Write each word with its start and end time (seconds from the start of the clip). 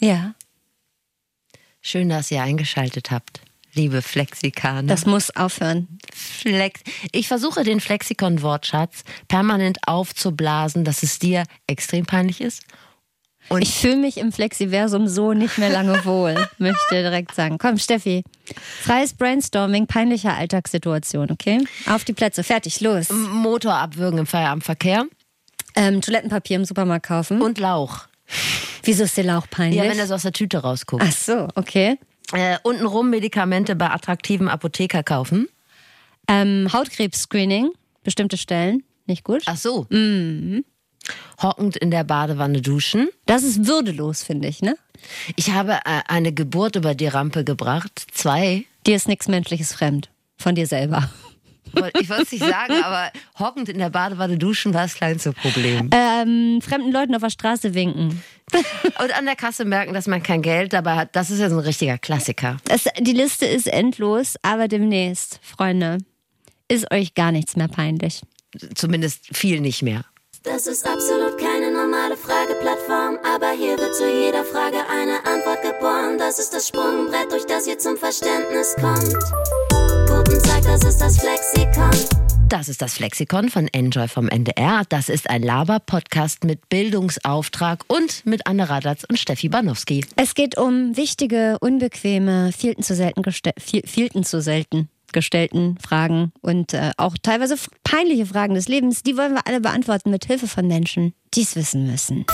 Ja. 0.00 0.34
Schön, 1.82 2.08
dass 2.08 2.30
ihr 2.30 2.42
eingeschaltet 2.42 3.10
habt, 3.10 3.40
liebe 3.74 4.02
Flexikaner. 4.02 4.88
Das 4.88 5.06
muss 5.06 5.34
aufhören. 5.34 5.98
Flex 6.12 6.80
ich 7.12 7.28
versuche 7.28 7.64
den 7.64 7.80
Flexikon-Wortschatz 7.80 9.04
permanent 9.28 9.78
aufzublasen, 9.86 10.84
dass 10.84 11.02
es 11.02 11.18
dir 11.18 11.44
extrem 11.66 12.06
peinlich 12.06 12.40
ist. 12.40 12.62
Und 13.48 13.62
ich 13.62 13.74
fühle 13.74 13.96
mich 13.96 14.18
im 14.18 14.32
Flexiversum 14.32 15.08
so 15.08 15.32
nicht 15.32 15.58
mehr 15.58 15.70
lange 15.70 16.04
wohl, 16.04 16.34
möchte 16.58 16.78
direkt 16.90 17.34
sagen. 17.34 17.58
Komm, 17.58 17.78
Steffi. 17.78 18.22
Freies 18.82 19.14
Brainstorming 19.14 19.86
peinlicher 19.86 20.36
Alltagssituation, 20.36 21.30
okay? 21.30 21.64
Auf 21.86 22.04
die 22.04 22.12
Plätze, 22.12 22.44
fertig, 22.44 22.80
los. 22.80 23.08
Motor 23.10 23.74
abwürgen 23.74 24.20
im 24.20 24.26
Feierabendverkehr. 24.26 25.06
Ähm, 25.74 26.00
Toilettenpapier 26.00 26.56
im 26.56 26.64
Supermarkt 26.64 27.06
kaufen. 27.06 27.42
Und 27.42 27.58
Lauch. 27.58 28.06
Wieso 28.82 29.04
ist 29.04 29.16
der 29.16 29.24
Lauch 29.24 29.46
peinlich? 29.50 29.82
Ja, 29.82 29.90
wenn 29.90 29.98
er 29.98 30.06
so 30.06 30.14
aus 30.14 30.22
der 30.22 30.32
Tüte 30.32 30.58
rausguckt. 30.58 31.04
Ach 31.06 31.12
so, 31.12 31.48
okay. 31.54 31.98
Äh, 32.32 32.58
untenrum 32.62 33.10
Medikamente 33.10 33.74
bei 33.76 33.90
attraktiven 33.90 34.48
Apotheker 34.48 35.02
kaufen. 35.02 35.48
Ähm, 36.28 36.68
Hautkrebs-Screening, 36.72 37.70
bestimmte 38.04 38.36
Stellen, 38.36 38.84
nicht 39.06 39.24
gut. 39.24 39.42
Ach 39.46 39.56
so. 39.56 39.86
Mhm. 39.90 40.64
Hockend 41.42 41.76
in 41.76 41.90
der 41.90 42.04
Badewanne 42.04 42.60
duschen. 42.60 43.08
Das 43.26 43.42
ist 43.42 43.66
würdelos, 43.66 44.22
finde 44.22 44.48
ich, 44.48 44.62
ne? 44.62 44.76
Ich 45.36 45.50
habe 45.50 45.72
äh, 45.72 46.02
eine 46.06 46.32
Geburt 46.32 46.76
über 46.76 46.94
die 46.94 47.06
Rampe 47.08 47.42
gebracht. 47.44 48.06
Zwei. 48.12 48.64
Dir 48.86 48.96
ist 48.96 49.08
nichts 49.08 49.26
Menschliches 49.28 49.72
fremd. 49.72 50.10
Von 50.36 50.54
dir 50.54 50.66
selber. 50.66 51.10
Ich 51.98 52.08
wollte 52.08 52.22
es 52.22 52.32
nicht 52.32 52.44
sagen, 52.44 52.74
aber 52.82 53.10
hockend 53.38 53.68
in 53.68 53.78
der 53.78 53.90
Badewanne 53.90 54.38
duschen 54.38 54.74
war 54.74 54.82
das 54.82 54.94
kleinste 54.94 55.32
Problem. 55.32 55.90
Ähm, 55.92 56.60
fremden 56.62 56.92
Leuten 56.92 57.14
auf 57.14 57.22
der 57.22 57.30
Straße 57.30 57.74
winken. 57.74 58.22
Und 59.02 59.16
an 59.16 59.26
der 59.26 59.36
Kasse 59.36 59.64
merken, 59.64 59.94
dass 59.94 60.06
man 60.06 60.22
kein 60.22 60.42
Geld 60.42 60.72
dabei 60.72 60.96
hat. 60.96 61.14
Das 61.14 61.30
ist 61.30 61.38
ja 61.38 61.48
so 61.48 61.56
ein 61.56 61.64
richtiger 61.64 61.98
Klassiker. 61.98 62.56
Das, 62.64 62.84
die 62.98 63.12
Liste 63.12 63.46
ist 63.46 63.68
endlos, 63.68 64.34
aber 64.42 64.68
demnächst, 64.68 65.40
Freunde, 65.42 65.98
ist 66.68 66.90
euch 66.92 67.14
gar 67.14 67.32
nichts 67.32 67.56
mehr 67.56 67.68
peinlich. 67.68 68.22
Zumindest 68.74 69.36
viel 69.36 69.60
nicht 69.60 69.82
mehr. 69.82 70.04
Das 70.42 70.66
ist 70.66 70.86
absolut 70.86 71.36
keine 71.38 71.70
normale 71.70 72.16
Frageplattform, 72.16 73.18
aber 73.22 73.50
hier 73.50 73.76
wird 73.78 73.94
zu 73.94 74.08
jeder 74.08 74.42
Frage 74.42 74.78
eine 74.88 75.18
Antwort 75.26 75.62
geboren. 75.62 76.16
Das 76.18 76.38
ist 76.38 76.54
das 76.54 76.68
Sprungbrett, 76.68 77.30
durch 77.30 77.44
das 77.44 77.66
ihr 77.66 77.78
zum 77.78 77.98
Verständnis 77.98 78.74
kommt. 78.76 79.79
Das 80.70 80.84
ist 80.84 81.00
das 81.00 81.18
Flexikon. 81.18 81.90
Das 82.48 82.68
ist 82.68 82.80
das 82.80 82.94
Flexikon 82.94 83.48
von 83.48 83.66
Enjoy 83.66 84.06
vom 84.06 84.28
NDR. 84.28 84.84
Das 84.88 85.08
ist 85.08 85.28
ein 85.28 85.42
Laber-Podcast 85.42 86.44
mit 86.44 86.68
Bildungsauftrag 86.68 87.82
und 87.88 88.24
mit 88.24 88.46
Anne 88.46 88.70
Radatz 88.70 89.02
und 89.02 89.18
Steffi 89.18 89.48
Banowski. 89.48 90.06
Es 90.14 90.36
geht 90.36 90.56
um 90.56 90.96
wichtige, 90.96 91.56
unbequeme, 91.60 92.52
vielten 92.56 92.84
zu 92.84 92.94
selten, 92.94 93.24
vielten 93.84 94.22
zu 94.22 94.40
selten 94.40 94.88
gestellten 95.10 95.76
Fragen 95.78 96.30
und 96.40 96.72
äh, 96.72 96.92
auch 96.98 97.16
teilweise 97.20 97.56
peinliche 97.82 98.26
Fragen 98.26 98.54
des 98.54 98.68
Lebens. 98.68 99.02
Die 99.02 99.16
wollen 99.16 99.34
wir 99.34 99.48
alle 99.48 99.60
beantworten 99.60 100.12
mit 100.12 100.26
Hilfe 100.26 100.46
von 100.46 100.68
Menschen, 100.68 101.14
die 101.34 101.42
es 101.42 101.56
wissen 101.56 101.90
müssen. 101.90 102.26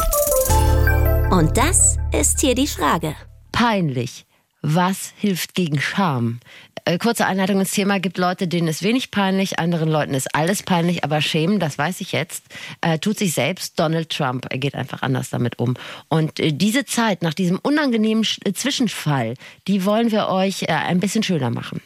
Und 1.31 1.57
das 1.57 1.97
ist 2.13 2.43
hier 2.43 2.55
die 2.55 2.67
Frage. 2.67 3.17
Peinlich. 3.51 4.27
Was 4.69 5.13
hilft 5.17 5.55
gegen 5.55 5.81
Scham? 5.81 6.41
Äh, 6.89 6.99
kurze 6.99 7.27
Einleitung 7.27 7.59
ins 7.59 7.73
Thema. 7.73 7.99
Gibt 7.99 8.17
Leute, 8.17 8.47
denen 8.47 8.69
ist 8.69 8.85
wenig 8.85 9.11
peinlich, 9.11 9.59
anderen 9.59 9.89
Leuten 9.89 10.15
ist 10.15 10.33
alles 10.37 10.63
peinlich, 10.63 11.03
aber 11.03 11.21
schämen, 11.21 11.59
das 11.59 11.79
weiß 11.79 12.01
ich 12.01 12.13
jetzt, 12.13 12.45
äh, 12.81 13.01
tut 13.01 13.19
sich 13.19 13.35
selbst 13.35 13.79
Donald 13.81 14.09
Trump. 14.11 14.47
Er 14.51 14.59
geht 14.59 14.77
einfach 14.77 15.03
anders 15.03 15.31
damit 15.31 15.59
um. 15.59 15.75
Und 16.09 16.39
äh, 16.39 16.53
diese 16.53 16.85
Zeit 16.85 17.23
nach 17.23 17.35
diesem 17.35 17.59
unangenehmen 17.59 18.23
Sch 18.23 18.39
äh, 18.45 18.53
Zwischenfall, 18.53 19.35
die 19.67 19.85
wollen 19.85 20.13
wir 20.13 20.29
euch 20.29 20.63
äh, 20.63 20.67
ein 20.67 21.01
bisschen 21.01 21.25
schöner 21.25 21.51
machen. 21.51 21.83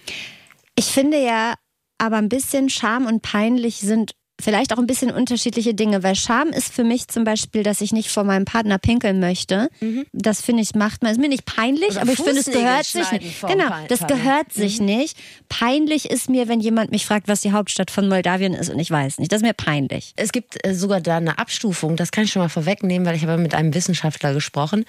Ich 0.77 0.87
finde 0.87 1.25
ja, 1.25 1.55
aber 1.97 2.19
ein 2.19 2.29
bisschen 2.29 2.69
Scham 2.69 3.07
und 3.07 3.23
peinlich 3.23 3.77
sind 3.77 4.13
vielleicht 4.41 4.73
auch 4.73 4.79
ein 4.79 4.87
bisschen 4.87 5.11
unterschiedliche 5.11 5.75
Dinge, 5.75 6.03
weil 6.03 6.15
Scham 6.15 6.49
ist 6.49 6.73
für 6.73 6.85
mich 6.85 7.09
zum 7.09 7.25
Beispiel, 7.25 7.63
dass 7.63 7.81
ich 7.81 7.93
nicht 7.93 8.11
vor 8.11 8.25
meinem 8.25 8.45
Partner 8.45 8.79
pinkeln 8.79 9.21
möchte. 9.21 9.69
Mhm. 9.81 10.07
Das 10.13 10.41
finde 10.41 10.63
ich 10.63 10.75
macht 10.75 11.03
man. 11.03 11.13
Ist 11.13 11.21
mir 11.21 11.29
nicht 11.29 11.45
peinlich, 11.45 11.93
Oder 11.93 12.03
aber 12.03 12.13
ich 12.13 12.19
finde, 12.19 12.41
es 12.41 12.51
gehört 12.51 12.85
sich 12.85 13.11
nicht. 13.13 13.41
Genau, 13.43 13.71
das 13.89 14.07
gehört 14.07 14.49
mhm. 14.57 14.61
sich 14.61 14.81
nicht. 14.81 15.17
Peinlich 15.49 16.11
ist 16.11 16.29
mir, 16.29 16.49
wenn 16.49 16.61
jemand 16.61 16.91
mich 16.91 17.07
fragt, 17.07 17.29
was 17.29 17.41
die 17.41 17.53
Hauptstadt 17.53 17.91
von 17.91 18.09
Moldawien 18.09 18.55
ist 18.55 18.71
und 18.71 18.79
ich 18.79 18.91
weiß 18.91 19.19
nicht. 19.19 19.33
Das 19.33 19.39
ist 19.39 19.47
mir 19.47 19.55
peinlich. 19.55 20.13
Es 20.17 20.33
gibt 20.33 20.65
äh, 20.67 20.75
sogar 20.75 21.01
da 21.01 21.17
eine 21.17 21.39
Abstufung, 21.39 21.97
das 21.97 22.11
kann 22.11 22.25
ich 22.25 22.33
schon 22.33 22.43
mal 22.43 22.49
vorwegnehmen, 22.49 23.07
weil 23.07 23.17
ich 23.17 23.23
habe 23.25 23.39
mit 23.39 23.55
einem 23.55 23.75
Wissenschaftler 23.75 24.33
gesprochen. 24.33 24.85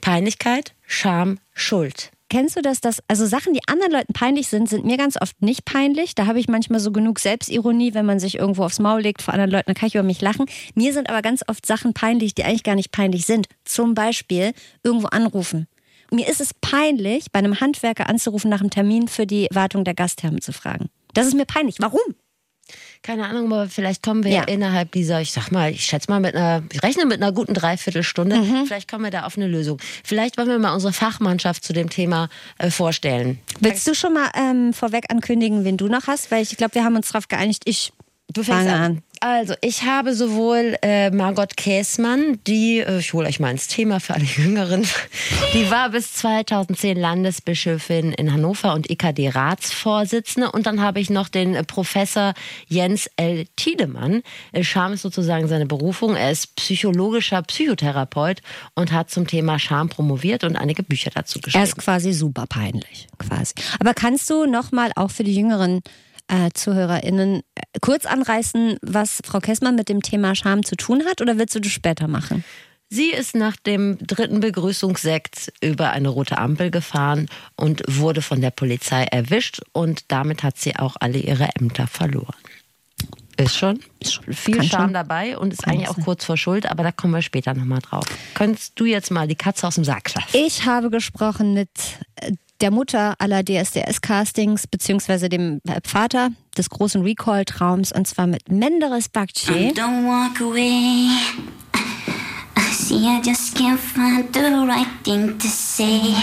Peinlichkeit, 0.00 0.74
Scham, 0.86 1.38
Schuld 1.52 2.10
kennst 2.34 2.56
du 2.56 2.62
das, 2.62 2.80
dass, 2.80 2.98
also 3.06 3.26
Sachen, 3.26 3.54
die 3.54 3.60
anderen 3.68 3.92
Leuten 3.92 4.12
peinlich 4.12 4.48
sind, 4.48 4.68
sind 4.68 4.84
mir 4.84 4.96
ganz 4.96 5.16
oft 5.22 5.40
nicht 5.40 5.64
peinlich. 5.64 6.16
Da 6.16 6.26
habe 6.26 6.40
ich 6.40 6.48
manchmal 6.48 6.80
so 6.80 6.90
genug 6.90 7.20
Selbstironie, 7.20 7.94
wenn 7.94 8.06
man 8.06 8.18
sich 8.18 8.38
irgendwo 8.38 8.64
aufs 8.64 8.80
Maul 8.80 9.02
legt 9.02 9.22
vor 9.22 9.34
anderen 9.34 9.52
Leuten, 9.52 9.66
dann 9.66 9.76
kann 9.76 9.86
ich 9.86 9.94
über 9.94 10.02
mich 10.02 10.20
lachen. 10.20 10.46
Mir 10.74 10.92
sind 10.92 11.08
aber 11.08 11.22
ganz 11.22 11.44
oft 11.46 11.64
Sachen 11.64 11.94
peinlich, 11.94 12.34
die 12.34 12.42
eigentlich 12.42 12.64
gar 12.64 12.74
nicht 12.74 12.90
peinlich 12.90 13.24
sind. 13.24 13.46
Zum 13.64 13.94
Beispiel 13.94 14.52
irgendwo 14.82 15.06
anrufen. 15.06 15.68
Mir 16.10 16.26
ist 16.26 16.40
es 16.40 16.54
peinlich, 16.54 17.30
bei 17.30 17.38
einem 17.38 17.60
Handwerker 17.60 18.08
anzurufen, 18.08 18.50
nach 18.50 18.60
einem 18.60 18.70
Termin 18.70 19.06
für 19.06 19.28
die 19.28 19.46
Wartung 19.52 19.84
der 19.84 19.94
Gastherme 19.94 20.40
zu 20.40 20.52
fragen. 20.52 20.86
Das 21.12 21.28
ist 21.28 21.34
mir 21.34 21.46
peinlich. 21.46 21.76
Warum? 21.78 22.00
Keine 23.04 23.28
Ahnung, 23.28 23.52
aber 23.52 23.68
vielleicht 23.68 24.02
kommen 24.02 24.24
wir 24.24 24.30
ja. 24.30 24.42
innerhalb 24.44 24.90
dieser, 24.92 25.20
ich 25.20 25.30
sag 25.30 25.50
mal, 25.50 25.70
ich 25.70 25.84
schätze 25.84 26.10
mal 26.10 26.20
mit 26.20 26.34
einer, 26.34 26.62
ich 26.72 26.82
rechne 26.82 27.04
mit 27.04 27.20
einer 27.20 27.32
guten 27.32 27.52
Dreiviertelstunde, 27.52 28.36
mhm. 28.36 28.64
vielleicht 28.64 28.90
kommen 28.90 29.04
wir 29.04 29.10
da 29.10 29.24
auf 29.24 29.36
eine 29.36 29.46
Lösung. 29.46 29.78
Vielleicht 30.02 30.38
wollen 30.38 30.48
wir 30.48 30.58
mal 30.58 30.72
unsere 30.72 30.94
Fachmannschaft 30.94 31.62
zu 31.64 31.74
dem 31.74 31.90
Thema 31.90 32.30
äh, 32.56 32.70
vorstellen. 32.70 33.40
Willst 33.60 33.86
du 33.86 33.94
schon 33.94 34.14
mal 34.14 34.30
ähm, 34.34 34.72
vorweg 34.72 35.12
ankündigen, 35.12 35.66
wen 35.66 35.76
du 35.76 35.88
noch 35.88 36.06
hast? 36.06 36.30
Weil 36.30 36.44
ich 36.44 36.56
glaube, 36.56 36.76
wir 36.76 36.84
haben 36.84 36.96
uns 36.96 37.08
darauf 37.08 37.28
geeinigt, 37.28 37.64
ich 37.66 37.92
Du 38.34 38.42
fängst 38.42 38.68
an. 38.68 38.82
an. 38.82 39.02
Also, 39.20 39.54
ich 39.62 39.84
habe 39.84 40.14
sowohl 40.14 40.76
äh, 40.82 41.10
Margot 41.10 41.56
Käßmann, 41.56 42.40
die, 42.46 42.80
äh, 42.80 42.98
ich 42.98 43.14
hole 43.14 43.26
euch 43.26 43.40
mal 43.40 43.50
ins 43.50 43.68
Thema 43.68 43.98
für 43.98 44.12
alle 44.12 44.24
Jüngeren, 44.24 44.86
die 45.54 45.70
war 45.70 45.88
bis 45.88 46.12
2010 46.12 46.98
Landesbischöfin 46.98 48.12
in 48.12 48.32
Hannover 48.32 48.74
und 48.74 48.90
EKD-Ratsvorsitzende. 48.90 50.52
Und 50.52 50.66
dann 50.66 50.82
habe 50.82 51.00
ich 51.00 51.08
noch 51.08 51.30
den 51.30 51.54
äh, 51.54 51.64
Professor 51.64 52.34
Jens 52.68 53.08
L. 53.16 53.46
Tiedemann. 53.56 54.22
Scham 54.60 54.92
ist 54.92 55.02
sozusagen 55.02 55.48
seine 55.48 55.64
Berufung. 55.64 56.16
Er 56.16 56.30
ist 56.30 56.54
psychologischer 56.56 57.40
Psychotherapeut 57.40 58.42
und 58.74 58.92
hat 58.92 59.08
zum 59.10 59.26
Thema 59.26 59.58
Scham 59.58 59.88
promoviert 59.88 60.44
und 60.44 60.56
einige 60.56 60.82
Bücher 60.82 61.10
dazu 61.14 61.40
geschrieben. 61.40 61.62
Er 61.62 61.68
ist 61.68 61.78
quasi 61.78 62.12
super 62.12 62.44
peinlich, 62.46 63.06
quasi. 63.18 63.54
Aber 63.80 63.94
kannst 63.94 64.28
du 64.28 64.44
nochmal 64.44 64.90
auch 64.96 65.10
für 65.10 65.24
die 65.24 65.34
Jüngeren 65.34 65.80
äh, 66.28 66.50
ZuhörerInnen 66.52 67.42
äh, 67.54 67.62
kurz 67.80 68.06
anreißen, 68.06 68.78
was 68.82 69.20
Frau 69.24 69.40
Kessmann 69.40 69.76
mit 69.76 69.88
dem 69.88 70.02
Thema 70.02 70.34
Scham 70.34 70.64
zu 70.64 70.76
tun 70.76 71.04
hat 71.06 71.20
oder 71.20 71.38
willst 71.38 71.54
du 71.54 71.60
das 71.60 71.72
später 71.72 72.08
machen? 72.08 72.44
Sie 72.90 73.10
ist 73.10 73.34
nach 73.34 73.56
dem 73.56 73.98
dritten 73.98 74.40
Begrüßungssekt 74.40 75.52
über 75.60 75.90
eine 75.90 76.08
rote 76.08 76.38
Ampel 76.38 76.70
gefahren 76.70 77.28
und 77.56 77.82
wurde 77.88 78.22
von 78.22 78.40
der 78.40 78.50
Polizei 78.50 79.04
erwischt 79.04 79.60
und 79.72 80.12
damit 80.12 80.42
hat 80.42 80.58
sie 80.58 80.76
auch 80.76 80.94
alle 81.00 81.18
ihre 81.18 81.48
Ämter 81.58 81.86
verloren. 81.86 82.36
Ist 83.36 83.56
schon, 83.56 83.80
viel 84.30 84.58
Kann 84.58 84.66
Scham 84.66 84.82
schon. 84.82 84.92
dabei 84.94 85.36
und 85.36 85.52
ist 85.52 85.66
eigentlich 85.66 85.88
auch 85.88 85.98
kurz 85.98 86.24
vor 86.24 86.36
Schuld, 86.36 86.70
aber 86.70 86.84
da 86.84 86.92
kommen 86.92 87.14
wir 87.14 87.22
später 87.22 87.52
nochmal 87.52 87.80
drauf. 87.80 88.04
Könntest 88.34 88.78
du 88.78 88.84
jetzt 88.84 89.10
mal 89.10 89.26
die 89.26 89.34
Katze 89.34 89.66
aus 89.66 89.74
dem 89.74 89.82
Sack 89.82 90.14
lassen? 90.14 90.28
Ich 90.32 90.64
habe 90.64 90.88
gesprochen 90.88 91.52
mit 91.52 91.70
der 92.64 92.70
Mutter 92.70 93.14
aller 93.18 93.42
DSDS-Castings, 93.42 94.66
beziehungsweise 94.68 95.28
dem 95.28 95.60
Vater 95.86 96.30
des 96.56 96.70
großen 96.70 97.02
Recall-Traums, 97.02 97.92
und 97.92 98.08
zwar 98.08 98.26
mit 98.26 98.50
Menderes 98.50 99.10
Bakci. 99.10 99.74
Don't 99.74 100.06
walk 100.06 100.40
away. 100.40 101.10
See, 102.72 102.94
I 102.94 103.20
just 103.22 103.54
can't 103.54 103.76
find 103.76 104.32
the 104.32 104.40
right 104.40 104.86
thing 105.04 105.38
to 105.38 105.46
say. 105.46 106.14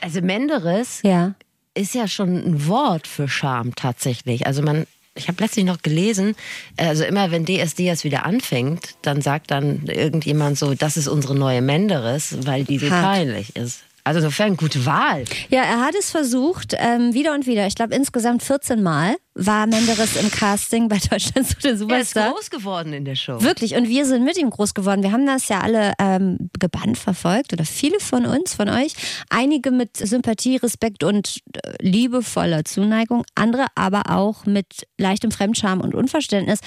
Also 0.00 0.22
Menderes 0.22 1.00
ja. 1.02 1.34
ist 1.74 1.94
ja 1.94 2.08
schon 2.08 2.36
ein 2.36 2.66
Wort 2.66 3.06
für 3.06 3.28
Scham 3.28 3.74
tatsächlich. 3.74 4.46
Also 4.46 4.62
man 4.62 4.86
ich 5.16 5.28
habe 5.28 5.42
letztlich 5.42 5.66
noch 5.66 5.82
gelesen, 5.82 6.34
also 6.78 7.04
immer 7.04 7.30
wenn 7.30 7.44
DSD 7.44 7.80
jetzt 7.84 8.04
wieder 8.04 8.24
anfängt, 8.24 8.94
dann 9.02 9.20
sagt 9.20 9.50
dann 9.50 9.86
irgendjemand 9.86 10.56
so, 10.56 10.72
das 10.74 10.96
ist 10.96 11.08
unsere 11.08 11.34
neue 11.34 11.60
Menderes, 11.60 12.46
weil 12.46 12.64
die 12.64 12.78
so 12.78 12.88
peinlich 12.88 13.54
ist. 13.56 13.80
Also 14.10 14.18
insofern 14.18 14.56
gute 14.56 14.84
Wahl. 14.86 15.24
Ja, 15.50 15.62
er 15.62 15.82
hat 15.82 15.94
es 15.94 16.10
versucht, 16.10 16.74
ähm, 16.76 17.14
wieder 17.14 17.32
und 17.32 17.46
wieder. 17.46 17.68
Ich 17.68 17.76
glaube 17.76 17.94
insgesamt 17.94 18.42
14 18.42 18.82
Mal 18.82 19.14
war 19.34 19.68
Menderes 19.68 20.16
im 20.16 20.32
Casting 20.32 20.88
bei 20.88 20.98
Deutschland 20.98 21.46
zu 21.48 21.56
der 21.60 21.76
Superstar. 21.76 22.24
Er 22.24 22.28
ist 22.30 22.34
groß 22.34 22.50
geworden 22.50 22.92
in 22.92 23.04
der 23.04 23.14
Show. 23.14 23.40
Wirklich, 23.40 23.76
und 23.76 23.88
wir 23.88 24.04
sind 24.06 24.24
mit 24.24 24.36
ihm 24.36 24.50
groß 24.50 24.74
geworden. 24.74 25.04
Wir 25.04 25.12
haben 25.12 25.26
das 25.26 25.48
ja 25.48 25.60
alle 25.60 25.92
ähm, 26.00 26.50
gebannt 26.58 26.98
verfolgt 26.98 27.52
oder 27.52 27.64
viele 27.64 28.00
von 28.00 28.26
uns, 28.26 28.52
von 28.54 28.68
euch. 28.68 28.94
Einige 29.28 29.70
mit 29.70 29.96
Sympathie, 29.96 30.56
Respekt 30.56 31.04
und 31.04 31.38
äh, 31.54 31.70
liebevoller 31.78 32.64
Zuneigung, 32.64 33.24
andere 33.36 33.66
aber 33.76 34.10
auch 34.10 34.44
mit 34.44 34.88
leichtem 34.98 35.30
Fremdscham 35.30 35.80
und 35.80 35.94
Unverständnis. 35.94 36.58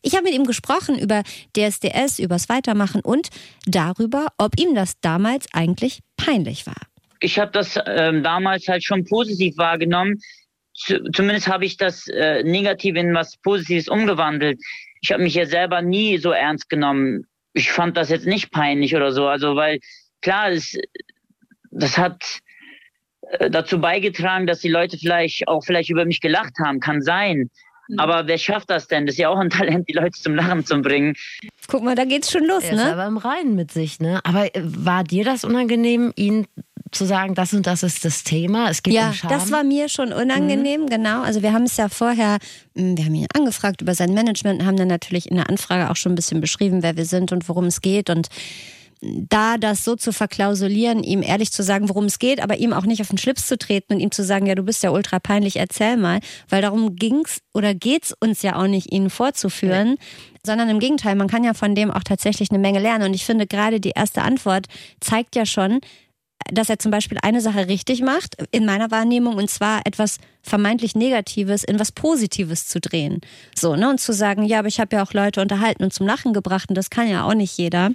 Ich 0.00 0.14
habe 0.14 0.24
mit 0.24 0.32
ihm 0.32 0.44
gesprochen 0.44 0.98
über 0.98 1.22
DSDS, 1.54 2.20
übers 2.20 2.48
Weitermachen 2.48 3.02
und 3.02 3.28
darüber, 3.66 4.28
ob 4.38 4.58
ihm 4.58 4.74
das 4.74 4.94
damals 5.02 5.46
eigentlich 5.52 6.00
peinlich 6.16 6.66
war. 6.66 6.80
Ich 7.20 7.38
habe 7.38 7.50
das 7.50 7.78
ähm, 7.86 8.22
damals 8.22 8.68
halt 8.68 8.84
schon 8.84 9.04
positiv 9.04 9.56
wahrgenommen 9.56 10.20
zumindest 10.76 11.48
habe 11.48 11.64
ich 11.64 11.76
das 11.76 12.06
äh, 12.08 12.42
negativ 12.42 12.96
in 12.96 13.14
was 13.14 13.36
Positives 13.38 13.88
umgewandelt. 13.88 14.60
Ich 15.00 15.12
habe 15.12 15.22
mich 15.22 15.34
ja 15.34 15.46
selber 15.46 15.82
nie 15.82 16.18
so 16.18 16.30
ernst 16.30 16.68
genommen. 16.68 17.26
Ich 17.54 17.72
fand 17.72 17.96
das 17.96 18.10
jetzt 18.10 18.26
nicht 18.26 18.50
peinlich 18.50 18.94
oder 18.94 19.12
so. 19.12 19.26
Also, 19.26 19.56
weil 19.56 19.78
klar, 20.20 20.50
es, 20.50 20.76
das 21.70 21.96
hat 21.96 22.40
äh, 23.22 23.50
dazu 23.50 23.80
beigetragen, 23.80 24.46
dass 24.46 24.60
die 24.60 24.68
Leute 24.68 24.98
vielleicht 24.98 25.48
auch 25.48 25.64
vielleicht 25.64 25.90
über 25.90 26.04
mich 26.04 26.20
gelacht 26.20 26.54
haben. 26.62 26.80
Kann 26.80 27.00
sein. 27.00 27.50
Mhm. 27.88 27.98
Aber 27.98 28.26
wer 28.26 28.38
schafft 28.38 28.68
das 28.68 28.86
denn? 28.86 29.06
Das 29.06 29.14
ist 29.14 29.20
ja 29.20 29.30
auch 29.30 29.38
ein 29.38 29.50
Talent, 29.50 29.88
die 29.88 29.94
Leute 29.94 30.20
zum 30.20 30.34
Lachen 30.34 30.64
zu 30.64 30.80
bringen. 30.82 31.14
Guck 31.68 31.82
mal, 31.82 31.94
da 31.94 32.04
geht's 32.04 32.30
schon 32.30 32.44
los, 32.44 32.64
er 32.64 32.76
ne? 32.76 32.82
Ist 32.82 32.88
aber 32.88 33.06
im 33.06 33.16
Reinen 33.16 33.54
mit 33.54 33.72
sich, 33.72 34.00
ne? 34.00 34.20
Aber 34.24 34.54
äh, 34.54 34.62
war 34.64 35.04
dir 35.04 35.24
das 35.24 35.44
unangenehm, 35.44 36.12
ihn 36.16 36.46
zu 36.92 37.04
sagen, 37.04 37.34
das 37.34 37.52
und 37.52 37.66
das 37.66 37.82
ist 37.82 38.04
das 38.04 38.24
Thema. 38.24 38.70
Es 38.70 38.82
geht 38.82 38.94
ja, 38.94 39.08
um 39.08 39.14
Scham. 39.14 39.30
das 39.30 39.50
war 39.50 39.64
mir 39.64 39.88
schon 39.88 40.12
unangenehm, 40.12 40.82
mhm. 40.82 40.86
genau. 40.86 41.22
Also 41.22 41.42
wir 41.42 41.52
haben 41.52 41.64
es 41.64 41.76
ja 41.76 41.88
vorher, 41.88 42.38
hm, 42.76 42.96
wir 42.96 43.04
haben 43.04 43.14
ihn 43.14 43.26
angefragt 43.34 43.82
über 43.82 43.94
sein 43.94 44.14
Management, 44.14 44.64
haben 44.64 44.76
dann 44.76 44.88
natürlich 44.88 45.30
in 45.30 45.36
der 45.36 45.48
Anfrage 45.48 45.90
auch 45.90 45.96
schon 45.96 46.12
ein 46.12 46.16
bisschen 46.16 46.40
beschrieben, 46.40 46.82
wer 46.82 46.96
wir 46.96 47.04
sind 47.04 47.32
und 47.32 47.48
worum 47.48 47.66
es 47.66 47.80
geht 47.80 48.10
und 48.10 48.28
da 49.00 49.58
das 49.58 49.84
so 49.84 49.94
zu 49.94 50.12
verklausulieren, 50.12 51.02
ihm 51.02 51.22
ehrlich 51.22 51.52
zu 51.52 51.62
sagen, 51.62 51.88
worum 51.88 52.06
es 52.06 52.18
geht, 52.18 52.42
aber 52.42 52.56
ihm 52.56 52.72
auch 52.72 52.86
nicht 52.86 53.00
auf 53.02 53.08
den 53.08 53.18
Schlips 53.18 53.46
zu 53.46 53.58
treten 53.58 53.94
und 53.94 54.00
ihm 54.00 54.10
zu 54.10 54.24
sagen, 54.24 54.46
ja, 54.46 54.54
du 54.54 54.62
bist 54.62 54.82
ja 54.82 54.90
ultra 54.90 55.18
peinlich, 55.18 55.56
erzähl 55.56 55.96
mal, 55.96 56.20
weil 56.48 56.62
darum 56.62 56.96
ging's 56.96 57.40
oder 57.52 57.74
geht's 57.74 58.14
uns 58.18 58.42
ja 58.42 58.56
auch 58.56 58.66
nicht, 58.66 58.92
ihn 58.92 59.10
vorzuführen, 59.10 59.88
ja. 59.88 59.94
sondern 60.44 60.70
im 60.70 60.78
Gegenteil, 60.78 61.14
man 61.14 61.28
kann 61.28 61.44
ja 61.44 61.54
von 61.54 61.74
dem 61.74 61.90
auch 61.90 62.04
tatsächlich 62.04 62.50
eine 62.50 62.58
Menge 62.58 62.80
lernen 62.80 63.04
und 63.04 63.14
ich 63.14 63.24
finde 63.24 63.46
gerade 63.46 63.80
die 63.80 63.92
erste 63.94 64.22
Antwort 64.22 64.66
zeigt 65.00 65.36
ja 65.36 65.44
schon, 65.44 65.80
dass 66.52 66.70
er 66.70 66.78
zum 66.78 66.90
Beispiel 66.90 67.18
eine 67.22 67.40
Sache 67.40 67.68
richtig 67.68 68.02
macht, 68.02 68.36
in 68.52 68.64
meiner 68.64 68.90
Wahrnehmung, 68.90 69.34
und 69.34 69.50
zwar 69.50 69.80
etwas 69.84 70.18
vermeintlich 70.42 70.94
Negatives 70.94 71.64
in 71.64 71.78
was 71.78 71.92
Positives 71.92 72.68
zu 72.68 72.80
drehen. 72.80 73.20
So, 73.58 73.74
ne? 73.74 73.90
Und 73.90 74.00
zu 74.00 74.12
sagen, 74.12 74.44
ja, 74.44 74.60
aber 74.60 74.68
ich 74.68 74.78
habe 74.78 74.96
ja 74.96 75.02
auch 75.02 75.12
Leute 75.12 75.40
unterhalten 75.40 75.82
und 75.82 75.92
zum 75.92 76.06
Lachen 76.06 76.32
gebracht 76.32 76.68
und 76.68 76.76
das 76.76 76.90
kann 76.90 77.08
ja 77.08 77.24
auch 77.24 77.34
nicht 77.34 77.56
jeder. 77.58 77.90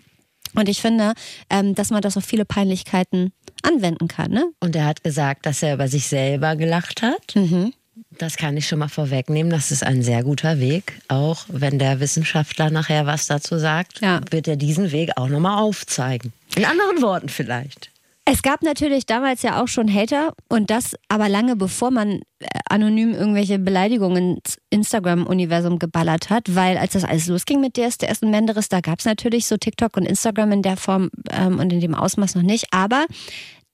Und 0.55 0.69
ich 0.69 0.81
finde, 0.81 1.13
ähm, 1.49 1.75
dass 1.75 1.89
man 1.89 2.01
das 2.01 2.17
auf 2.17 2.25
viele 2.25 2.45
Peinlichkeiten 2.45 3.31
anwenden 3.63 4.07
kann. 4.07 4.31
Ne? 4.31 4.51
Und 4.59 4.75
er 4.75 4.85
hat 4.85 5.03
gesagt, 5.03 5.45
dass 5.45 5.63
er 5.63 5.75
über 5.75 5.87
sich 5.87 6.07
selber 6.07 6.55
gelacht 6.55 7.01
hat. 7.01 7.35
Mhm. 7.35 7.73
Das 8.17 8.35
kann 8.35 8.57
ich 8.57 8.67
schon 8.67 8.79
mal 8.79 8.89
vorwegnehmen. 8.89 9.51
Das 9.51 9.71
ist 9.71 9.83
ein 9.83 10.01
sehr 10.01 10.23
guter 10.23 10.59
Weg. 10.59 10.93
Auch 11.07 11.45
wenn 11.47 11.79
der 11.79 11.99
Wissenschaftler 11.99 12.69
nachher 12.69 13.05
was 13.05 13.27
dazu 13.27 13.57
sagt, 13.57 14.01
ja. 14.01 14.21
wird 14.29 14.47
er 14.47 14.57
diesen 14.57 14.91
Weg 14.91 15.11
auch 15.15 15.27
nochmal 15.27 15.61
aufzeigen. 15.61 16.33
In 16.55 16.65
anderen 16.65 17.01
Worten 17.01 17.29
vielleicht. 17.29 17.89
Es 18.25 18.43
gab 18.43 18.61
natürlich 18.61 19.07
damals 19.07 19.41
ja 19.41 19.61
auch 19.61 19.67
schon 19.67 19.91
Hater 19.91 20.33
und 20.47 20.69
das 20.69 20.95
aber 21.09 21.27
lange 21.27 21.55
bevor 21.55 21.89
man 21.89 22.21
äh, 22.39 22.47
anonym 22.69 23.13
irgendwelche 23.13 23.57
Beleidigungen 23.57 24.35
ins 24.37 24.57
Instagram-Universum 24.69 25.79
geballert 25.79 26.29
hat, 26.29 26.55
weil 26.55 26.77
als 26.77 26.93
das 26.93 27.03
alles 27.03 27.27
losging 27.27 27.61
mit 27.61 27.77
DSDS 27.77 28.21
und 28.21 28.29
Menderes, 28.29 28.69
da 28.69 28.79
gab 28.79 28.99
es 28.99 29.05
natürlich 29.05 29.47
so 29.47 29.57
TikTok 29.57 29.97
und 29.97 30.05
Instagram 30.05 30.51
in 30.51 30.61
der 30.61 30.77
Form 30.77 31.09
ähm, 31.31 31.59
und 31.59 31.73
in 31.73 31.79
dem 31.79 31.95
Ausmaß 31.95 32.35
noch 32.35 32.43
nicht. 32.43 32.67
Aber 32.71 33.05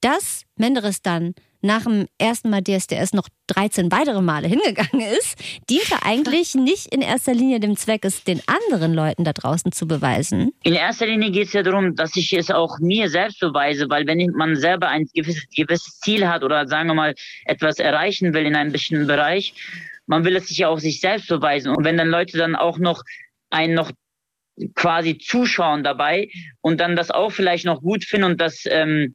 dass 0.00 0.42
Menderes 0.56 1.02
dann 1.02 1.34
nach 1.60 1.84
dem 1.84 2.06
ersten 2.18 2.50
Mal 2.50 2.62
DSDS 2.62 3.12
noch 3.12 3.28
13 3.48 3.90
weitere 3.90 4.20
Male 4.20 4.48
hingegangen 4.48 5.00
ist, 5.18 5.36
diente 5.68 6.02
eigentlich 6.02 6.54
nicht 6.54 6.92
in 6.92 7.02
erster 7.02 7.34
Linie 7.34 7.60
dem 7.60 7.76
Zweck, 7.76 8.04
es 8.04 8.24
den 8.24 8.40
anderen 8.46 8.94
Leuten 8.94 9.24
da 9.24 9.32
draußen 9.32 9.72
zu 9.72 9.86
beweisen. 9.86 10.52
In 10.62 10.74
erster 10.74 11.06
Linie 11.06 11.30
geht 11.30 11.48
es 11.48 11.52
ja 11.52 11.62
darum, 11.62 11.94
dass 11.96 12.16
ich 12.16 12.32
es 12.32 12.50
auch 12.50 12.78
mir 12.78 13.08
selbst 13.08 13.40
beweise, 13.40 13.88
weil 13.88 14.06
wenn 14.06 14.30
man 14.34 14.56
selber 14.56 14.88
ein 14.88 15.06
gewisses, 15.14 15.46
gewisses 15.54 15.98
Ziel 16.00 16.28
hat 16.28 16.42
oder 16.44 16.66
sagen 16.68 16.88
wir 16.88 16.94
mal 16.94 17.14
etwas 17.46 17.78
erreichen 17.78 18.34
will 18.34 18.46
in 18.46 18.56
einem 18.56 18.72
bestimmten 18.72 19.06
Bereich, 19.06 19.54
man 20.06 20.24
will 20.24 20.36
es 20.36 20.48
sich 20.48 20.58
ja 20.58 20.68
auch 20.68 20.78
sich 20.78 21.00
selbst 21.00 21.28
beweisen. 21.28 21.74
Und 21.74 21.84
wenn 21.84 21.98
dann 21.98 22.08
Leute 22.08 22.38
dann 22.38 22.56
auch 22.56 22.78
noch 22.78 23.02
einen 23.50 23.74
noch 23.74 23.90
quasi 24.74 25.18
zuschauen 25.18 25.84
dabei 25.84 26.28
und 26.60 26.80
dann 26.80 26.96
das 26.96 27.10
auch 27.10 27.30
vielleicht 27.30 27.64
noch 27.64 27.80
gut 27.80 28.04
finden 28.04 28.24
und 28.24 28.40
das 28.40 28.64
ähm, 28.66 29.14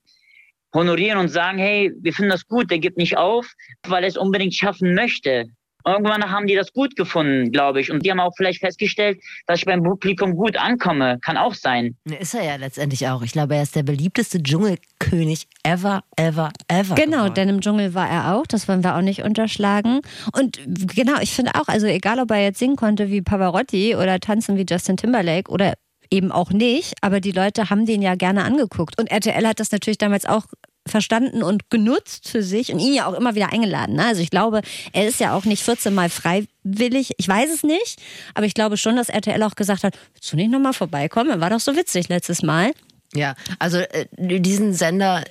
honorieren 0.73 1.19
und 1.19 1.29
sagen, 1.29 1.57
hey, 1.57 1.91
wir 2.01 2.13
finden 2.13 2.31
das 2.31 2.47
gut, 2.47 2.71
der 2.71 2.79
gibt 2.79 2.97
nicht 2.97 3.17
auf, 3.17 3.47
weil 3.87 4.03
er 4.03 4.09
es 4.09 4.17
unbedingt 4.17 4.53
schaffen 4.53 4.93
möchte. 4.93 5.47
Irgendwann 5.85 6.31
haben 6.31 6.47
die 6.47 6.55
das 6.55 6.71
gut 6.71 6.95
gefunden, 6.95 7.51
glaube 7.51 7.81
ich. 7.81 7.91
Und 7.91 8.05
die 8.05 8.11
haben 8.11 8.19
auch 8.19 8.31
vielleicht 8.37 8.59
festgestellt, 8.59 9.19
dass 9.47 9.59
ich 9.59 9.65
beim 9.65 9.83
Publikum 9.83 10.35
gut 10.35 10.55
ankomme. 10.55 11.19
Kann 11.21 11.35
auch 11.35 11.53
sein. 11.53 11.97
Ist 12.05 12.33
er 12.35 12.43
ja 12.43 12.55
letztendlich 12.55 13.07
auch. 13.07 13.21
Ich 13.21 13.33
glaube, 13.33 13.55
er 13.55 13.63
ist 13.63 13.75
der 13.75 13.83
beliebteste 13.83 14.41
Dschungelkönig 14.41 15.47
ever, 15.63 16.03
ever, 16.15 16.51
ever. 16.69 16.95
Genau, 16.95 17.17
geworden. 17.17 17.33
denn 17.33 17.49
im 17.49 17.61
Dschungel 17.61 17.93
war 17.93 18.09
er 18.09 18.33
auch. 18.33 18.47
Das 18.47 18.67
wollen 18.69 18.83
wir 18.83 18.95
auch 18.95 19.01
nicht 19.01 19.23
unterschlagen. 19.23 19.99
Und 20.31 20.61
genau, 20.95 21.19
ich 21.19 21.33
finde 21.33 21.51
auch, 21.55 21.67
also 21.67 21.85
egal, 21.87 22.19
ob 22.19 22.31
er 22.31 22.41
jetzt 22.41 22.59
singen 22.59 22.77
konnte 22.77 23.09
wie 23.09 23.21
Pavarotti 23.21 23.95
oder 23.95 24.21
tanzen 24.21 24.57
wie 24.57 24.65
Justin 24.67 24.95
Timberlake 24.95 25.51
oder 25.51 25.73
eben 26.13 26.31
auch 26.31 26.51
nicht, 26.51 26.93
aber 27.01 27.19
die 27.19 27.31
Leute 27.31 27.69
haben 27.69 27.85
den 27.85 28.01
ja 28.01 28.15
gerne 28.15 28.43
angeguckt. 28.43 28.99
Und 28.99 29.09
RTL 29.11 29.47
hat 29.47 29.59
das 29.59 29.71
natürlich 29.71 29.97
damals 29.97 30.25
auch 30.25 30.45
verstanden 30.85 31.43
und 31.43 31.69
genutzt 31.69 32.27
für 32.27 32.43
sich 32.43 32.71
und 32.71 32.79
ihn 32.79 32.93
ja 32.93 33.07
auch 33.07 33.13
immer 33.13 33.35
wieder 33.35 33.51
eingeladen. 33.51 33.95
Ne? 33.95 34.05
Also 34.05 34.21
ich 34.21 34.29
glaube, 34.29 34.61
er 34.91 35.07
ist 35.07 35.19
ja 35.19 35.35
auch 35.35 35.45
nicht 35.45 35.63
14 35.63 35.93
Mal 35.93 36.09
freiwillig. 36.09 37.13
Ich 37.17 37.27
weiß 37.27 37.51
es 37.51 37.63
nicht, 37.63 38.01
aber 38.33 38.45
ich 38.45 38.53
glaube 38.53 38.77
schon, 38.77 38.95
dass 38.95 39.09
RTL 39.09 39.41
auch 39.43 39.55
gesagt 39.55 39.83
hat, 39.83 39.97
willst 40.13 40.31
du 40.31 40.35
nicht 40.35 40.51
nochmal 40.51 40.73
vorbeikommen? 40.73 41.39
War 41.39 41.49
doch 41.49 41.61
so 41.61 41.75
witzig 41.75 42.09
letztes 42.09 42.43
Mal. 42.43 42.73
Ja, 43.15 43.35
also 43.59 43.77
äh, 43.77 44.07
diesen 44.17 44.73
Sender, 44.73 45.23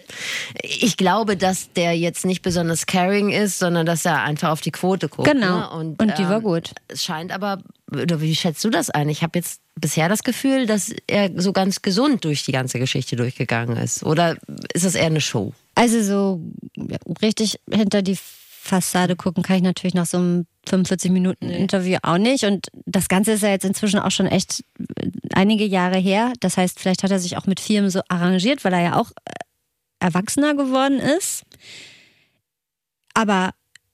ich 0.62 0.96
glaube, 0.96 1.36
dass 1.36 1.72
der 1.72 1.98
jetzt 1.98 2.24
nicht 2.24 2.42
besonders 2.42 2.86
caring 2.86 3.30
ist, 3.30 3.58
sondern 3.58 3.86
dass 3.86 4.04
er 4.04 4.22
einfach 4.22 4.50
auf 4.50 4.60
die 4.60 4.70
Quote 4.70 5.08
guckt. 5.08 5.28
Genau. 5.28 5.58
Ne? 5.58 5.70
Und, 5.70 6.00
und 6.00 6.18
die 6.18 6.22
ähm, 6.22 6.28
war 6.28 6.40
gut. 6.40 6.70
Es 6.88 7.02
scheint 7.04 7.32
aber, 7.32 7.58
oder 7.90 8.20
wie 8.20 8.36
schätzt 8.36 8.64
du 8.64 8.70
das 8.70 8.88
ein? 8.88 9.08
Ich 9.08 9.22
habe 9.22 9.38
jetzt 9.38 9.61
bisher 9.74 10.08
das 10.08 10.22
Gefühl, 10.22 10.66
dass 10.66 10.94
er 11.06 11.30
so 11.40 11.52
ganz 11.52 11.82
gesund 11.82 12.24
durch 12.24 12.44
die 12.44 12.52
ganze 12.52 12.78
Geschichte 12.78 13.16
durchgegangen 13.16 13.76
ist. 13.76 14.02
Oder 14.02 14.36
ist 14.74 14.84
das 14.84 14.94
eher 14.94 15.06
eine 15.06 15.20
Show? 15.20 15.52
Also 15.74 16.02
so 16.02 16.40
richtig 17.22 17.58
hinter 17.70 18.02
die 18.02 18.18
Fassade 18.64 19.16
gucken 19.16 19.42
kann 19.42 19.56
ich 19.56 19.62
natürlich 19.62 19.94
nach 19.94 20.06
so 20.06 20.18
einem 20.18 20.46
45 20.68 21.10
Minuten 21.10 21.50
Interview 21.50 21.98
auch 22.02 22.18
nicht. 22.18 22.44
Und 22.44 22.68
das 22.86 23.08
Ganze 23.08 23.32
ist 23.32 23.42
ja 23.42 23.48
jetzt 23.48 23.64
inzwischen 23.64 23.98
auch 23.98 24.12
schon 24.12 24.26
echt 24.26 24.62
einige 25.34 25.64
Jahre 25.64 25.98
her. 25.98 26.32
Das 26.38 26.56
heißt, 26.56 26.78
vielleicht 26.78 27.02
hat 27.02 27.10
er 27.10 27.18
sich 27.18 27.36
auch 27.36 27.46
mit 27.46 27.58
Firmen 27.58 27.90
so 27.90 28.02
arrangiert, 28.08 28.64
weil 28.64 28.72
er 28.74 28.82
ja 28.82 29.00
auch 29.00 29.10
äh, 29.10 29.32
erwachsener 29.98 30.54
geworden 30.54 31.00
ist. 31.00 31.42
Aber 33.14 33.50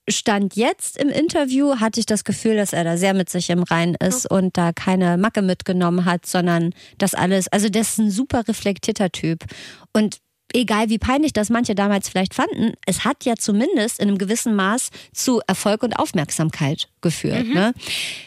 Stand 0.08 0.56
jetzt 0.56 0.96
im 0.96 1.08
Interview 1.08 1.76
hatte 1.76 2.00
ich 2.00 2.06
das 2.06 2.24
Gefühl, 2.24 2.56
dass 2.56 2.72
er 2.72 2.84
da 2.84 2.96
sehr 2.96 3.14
mit 3.14 3.28
sich 3.28 3.50
im 3.50 3.62
Rein 3.62 3.94
ist 3.94 4.30
und 4.30 4.56
da 4.56 4.72
keine 4.72 5.16
Macke 5.16 5.42
mitgenommen 5.42 6.04
hat, 6.04 6.26
sondern 6.26 6.74
das 6.98 7.14
alles, 7.14 7.48
also 7.48 7.68
das 7.68 7.90
ist 7.90 7.98
ein 7.98 8.10
super 8.10 8.46
reflektierter 8.48 9.10
Typ. 9.10 9.44
Und 9.92 10.18
egal 10.54 10.88
wie 10.88 10.98
peinlich 10.98 11.32
das 11.32 11.50
manche 11.50 11.74
damals 11.74 12.08
vielleicht 12.08 12.34
fanden, 12.34 12.72
es 12.86 13.04
hat 13.04 13.24
ja 13.24 13.36
zumindest 13.36 14.00
in 14.00 14.08
einem 14.08 14.18
gewissen 14.18 14.54
Maß 14.54 14.90
zu 15.12 15.40
Erfolg 15.46 15.82
und 15.82 15.98
Aufmerksamkeit 15.98 16.88
geführt. 17.00 17.46
Mhm. 17.46 17.54
Ne? 17.54 17.74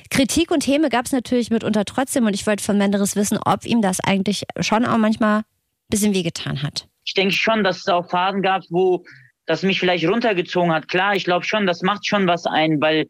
Kritik 0.09 0.51
und 0.51 0.65
Häme 0.67 0.89
gab 0.89 1.05
es 1.05 1.11
natürlich 1.11 1.49
mitunter 1.49 1.85
trotzdem 1.85 2.25
und 2.25 2.33
ich 2.33 2.45
wollte 2.45 2.63
von 2.63 2.77
Menderes 2.77 3.15
wissen, 3.15 3.39
ob 3.43 3.65
ihm 3.65 3.81
das 3.81 3.99
eigentlich 3.99 4.45
schon 4.59 4.85
auch 4.85 4.97
manchmal 4.97 5.39
ein 5.39 5.43
bisschen 5.89 6.13
wehgetan 6.13 6.61
hat. 6.61 6.87
Ich 7.03 7.13
denke 7.15 7.33
schon, 7.33 7.63
dass 7.63 7.77
es 7.77 7.87
auch 7.87 8.07
Phasen 8.07 8.41
gab, 8.41 8.63
wo 8.69 9.03
das 9.51 9.63
mich 9.63 9.79
vielleicht 9.79 10.07
runtergezogen 10.07 10.73
hat. 10.73 10.87
Klar, 10.87 11.15
ich 11.15 11.25
glaube 11.25 11.45
schon, 11.45 11.67
das 11.67 11.81
macht 11.81 12.07
schon 12.07 12.27
was 12.27 12.45
ein, 12.45 12.81
weil 12.81 13.07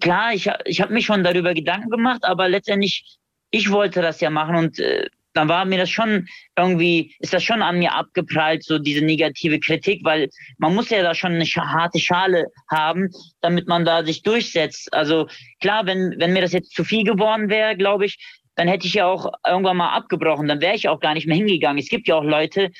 klar, 0.00 0.34
ich, 0.34 0.50
ich 0.64 0.80
habe 0.80 0.92
mich 0.92 1.06
schon 1.06 1.24
darüber 1.24 1.54
Gedanken 1.54 1.90
gemacht, 1.90 2.24
aber 2.24 2.48
letztendlich, 2.48 3.18
ich 3.50 3.70
wollte 3.70 4.02
das 4.02 4.20
ja 4.20 4.30
machen 4.30 4.56
und 4.56 4.78
äh, 4.78 5.06
dann 5.32 5.48
war 5.48 5.64
mir 5.66 5.78
das 5.78 5.90
schon 5.90 6.26
irgendwie, 6.56 7.14
ist 7.20 7.34
das 7.34 7.44
schon 7.44 7.62
an 7.62 7.78
mir 7.78 7.94
abgeprallt, 7.94 8.64
so 8.64 8.78
diese 8.78 9.04
negative 9.04 9.60
Kritik, 9.60 10.00
weil 10.02 10.28
man 10.58 10.74
muss 10.74 10.90
ja 10.90 11.02
da 11.02 11.14
schon 11.14 11.32
eine 11.32 11.44
harte 11.44 12.00
Schale 12.00 12.46
haben, 12.70 13.10
damit 13.42 13.68
man 13.68 13.84
da 13.84 14.04
sich 14.04 14.22
durchsetzt. 14.22 14.92
Also 14.94 15.28
klar, 15.60 15.86
wenn, 15.86 16.14
wenn 16.18 16.32
mir 16.32 16.40
das 16.40 16.52
jetzt 16.52 16.74
zu 16.74 16.84
viel 16.84 17.04
geworden 17.04 17.50
wäre, 17.50 17.76
glaube 17.76 18.06
ich, 18.06 18.18
dann 18.56 18.68
hätte 18.68 18.86
ich 18.86 18.94
ja 18.94 19.06
auch 19.06 19.30
irgendwann 19.46 19.76
mal 19.76 19.94
abgebrochen, 19.94 20.48
dann 20.48 20.62
wäre 20.62 20.74
ich 20.74 20.88
auch 20.88 21.00
gar 21.00 21.12
nicht 21.12 21.26
mehr 21.26 21.36
hingegangen. 21.36 21.78
Es 21.78 21.90
gibt 21.90 22.08
ja 22.08 22.14
auch 22.16 22.24
Leute, 22.24 22.70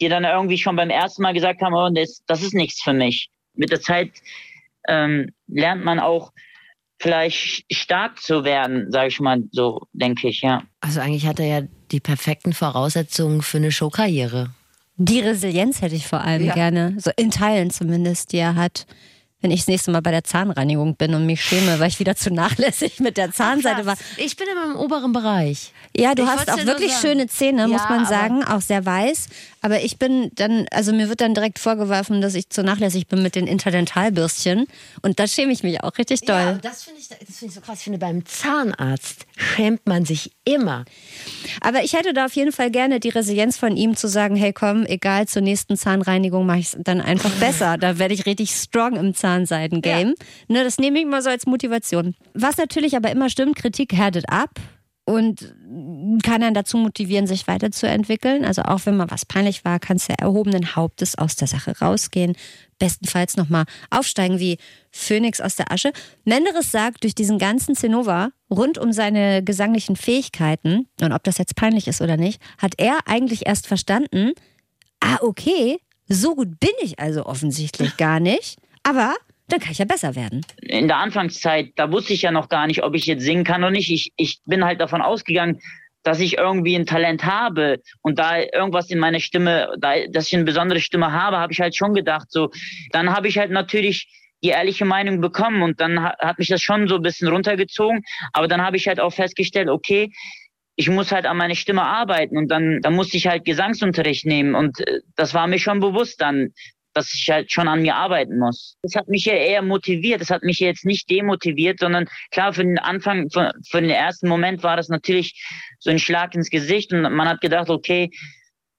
die 0.00 0.08
dann 0.08 0.24
irgendwie 0.24 0.58
schon 0.58 0.76
beim 0.76 0.90
ersten 0.90 1.22
Mal 1.22 1.34
gesagt 1.34 1.62
haben, 1.62 1.74
oh, 1.74 1.88
das, 1.92 2.22
das 2.26 2.42
ist 2.42 2.54
nichts 2.54 2.82
für 2.82 2.92
mich. 2.92 3.28
Mit 3.54 3.70
der 3.70 3.80
Zeit 3.80 4.10
ähm, 4.88 5.30
lernt 5.48 5.84
man 5.84 5.98
auch 5.98 6.32
vielleicht 6.98 7.64
stark 7.72 8.20
zu 8.20 8.44
werden, 8.44 8.90
sage 8.90 9.08
ich 9.08 9.20
mal 9.20 9.42
so, 9.52 9.82
denke 9.92 10.28
ich, 10.28 10.40
ja. 10.42 10.62
Also 10.80 11.00
eigentlich 11.00 11.26
hat 11.26 11.38
er 11.40 11.46
ja 11.46 11.62
die 11.90 12.00
perfekten 12.00 12.52
Voraussetzungen 12.52 13.42
für 13.42 13.58
eine 13.58 13.70
Showkarriere. 13.72 14.50
Die 14.96 15.20
Resilienz 15.20 15.82
hätte 15.82 15.94
ich 15.94 16.06
vor 16.06 16.22
allem 16.22 16.44
Ja. 16.46 16.54
gerne, 16.54 16.94
so 16.98 17.10
in 17.16 17.30
Teilen 17.30 17.70
zumindest, 17.70 18.32
die 18.32 18.38
er 18.38 18.54
hat. 18.54 18.86
Wenn 19.42 19.50
ich 19.50 19.60
das 19.60 19.68
nächste 19.68 19.90
Mal 19.90 20.00
bei 20.00 20.10
der 20.12 20.24
Zahnreinigung 20.24 20.96
bin 20.96 21.12
und 21.14 21.26
mich 21.26 21.44
schäme, 21.44 21.78
weil 21.78 21.88
ich 21.88 22.00
wieder 22.00 22.16
zu 22.16 22.30
nachlässig 22.32 23.00
mit 23.00 23.18
der 23.18 23.32
Zahnseite 23.32 23.84
war. 23.84 23.94
Ich 24.16 24.34
bin 24.36 24.46
immer 24.50 24.72
im 24.72 24.76
oberen 24.80 25.12
Bereich. 25.12 25.72
Ja, 25.94 26.14
du 26.14 26.22
Ich 26.22 26.28
hast 26.28 26.50
auch 26.50 26.64
wirklich 26.64 26.94
schöne 26.94 27.26
Zähne, 27.26 27.68
muss 27.68 27.82
Ja, 27.82 27.88
man 27.90 28.00
aber- 28.00 28.08
sagen, 28.08 28.44
auch 28.44 28.62
sehr 28.62 28.86
weiß. 28.86 29.28
Aber 29.60 29.82
ich 29.82 29.98
bin 29.98 30.30
dann, 30.36 30.66
also 30.70 30.92
mir 30.92 31.08
wird 31.10 31.20
dann 31.20 31.34
direkt 31.34 31.58
vorgeworfen, 31.58 32.20
dass 32.22 32.34
ich 32.34 32.48
zu 32.48 32.62
nachlässig 32.62 33.08
bin 33.08 33.22
mit 33.22 33.34
den 33.34 33.46
Interdentalbürstchen. 33.46 34.66
Und 35.02 35.18
da 35.18 35.26
schäme 35.26 35.52
ich 35.52 35.62
mich 35.62 35.82
auch 35.82 35.98
richtig 35.98 36.20
doll. 36.22 36.36
Ja, 36.40 36.52
das 36.54 36.84
finde 36.84 37.00
ich, 37.00 37.08
das 37.08 37.18
find 37.36 37.50
ich 37.50 37.54
so 37.54 37.60
krass. 37.60 37.78
Ich 37.78 37.84
finde, 37.84 37.98
beim 37.98 38.24
Zahnarzt 38.24 39.26
schämt 39.36 39.86
man 39.86 40.04
sich 40.06 40.30
immer. 40.44 40.84
Aber 41.60 41.82
ich 41.82 41.92
hätte 41.94 42.14
da 42.14 42.26
auf 42.26 42.32
jeden 42.34 42.52
Fall 42.52 42.70
gerne 42.70 43.00
die 43.00 43.08
Resilienz 43.10 43.58
von 43.58 43.76
ihm 43.76 43.96
zu 43.96 44.08
sagen, 44.08 44.36
hey 44.36 44.52
komm, 44.52 44.86
egal, 44.86 45.26
zur 45.28 45.42
nächsten 45.42 45.76
Zahnreinigung 45.76 46.46
mache 46.46 46.58
ich 46.60 46.66
es 46.68 46.76
dann 46.80 47.00
einfach 47.02 47.30
besser. 47.32 47.76
Da 47.76 47.98
werde 47.98 48.14
ich 48.14 48.24
richtig 48.24 48.52
strong 48.52 48.94
im 48.96 49.14
Zahnseiden-Game. 49.36 50.14
Ne, 50.48 50.64
das 50.64 50.78
nehme 50.78 50.98
ich 51.00 51.06
mal 51.06 51.22
so 51.22 51.30
als 51.30 51.46
Motivation. 51.46 52.14
Was 52.34 52.56
natürlich 52.56 52.96
aber 52.96 53.10
immer 53.10 53.28
stimmt, 53.28 53.56
Kritik 53.56 53.92
härtet 53.92 54.28
ab 54.28 54.50
und 55.04 55.54
kann 56.24 56.42
einen 56.42 56.54
dazu 56.54 56.78
motivieren, 56.78 57.26
sich 57.26 57.46
weiterzuentwickeln. 57.46 58.44
Also 58.44 58.62
auch 58.62 58.80
wenn 58.84 58.96
mal 58.96 59.10
was 59.10 59.24
peinlich 59.24 59.64
war, 59.64 59.78
kannst 59.78 60.08
du 60.08 60.14
erhobenen 60.18 60.74
Hauptes 60.74 61.16
aus 61.16 61.36
der 61.36 61.46
Sache 61.46 61.78
rausgehen. 61.80 62.34
Bestenfalls 62.78 63.36
nochmal 63.36 63.64
aufsteigen 63.90 64.40
wie 64.40 64.58
Phönix 64.90 65.40
aus 65.40 65.54
der 65.54 65.70
Asche. 65.70 65.92
Menderes 66.24 66.72
sagt, 66.72 67.04
durch 67.04 67.14
diesen 67.14 67.38
ganzen 67.38 67.76
Zinnober 67.76 68.32
rund 68.50 68.78
um 68.78 68.92
seine 68.92 69.44
gesanglichen 69.44 69.96
Fähigkeiten, 69.96 70.88
und 71.00 71.12
ob 71.12 71.22
das 71.24 71.38
jetzt 71.38 71.56
peinlich 71.56 71.86
ist 71.86 72.00
oder 72.00 72.16
nicht, 72.16 72.42
hat 72.58 72.74
er 72.78 72.98
eigentlich 73.06 73.46
erst 73.46 73.66
verstanden, 73.66 74.32
ah, 75.00 75.18
okay, 75.20 75.78
so 76.08 76.34
gut 76.34 76.60
bin 76.60 76.70
ich 76.82 76.98
also 76.98 77.26
offensichtlich 77.26 77.96
gar 77.96 78.20
nicht, 78.20 78.58
aber 78.86 79.14
dann 79.48 79.60
kann 79.60 79.72
ich 79.72 79.78
ja 79.78 79.84
besser 79.84 80.16
werden. 80.16 80.44
in 80.62 80.88
der 80.88 80.96
Anfangszeit, 80.96 81.70
da 81.76 81.92
wusste 81.92 82.12
ich 82.12 82.22
ja 82.22 82.32
noch 82.32 82.48
gar 82.48 82.66
nicht, 82.66 82.82
ob 82.82 82.94
ich 82.94 83.06
jetzt 83.06 83.22
singen 83.22 83.44
kann 83.44 83.62
oder 83.62 83.70
nicht. 83.70 83.90
Ich, 83.90 84.12
ich 84.16 84.40
bin 84.44 84.64
halt 84.64 84.80
davon 84.80 85.02
ausgegangen, 85.02 85.60
dass 86.02 86.20
ich 86.20 86.38
irgendwie 86.38 86.74
ein 86.76 86.86
Talent 86.86 87.24
habe 87.24 87.80
und 88.02 88.18
da 88.18 88.38
irgendwas 88.38 88.90
in 88.90 88.98
meiner 88.98 89.20
Stimme, 89.20 89.68
da, 89.78 89.94
dass 90.08 90.28
ich 90.28 90.34
eine 90.34 90.44
besondere 90.44 90.80
Stimme 90.80 91.12
habe, 91.12 91.38
habe 91.38 91.52
ich 91.52 91.60
halt 91.60 91.76
schon 91.76 91.94
gedacht. 91.94 92.26
So, 92.30 92.50
dann 92.92 93.14
habe 93.14 93.28
ich 93.28 93.38
halt 93.38 93.50
natürlich 93.50 94.08
die 94.42 94.48
ehrliche 94.50 94.84
Meinung 94.84 95.20
bekommen 95.20 95.62
und 95.62 95.80
dann 95.80 96.02
ha- 96.02 96.16
hat 96.18 96.38
mich 96.38 96.48
das 96.48 96.60
schon 96.62 96.86
so 96.88 96.96
ein 96.96 97.02
bisschen 97.02 97.28
runtergezogen. 97.28 98.02
Aber 98.32 98.48
dann 98.48 98.62
habe 98.62 98.76
ich 98.76 98.86
halt 98.88 99.00
auch 99.00 99.12
festgestellt, 99.12 99.68
okay, 99.68 100.12
ich 100.76 100.90
muss 100.90 101.10
halt 101.10 101.24
an 101.24 101.38
meine 101.38 101.56
Stimme 101.56 101.82
arbeiten 101.82 102.36
und 102.36 102.48
dann, 102.48 102.80
dann 102.82 102.94
musste 102.94 103.16
ich 103.16 103.26
halt 103.28 103.44
Gesangsunterricht 103.44 104.26
nehmen 104.26 104.54
und 104.54 104.78
äh, 104.86 105.00
das 105.16 105.34
war 105.34 105.46
mir 105.46 105.58
schon 105.58 105.80
bewusst 105.80 106.20
dann, 106.20 106.52
dass 106.96 107.12
ich 107.12 107.28
halt 107.28 107.52
schon 107.52 107.68
an 107.68 107.82
mir 107.82 107.94
arbeiten 107.94 108.38
muss. 108.38 108.76
Das 108.82 108.94
hat 108.94 109.06
mich 109.08 109.26
ja 109.26 109.34
eher 109.34 109.60
motiviert. 109.60 110.22
Das 110.22 110.30
hat 110.30 110.42
mich 110.42 110.60
jetzt 110.60 110.86
nicht 110.86 111.10
demotiviert, 111.10 111.78
sondern 111.78 112.06
klar, 112.30 112.54
für 112.54 112.64
den 112.64 112.78
Anfang, 112.78 113.28
für, 113.30 113.52
für 113.68 113.82
den 113.82 113.90
ersten 113.90 114.28
Moment 114.28 114.62
war 114.62 114.76
das 114.76 114.88
natürlich 114.88 115.44
so 115.78 115.90
ein 115.90 115.98
Schlag 115.98 116.34
ins 116.34 116.48
Gesicht 116.48 116.94
und 116.94 117.02
man 117.02 117.28
hat 117.28 117.42
gedacht, 117.42 117.68
okay, 117.68 118.10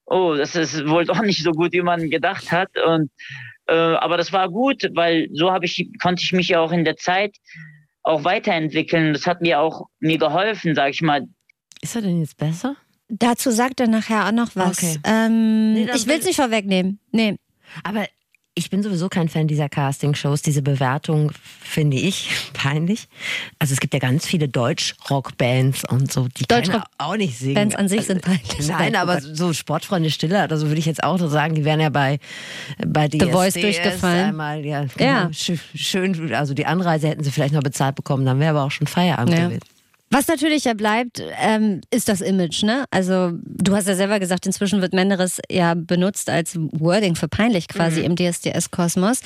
oh, 0.05 0.33
das 0.35 0.55
ist 0.55 0.87
wohl 0.87 1.05
doch 1.05 1.21
nicht 1.21 1.43
so 1.43 1.51
gut, 1.51 1.73
wie 1.73 1.81
man 1.81 2.09
gedacht 2.09 2.51
hat. 2.51 2.69
Und 2.83 3.11
äh, 3.67 3.73
aber 3.73 4.17
das 4.17 4.33
war 4.33 4.49
gut, 4.49 4.89
weil 4.95 5.27
so 5.33 5.51
habe 5.51 5.65
ich 5.65 5.87
konnte 6.01 6.23
ich 6.23 6.31
mich 6.31 6.47
ja 6.47 6.59
auch 6.59 6.71
in 6.71 6.85
der 6.85 6.97
Zeit 6.97 7.35
auch 8.01 8.23
weiterentwickeln. 8.23 9.13
Das 9.13 9.27
hat 9.27 9.41
mir 9.41 9.59
auch 9.59 9.85
mir 9.99 10.17
geholfen, 10.17 10.73
sag 10.73 10.89
ich 10.89 11.03
mal. 11.03 11.27
Ist 11.81 11.95
er 11.95 12.01
denn 12.01 12.19
jetzt 12.19 12.37
besser? 12.37 12.77
Dazu 13.09 13.51
sagt 13.51 13.79
er 13.79 13.87
nachher 13.87 14.25
auch 14.27 14.31
noch 14.31 14.55
was. 14.55 14.83
Okay. 14.83 14.97
Ähm, 15.03 15.73
Nee, 15.73 15.89
ich 15.93 16.07
will 16.07 16.17
es 16.17 16.25
nicht 16.25 16.35
vorwegnehmen. 16.35 16.99
Nee. 17.11 17.37
Aber 17.83 18.05
ich 18.59 18.71
bin 18.71 18.81
sowieso 18.81 19.07
kein 19.07 19.29
Fan 19.29 19.47
dieser 19.47 19.69
Casting-Shows. 19.69 20.41
Diese 20.41 20.63
Bewertung 20.63 21.31
finde 21.61 21.95
ich 21.97 22.31
peinlich. 22.53 23.07
Also 23.59 23.73
es 23.75 23.79
gibt 23.79 23.93
ja 23.93 23.99
ganz 23.99 24.25
viele 24.25 24.47
Deutsch-Rock-Bands 24.49 25.83
und 25.89 26.11
so, 26.11 26.27
die 26.27 26.45
können 26.45 26.63
Deutschrock- 26.63 26.83
auch 26.97 27.15
nicht 27.17 27.37
singen. 27.37 27.53
Bands 27.53 27.75
an 27.75 27.87
sich 27.87 28.05
sind 28.07 28.23
peinlich. 28.23 28.67
Nein, 28.67 28.95
aber 28.95 29.21
so 29.21 29.53
Sportfreunde 29.53 30.09
Stille 30.09 30.43
oder 30.43 30.57
so 30.57 30.67
würde 30.69 30.79
ich 30.79 30.87
jetzt 30.87 31.03
auch 31.03 31.19
so 31.19 31.27
sagen, 31.27 31.53
die 31.53 31.65
wären 31.65 31.79
ja 31.79 31.89
bei, 31.89 32.17
bei 32.83 33.07
DSDS 33.07 33.29
Voice 33.31 33.53
durchgefallen. 33.53 34.29
Einmal, 34.29 34.65
ja, 34.65 34.81
Ja. 34.97 35.25
genau, 35.25 35.29
schö- 35.33 35.59
schön, 35.75 36.33
also 36.33 36.55
die 36.55 36.65
Anreise 36.65 37.09
hätten 37.09 37.23
sie 37.23 37.31
vielleicht 37.31 37.53
noch 37.53 37.61
bezahlt 37.63 37.95
bekommen, 37.95 38.25
dann 38.25 38.39
wäre 38.39 38.51
aber 38.51 38.63
auch 38.63 38.71
schon 38.71 38.87
Feierabend 38.87 39.37
Ja. 39.37 39.47
gewesen. 39.49 39.61
Was 40.09 40.27
natürlich 40.27 40.63
ja 40.63 40.73
bleibt, 40.73 41.21
ähm, 41.41 41.81
ist 41.91 42.07
das 42.07 42.21
Image, 42.21 42.63
ne? 42.63 42.85
Also 42.91 43.31
du 43.43 43.75
hast 43.75 43.87
ja 43.87 43.95
selber 43.95 44.19
gesagt, 44.19 44.45
inzwischen 44.45 44.81
wird 44.81 44.93
Menderes 44.93 45.41
ja 45.49 45.73
benutzt 45.73 46.29
als 46.29 46.55
Wording 46.55 47.15
für 47.15 47.27
peinlich 47.27 47.67
quasi 47.67 48.01
im 48.01 48.15
DSDS-Kosmos. 48.15 49.19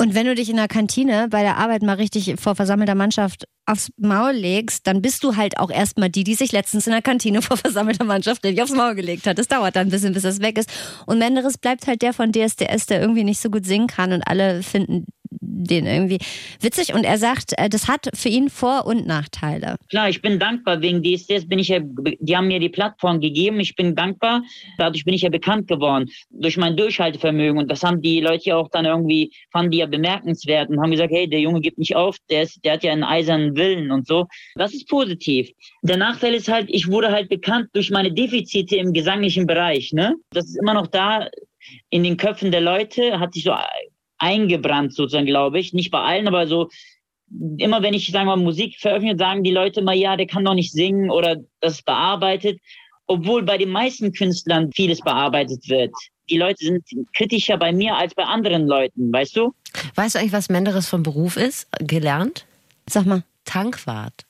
Und 0.00 0.14
wenn 0.14 0.26
du 0.26 0.36
dich 0.36 0.48
in 0.48 0.56
der 0.56 0.68
Kantine 0.68 1.26
bei 1.28 1.42
der 1.42 1.56
Arbeit 1.56 1.82
mal 1.82 1.94
richtig 1.94 2.32
vor 2.38 2.54
versammelter 2.54 2.94
Mannschaft 2.94 3.48
aufs 3.66 3.90
Maul 3.96 4.30
legst, 4.30 4.86
dann 4.86 5.02
bist 5.02 5.24
du 5.24 5.34
halt 5.34 5.58
auch 5.58 5.70
erstmal 5.70 6.08
die, 6.08 6.22
die 6.22 6.34
sich 6.34 6.52
letztens 6.52 6.86
in 6.86 6.92
der 6.92 7.02
Kantine 7.02 7.42
vor 7.42 7.56
versammelter 7.56 8.04
Mannschaft 8.04 8.44
richtig 8.44 8.62
aufs 8.62 8.72
Maul 8.72 8.94
gelegt 8.94 9.26
hat. 9.26 9.38
Das 9.38 9.48
dauert 9.48 9.74
dann 9.74 9.88
ein 9.88 9.90
bisschen, 9.90 10.12
bis 10.12 10.22
das 10.22 10.40
weg 10.40 10.56
ist. 10.56 10.70
Und 11.06 11.18
Menderes 11.18 11.58
bleibt 11.58 11.88
halt 11.88 12.02
der 12.02 12.12
von 12.12 12.30
DSDS, 12.30 12.86
der 12.86 13.00
irgendwie 13.00 13.24
nicht 13.24 13.40
so 13.40 13.50
gut 13.50 13.66
singen 13.66 13.88
kann 13.88 14.12
und 14.12 14.22
alle 14.22 14.62
finden 14.62 15.06
den 15.64 15.86
irgendwie 15.86 16.18
witzig. 16.60 16.94
Und 16.94 17.04
er 17.04 17.18
sagt, 17.18 17.52
äh, 17.58 17.68
das 17.68 17.88
hat 17.88 18.08
für 18.14 18.28
ihn 18.28 18.48
Vor- 18.48 18.86
und 18.86 19.06
Nachteile. 19.06 19.76
Klar, 19.90 20.08
ich 20.08 20.22
bin 20.22 20.38
dankbar 20.38 20.80
wegen 20.80 21.02
DSDS 21.02 21.48
bin 21.48 21.58
ich 21.58 21.68
ja, 21.68 21.80
die 21.82 22.36
haben 22.36 22.48
mir 22.48 22.60
die 22.60 22.68
Plattform 22.68 23.20
gegeben. 23.20 23.60
Ich 23.60 23.74
bin 23.74 23.94
dankbar. 23.94 24.42
Dadurch 24.78 25.04
bin 25.04 25.14
ich 25.14 25.22
ja 25.22 25.30
bekannt 25.30 25.68
geworden 25.68 26.08
durch 26.30 26.56
mein 26.56 26.76
Durchhaltevermögen 26.76 27.58
und 27.58 27.70
das 27.70 27.82
haben 27.82 28.00
die 28.02 28.20
Leute 28.20 28.50
ja 28.50 28.56
auch 28.56 28.68
dann 28.70 28.84
irgendwie 28.84 29.32
fanden 29.50 29.72
die 29.72 29.78
ja 29.78 29.86
bemerkenswert 29.86 30.70
und 30.70 30.80
haben 30.80 30.90
gesagt, 30.90 31.12
hey, 31.12 31.28
der 31.28 31.40
Junge 31.40 31.60
gibt 31.60 31.78
nicht 31.78 31.96
auf, 31.96 32.16
der 32.30 32.42
ist, 32.42 32.64
der 32.64 32.74
hat 32.74 32.84
ja 32.84 32.92
einen 32.92 33.04
eisernen 33.04 33.56
Willen 33.56 33.90
und 33.90 34.06
so. 34.06 34.26
Das 34.54 34.74
ist 34.74 34.88
positiv. 34.88 35.50
Der 35.82 35.96
Nachteil 35.96 36.34
ist 36.34 36.48
halt, 36.48 36.68
ich 36.70 36.88
wurde 36.88 37.10
halt 37.10 37.28
bekannt 37.28 37.68
durch 37.72 37.90
meine 37.90 38.12
Defizite 38.12 38.76
im 38.76 38.92
gesanglichen 38.92 39.46
Bereich. 39.46 39.92
Ne, 39.92 40.14
das 40.30 40.46
ist 40.46 40.58
immer 40.60 40.74
noch 40.74 40.86
da 40.86 41.28
in 41.90 42.04
den 42.04 42.16
Köpfen 42.16 42.50
der 42.50 42.60
Leute, 42.60 43.18
hat 43.18 43.34
sich 43.34 43.44
so 43.44 43.52
eingebrannt 44.18 44.94
sozusagen, 44.94 45.26
glaube 45.26 45.58
ich. 45.58 45.72
Nicht 45.72 45.90
bei 45.90 46.00
allen, 46.00 46.28
aber 46.28 46.46
so 46.46 46.68
immer 47.58 47.82
wenn 47.82 47.94
ich, 47.94 48.10
sagen 48.10 48.26
wir 48.26 48.36
mal, 48.36 48.42
Musik 48.42 48.76
veröffentliche, 48.78 49.18
sagen 49.18 49.44
die 49.44 49.50
Leute 49.50 49.80
immer, 49.80 49.92
ja, 49.92 50.16
der 50.16 50.26
kann 50.26 50.44
doch 50.44 50.54
nicht 50.54 50.72
singen 50.72 51.10
oder 51.10 51.36
das 51.60 51.74
ist 51.74 51.84
bearbeitet. 51.84 52.60
Obwohl 53.06 53.42
bei 53.42 53.56
den 53.56 53.70
meisten 53.70 54.12
Künstlern 54.12 54.70
vieles 54.72 55.00
bearbeitet 55.00 55.68
wird. 55.68 55.92
Die 56.28 56.36
Leute 56.36 56.62
sind 56.62 56.84
kritischer 57.16 57.56
bei 57.56 57.72
mir 57.72 57.96
als 57.96 58.14
bei 58.14 58.24
anderen 58.24 58.66
Leuten, 58.66 59.10
weißt 59.10 59.34
du? 59.36 59.54
Weißt 59.94 60.14
du 60.14 60.18
eigentlich, 60.18 60.32
was 60.32 60.50
Menderes 60.50 60.88
vom 60.88 61.02
Beruf 61.02 61.38
ist? 61.38 61.68
Gelernt? 61.80 62.44
Sag 62.86 63.06
mal, 63.06 63.22
Tankwart. 63.44 64.26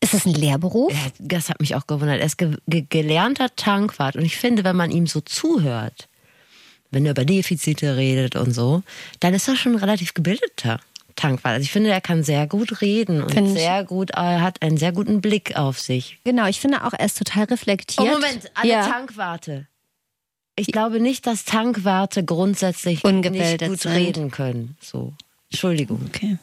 ist 0.00 0.14
das 0.14 0.24
ein 0.24 0.32
Lehrberuf? 0.32 0.94
Das 1.18 1.50
hat 1.50 1.60
mich 1.60 1.74
auch 1.74 1.86
gewundert. 1.86 2.20
Er 2.20 2.26
ist 2.26 2.38
ge 2.38 2.56
ge 2.66 2.86
gelernter 2.88 3.54
Tankwart. 3.56 4.16
Und 4.16 4.24
ich 4.24 4.38
finde, 4.38 4.64
wenn 4.64 4.76
man 4.76 4.90
ihm 4.90 5.06
so 5.06 5.20
zuhört, 5.20 6.08
wenn 6.90 7.04
er 7.04 7.12
über 7.12 7.24
Defizite 7.24 7.96
redet 7.96 8.36
und 8.36 8.52
so, 8.52 8.82
dann 9.20 9.34
ist 9.34 9.48
er 9.48 9.56
schon 9.56 9.72
ein 9.72 9.78
relativ 9.78 10.14
gebildeter 10.14 10.80
Tankwart. 11.16 11.54
Also 11.54 11.64
ich 11.64 11.72
finde, 11.72 11.90
er 11.90 12.00
kann 12.00 12.22
sehr 12.22 12.46
gut 12.46 12.80
reden 12.80 13.22
und 13.22 13.32
Finde 13.32 13.52
sehr 13.52 13.84
gut, 13.84 14.10
er 14.10 14.40
hat 14.40 14.62
einen 14.62 14.76
sehr 14.76 14.92
guten 14.92 15.20
Blick 15.20 15.56
auf 15.56 15.78
sich. 15.80 16.18
Genau, 16.24 16.46
ich 16.46 16.60
finde 16.60 16.84
auch, 16.84 16.92
er 16.92 17.04
ist 17.04 17.18
total 17.18 17.44
reflektiert. 17.44 18.06
Oh, 18.06 18.12
Moment, 18.12 18.50
alle 18.54 18.70
ja. 18.70 18.86
Tankwarte. 18.86 19.66
Ich 20.56 20.68
glaube 20.68 21.00
nicht, 21.00 21.26
dass 21.26 21.44
Tankwarte 21.44 22.24
grundsätzlich 22.24 23.04
Ungebildet 23.04 23.60
nicht 23.60 23.70
gut 23.70 23.80
sind. 23.80 23.92
reden 23.92 24.30
können. 24.30 24.76
So. 24.80 25.12
Entschuldigung. 25.50 26.00
Okay. 26.08 26.38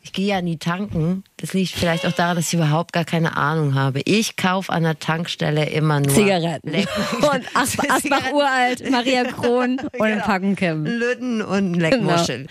Ich 0.00 0.12
gehe 0.12 0.26
ja 0.26 0.40
nie 0.40 0.56
tanken. 0.58 1.24
Das 1.38 1.52
liegt 1.54 1.72
vielleicht 1.72 2.06
auch 2.06 2.12
daran, 2.12 2.36
dass 2.36 2.48
ich 2.48 2.54
überhaupt 2.54 2.92
gar 2.92 3.04
keine 3.04 3.36
Ahnung 3.36 3.74
habe. 3.74 4.00
Ich 4.04 4.36
kaufe 4.36 4.72
an 4.72 4.84
der 4.84 4.98
Tankstelle 4.98 5.68
immer 5.70 6.00
nur 6.00 6.14
Zigaretten. 6.14 6.70
Leck- 6.70 6.88
Und 7.20 7.44
Asbach, 7.56 7.84
Asbach 7.90 8.32
Uralt, 8.32 8.88
Maria 8.90 9.24
Kron 9.24 9.78
und 9.98 10.00
ein 10.02 10.20
Packen 10.20 10.56
Kim. 10.56 10.84
Lütten 10.86 11.42
und 11.42 11.72
Genau. 11.74 11.88
Leckmuscheln. 11.88 12.46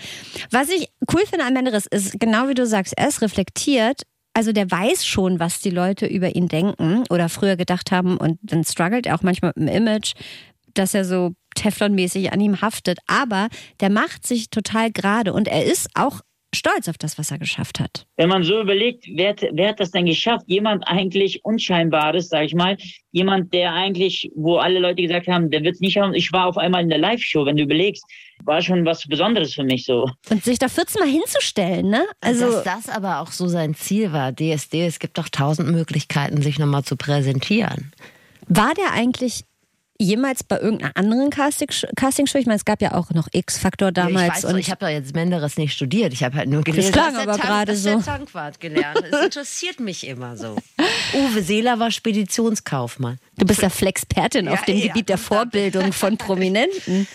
Was 0.50 0.68
ich 0.68 0.88
cool 1.12 1.22
finde 1.28 1.46
an 1.46 1.54
Menderes 1.54 1.86
ist, 1.86 2.20
genau 2.20 2.48
wie 2.48 2.54
du 2.54 2.66
sagst, 2.66 2.92
er 2.96 3.08
ist 3.08 3.22
reflektiert. 3.22 4.02
Also 4.34 4.52
der 4.52 4.70
weiß 4.70 5.04
schon, 5.04 5.40
was 5.40 5.60
die 5.60 5.70
Leute 5.70 6.06
über 6.06 6.36
ihn 6.36 6.46
denken 6.48 7.02
oder 7.10 7.28
früher 7.28 7.56
gedacht 7.56 7.90
haben 7.90 8.18
und 8.18 8.38
dann 8.42 8.62
struggelt 8.62 9.06
er 9.06 9.16
auch 9.16 9.22
manchmal 9.22 9.52
mit 9.56 9.68
dem 9.68 9.74
Image, 9.74 10.12
dass 10.74 10.94
er 10.94 11.04
so 11.04 11.32
Teflonmäßig 11.56 12.30
an 12.32 12.40
ihm 12.40 12.60
haftet. 12.60 12.98
Aber 13.08 13.48
der 13.80 13.90
macht 13.90 14.24
sich 14.26 14.50
total 14.50 14.92
gerade 14.92 15.32
und 15.32 15.48
er 15.48 15.64
ist 15.64 15.88
auch 15.94 16.20
stolz 16.54 16.88
auf 16.88 16.98
das, 16.98 17.18
was 17.18 17.30
er 17.30 17.38
geschafft 17.38 17.80
hat. 17.80 18.06
Wenn 18.16 18.28
man 18.28 18.42
so 18.42 18.60
überlegt, 18.60 19.04
wer, 19.14 19.34
wer 19.52 19.68
hat 19.68 19.80
das 19.80 19.90
denn 19.90 20.06
geschafft? 20.06 20.44
Jemand 20.46 20.86
eigentlich 20.86 21.44
Unscheinbares, 21.44 22.28
sag 22.28 22.44
ich 22.44 22.54
mal. 22.54 22.76
Jemand, 23.12 23.52
der 23.52 23.72
eigentlich, 23.72 24.30
wo 24.34 24.56
alle 24.56 24.78
Leute 24.78 25.02
gesagt 25.02 25.28
haben, 25.28 25.50
der 25.50 25.62
wird 25.62 25.74
es 25.74 25.80
nicht 25.80 25.96
haben. 25.98 26.14
Ich 26.14 26.32
war 26.32 26.46
auf 26.46 26.56
einmal 26.56 26.82
in 26.82 26.88
der 26.88 26.98
Live-Show, 26.98 27.44
wenn 27.46 27.56
du 27.56 27.64
überlegst, 27.64 28.04
war 28.44 28.62
schon 28.62 28.84
was 28.84 29.06
Besonderes 29.06 29.54
für 29.54 29.64
mich 29.64 29.84
so. 29.84 30.10
Und 30.30 30.44
sich 30.44 30.58
da 30.58 30.68
14 30.68 31.00
Mal 31.00 31.08
hinzustellen, 31.08 31.90
ne? 31.90 32.06
Also, 32.20 32.46
Dass 32.50 32.64
das 32.64 32.88
aber 32.88 33.20
auch 33.20 33.32
so 33.32 33.48
sein 33.48 33.74
Ziel 33.74 34.12
war, 34.12 34.32
DSD, 34.32 34.86
es 34.86 34.98
gibt 34.98 35.18
doch 35.18 35.28
tausend 35.28 35.70
Möglichkeiten, 35.70 36.42
sich 36.42 36.58
nochmal 36.58 36.84
zu 36.84 36.96
präsentieren. 36.96 37.92
War 38.46 38.72
der 38.74 38.92
eigentlich 38.92 39.44
jemals 39.98 40.44
bei 40.44 40.58
irgendeiner 40.58 40.96
anderen 40.96 41.30
Castingshow? 41.30 41.88
Casting 41.96 42.26
ich 42.26 42.46
meine, 42.46 42.56
es 42.56 42.64
gab 42.64 42.80
ja 42.80 42.94
auch 42.94 43.10
noch 43.10 43.28
X-Factor 43.32 43.92
damals. 43.92 44.38
ich 44.38 44.44
weiß, 44.44 44.52
und 44.52 44.58
ich 44.58 44.70
habe 44.70 44.86
ja 44.86 44.92
jetzt 44.92 45.14
Menderes 45.14 45.56
nicht 45.56 45.72
studiert. 45.72 46.12
Ich 46.12 46.22
habe 46.22 46.36
halt 46.36 46.48
nur 46.48 46.62
gelesen, 46.62 46.92
das 46.92 47.12
klang 47.12 47.16
aber 47.16 47.38
gerade 47.38 47.76
so. 47.76 47.96
Der 47.96 48.04
Tankwart 48.04 48.60
gelernt. 48.60 49.02
Es 49.10 49.24
interessiert 49.24 49.80
mich 49.80 50.06
immer 50.06 50.36
so. 50.36 50.56
Uwe 51.14 51.42
Seeler 51.42 51.78
war 51.78 51.90
Speditionskaufmann. 51.90 53.18
Du 53.36 53.46
bist 53.46 53.62
ja 53.62 53.70
Flexpertin 53.70 54.46
ja, 54.46 54.52
auf 54.52 54.64
dem 54.64 54.78
ja, 54.78 54.88
Gebiet 54.88 55.08
der 55.08 55.18
Vorbildung 55.18 55.92
von 55.92 56.16
Prominenten. 56.16 57.06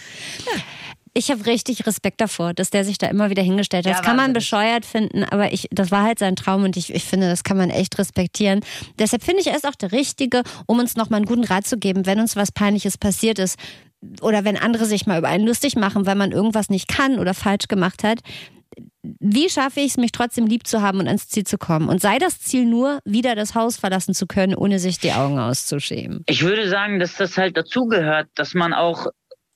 Ja 0.46 0.62
ich 1.14 1.30
habe 1.30 1.46
richtig 1.46 1.86
Respekt 1.86 2.22
davor, 2.22 2.54
dass 2.54 2.72
der 2.72 2.84
sich 2.84 2.98
da 2.98 3.08
immer 3.08 3.30
wieder 3.30 3.44
hingestellt 3.44 3.86
hat. 3.86 3.92
Ja, 3.92 3.98
das 3.98 4.06
kann 4.06 4.16
man 4.16 4.34
bescheuert 4.34 4.86
finden, 4.86 5.24
aber 5.24 5.54
ich, 5.54 5.68
das 5.72 5.92
war 5.92 6.04
halt 6.04 6.20
sein 6.20 6.36
Traum 6.36 6.64
und 6.64 6.76
ich, 6.76 6.94
ich 6.94 7.04
finde, 7.04 7.30
das 7.30 7.44
kann 7.44 7.58
man 7.58 7.70
echt 7.70 7.98
respektieren. 8.00 8.62
Deshalb 8.98 9.24
finde 9.24 9.42
ich, 9.42 9.48
er 9.48 9.56
ist 9.56 9.68
auch 9.68 9.76
der 9.76 9.92
Richtige, 9.92 10.42
um 10.66 10.80
uns 10.80 10.96
nochmal 10.96 11.18
einen 11.18 11.28
guten 11.28 11.44
Rat 11.44 11.68
zu 11.68 11.78
geben, 11.78 12.06
wenn 12.06 12.20
uns 12.20 12.36
was 12.36 12.52
Peinliches 12.52 12.98
passiert 12.98 13.38
ist 13.38 13.60
oder 14.22 14.44
wenn 14.44 14.58
andere 14.58 14.86
sich 14.86 15.06
mal 15.06 15.20
über 15.20 15.30
einen 15.30 15.46
lustig 15.46 15.76
machen, 15.76 16.06
weil 16.06 16.16
man 16.16 16.32
irgendwas 16.32 16.70
nicht 16.70 16.88
kann 16.88 17.20
oder 17.20 17.34
falsch 17.34 17.68
gemacht 17.68 18.04
hat. 18.04 18.20
Wie 19.04 19.50
schaffe 19.50 19.82
ich 19.82 19.92
es, 19.92 19.98
mich 19.98 20.12
trotzdem 20.12 20.48
lieb 20.48 20.66
zu 20.66 20.82
haben 20.82 21.00
und 21.00 21.08
ans 21.08 21.28
Ziel 21.28 21.44
zu 21.44 21.58
kommen? 21.58 21.90
Und 21.90 22.02
sei 22.02 22.18
das 22.18 22.40
Ziel 22.40 22.66
nur, 22.66 23.00
wieder 23.06 23.36
das 23.36 23.54
Haus 23.54 23.78
verlassen 23.78 24.16
zu 24.16 24.26
können, 24.26 24.56
ohne 24.56 24.80
sich 24.80 24.98
die 24.98 25.12
Augen 25.12 25.38
auszuschämen? 25.38 26.24
Ich 26.26 26.44
würde 26.44 26.68
sagen, 26.68 27.00
dass 27.00 27.16
das 27.16 27.38
halt 27.38 27.56
dazugehört, 27.56 28.30
dass 28.36 28.56
man 28.56 28.74
auch 28.74 29.08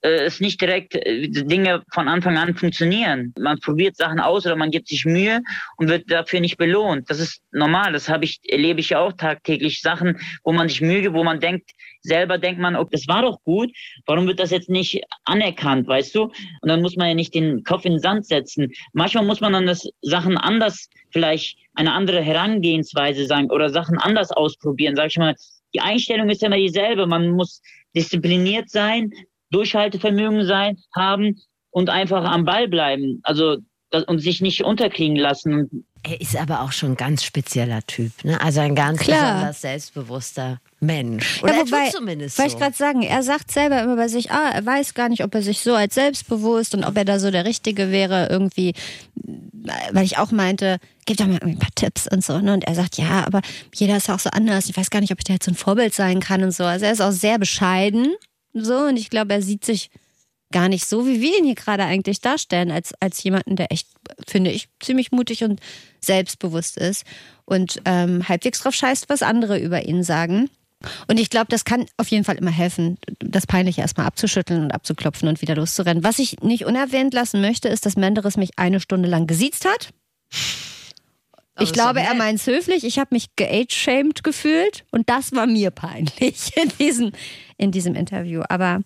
äh, 0.08 0.26
es 0.26 0.40
nicht 0.40 0.62
direkt 0.62 0.96
äh, 0.96 1.28
Dinge 1.28 1.84
von 1.92 2.08
Anfang 2.08 2.38
an 2.38 2.56
funktionieren. 2.56 3.34
Man 3.38 3.60
probiert 3.60 3.98
Sachen 3.98 4.20
aus 4.20 4.46
oder 4.46 4.56
man 4.56 4.72
gibt 4.72 4.88
sich 4.88 5.06
Mühe 5.06 5.42
und 5.76 5.90
wird 5.90 6.10
dafür 6.10 6.40
nicht 6.40 6.58
belohnt. 6.58 7.10
Das 7.10 7.20
ist 7.20 7.42
normal. 7.52 7.92
Das 7.94 8.08
habe 8.08 8.24
ich, 8.26 8.40
erlebe 8.48 8.80
ich 8.80 8.90
ja 8.90 9.00
auch 9.00 9.14
tagtäglich. 9.14 9.82
Sachen, 9.82 10.20
wo 10.44 10.54
man 10.54 10.70
sich 10.70 10.82
mühe, 10.82 11.14
wo 11.14 11.24
man 11.24 11.40
denkt, 11.40 11.72
selber 12.02 12.38
denkt 12.38 12.60
man, 12.60 12.76
oh, 12.76 12.86
das 12.90 13.08
war 13.08 13.22
doch 13.22 13.44
gut. 13.44 13.72
Warum 14.06 14.28
wird 14.28 14.40
das 14.40 14.52
jetzt 14.52 14.70
nicht 14.70 15.02
anerkannt, 15.26 15.88
weißt 15.88 16.16
du? 16.16 16.24
Und 16.62 16.70
dann 16.70 16.82
muss 16.82 16.96
man 16.96 17.10
ja 17.10 17.14
nicht 17.14 17.36
den 17.36 17.64
Kopf 17.64 17.84
in 17.86 17.94
den 17.94 18.00
Sand 18.00 18.26
setzen. 18.26 18.72
Manchmal 18.94 19.26
muss 19.26 19.42
man 19.42 19.54
dann 19.54 19.68
das 19.68 19.90
Sachen 20.02 20.38
anders, 20.38 20.90
vielleicht 21.12 21.58
eine 21.76 21.94
andere 21.94 22.22
Herangehensweise 22.22 23.26
sagen 23.26 23.52
oder 23.52 23.70
Sachen 23.70 23.98
anders 23.98 24.32
ausprobieren. 24.32 24.96
Sag 24.96 25.08
ich 25.08 25.18
mal, 25.18 25.36
die 25.74 25.82
Einstellung 25.82 26.30
ist 26.30 26.42
ja 26.42 26.48
immer 26.48 26.58
dieselbe. 26.58 27.08
Man 27.08 27.32
muss 27.32 27.62
diszipliniert 27.96 28.70
sein, 28.70 29.12
Durchhaltevermögen 29.52 30.46
sein, 30.46 30.78
haben 30.96 31.38
und 31.70 31.90
einfach 31.90 32.24
am 32.24 32.46
Ball 32.46 32.68
bleiben. 32.68 33.20
Also 33.24 33.58
das, 33.90 34.04
und 34.04 34.20
sich 34.20 34.42
nicht 34.42 34.64
unterkriegen 34.64 35.16
lassen. 35.16 35.86
Er 36.04 36.20
ist 36.20 36.36
aber 36.36 36.62
auch 36.62 36.72
schon 36.72 36.92
ein 36.92 36.98
ganz 36.98 37.24
spezieller 37.24 37.82
Typ, 37.88 38.12
ne? 38.24 38.40
Also 38.40 38.60
ein 38.60 38.76
ganz 38.76 39.00
Klar. 39.00 39.34
besonders 39.34 39.62
selbstbewusster 39.62 40.60
Mensch. 40.80 41.42
Oder 41.44 41.54
ja, 41.54 41.60
wobei, 41.62 41.90
zumindest 41.90 42.38
Wollte 42.38 42.54
ich 42.54 42.60
gerade 42.60 42.76
sagen, 42.76 43.02
er 43.02 43.24
sagt 43.24 43.52
selber 43.52 43.82
immer 43.82 43.96
bei 43.96 44.08
sich, 44.08 44.32
ah, 44.32 44.52
er 44.54 44.66
weiß 44.66 44.94
gar 44.94 45.10
nicht, 45.10 45.24
ob 45.24 45.34
er 45.36 45.42
sich 45.42 45.62
so 45.62 45.74
als 45.74 45.96
selbstbewusst 45.96 46.76
und 46.76 46.84
ob 46.84 46.96
er 46.98 47.06
da 47.06 47.20
so 47.20 47.32
der 47.32 47.46
Richtige 47.46 47.92
wäre, 47.92 48.28
irgendwie, 48.30 48.74
weil 49.92 50.06
ich 50.06 50.18
auch 50.18 50.32
meinte, 50.32 50.78
gib 51.06 51.18
doch 51.18 51.28
mal 51.28 51.40
ein 51.42 51.60
paar 51.60 51.74
Tipps 51.76 52.08
und 52.08 52.24
so. 52.24 52.40
Ne? 52.40 52.54
Und 52.54 52.66
er 52.66 52.76
sagt, 52.76 52.98
ja, 52.98 53.26
aber 53.26 53.42
jeder 53.74 53.98
ist 53.98 54.10
auch 54.10 54.20
so 54.20 54.30
anders. 54.30 54.70
Ich 54.70 54.78
weiß 54.78 54.90
gar 54.90 55.02
nicht, 55.02 55.12
ob 55.12 55.20
ich 55.20 55.26
da 55.26 55.34
jetzt 55.34 55.46
so 55.46 55.52
ein 55.52 55.56
Vorbild 55.56 55.94
sein 55.94 56.20
kann 56.20 56.44
und 56.44 56.52
so. 56.52 56.64
Also 56.64 56.86
er 56.86 56.92
ist 56.92 57.02
auch 57.02 57.12
sehr 57.12 57.40
bescheiden 57.40 58.14
so, 58.54 58.78
und 58.80 58.98
ich 58.98 59.10
glaube, 59.10 59.34
er 59.34 59.42
sieht 59.42 59.66
sich 59.66 59.90
gar 60.52 60.70
nicht 60.70 60.86
so, 60.86 61.06
wie 61.06 61.22
wir 61.22 61.38
ihn 61.38 61.46
hier 61.46 61.56
gerade 61.56 61.84
eigentlich 61.84 62.22
darstellen, 62.22 62.72
als, 62.72 62.94
als 63.00 63.22
jemanden, 63.24 63.56
der 63.56 63.72
echt, 63.72 63.88
finde 64.28 64.52
ich, 64.52 64.70
ziemlich 64.80 65.12
mutig 65.12 65.44
und 65.44 65.60
selbstbewusst 66.00 66.78
ist 66.78 67.06
und 67.46 67.82
ähm, 67.86 68.28
halbwegs 68.28 68.60
drauf 68.60 68.74
scheißt, 68.74 69.10
was 69.10 69.24
andere 69.24 69.60
über 69.60 69.86
ihn 69.86 70.04
sagen. 70.04 70.50
Und 71.08 71.20
ich 71.20 71.30
glaube, 71.30 71.48
das 71.50 71.66
kann 71.66 71.86
auf 71.98 72.08
jeden 72.10 72.24
Fall 72.24 72.38
immer 72.38 72.52
helfen, 72.52 72.98
das 73.20 73.48
Peinliche 73.48 73.82
erstmal 73.82 74.06
abzuschütteln 74.06 74.62
und 74.62 74.72
abzuklopfen 74.72 75.28
und 75.28 75.42
wieder 75.42 75.56
loszurennen. 75.56 76.04
Was 76.04 76.20
ich 76.20 76.40
nicht 76.42 76.66
unerwähnt 76.66 77.14
lassen 77.14 77.42
möchte, 77.42 77.68
ist, 77.68 77.86
dass 77.86 77.96
Menderes 77.96 78.38
mich 78.38 78.52
eine 78.58 78.80
Stunde 78.80 79.10
lang 79.10 79.26
gesiezt 79.28 79.66
hat. 79.66 79.90
Ich 81.60 81.74
glaube, 81.74 82.02
er 82.02 82.14
meint 82.14 82.40
es 82.40 82.48
höflich. 82.48 82.84
Ich 82.84 83.00
habe 83.00 83.10
mich 83.12 83.36
geage-shamed 83.36 84.24
gefühlt 84.24 84.86
und 84.92 85.10
das 85.10 85.34
war 85.34 85.48
mir 85.48 85.72
peinlich 85.72 86.56
in 86.62 86.72
diesem, 86.80 87.12
in 87.58 87.72
diesem 87.72 87.96
Interview. 87.96 88.44
Aber 88.50 88.82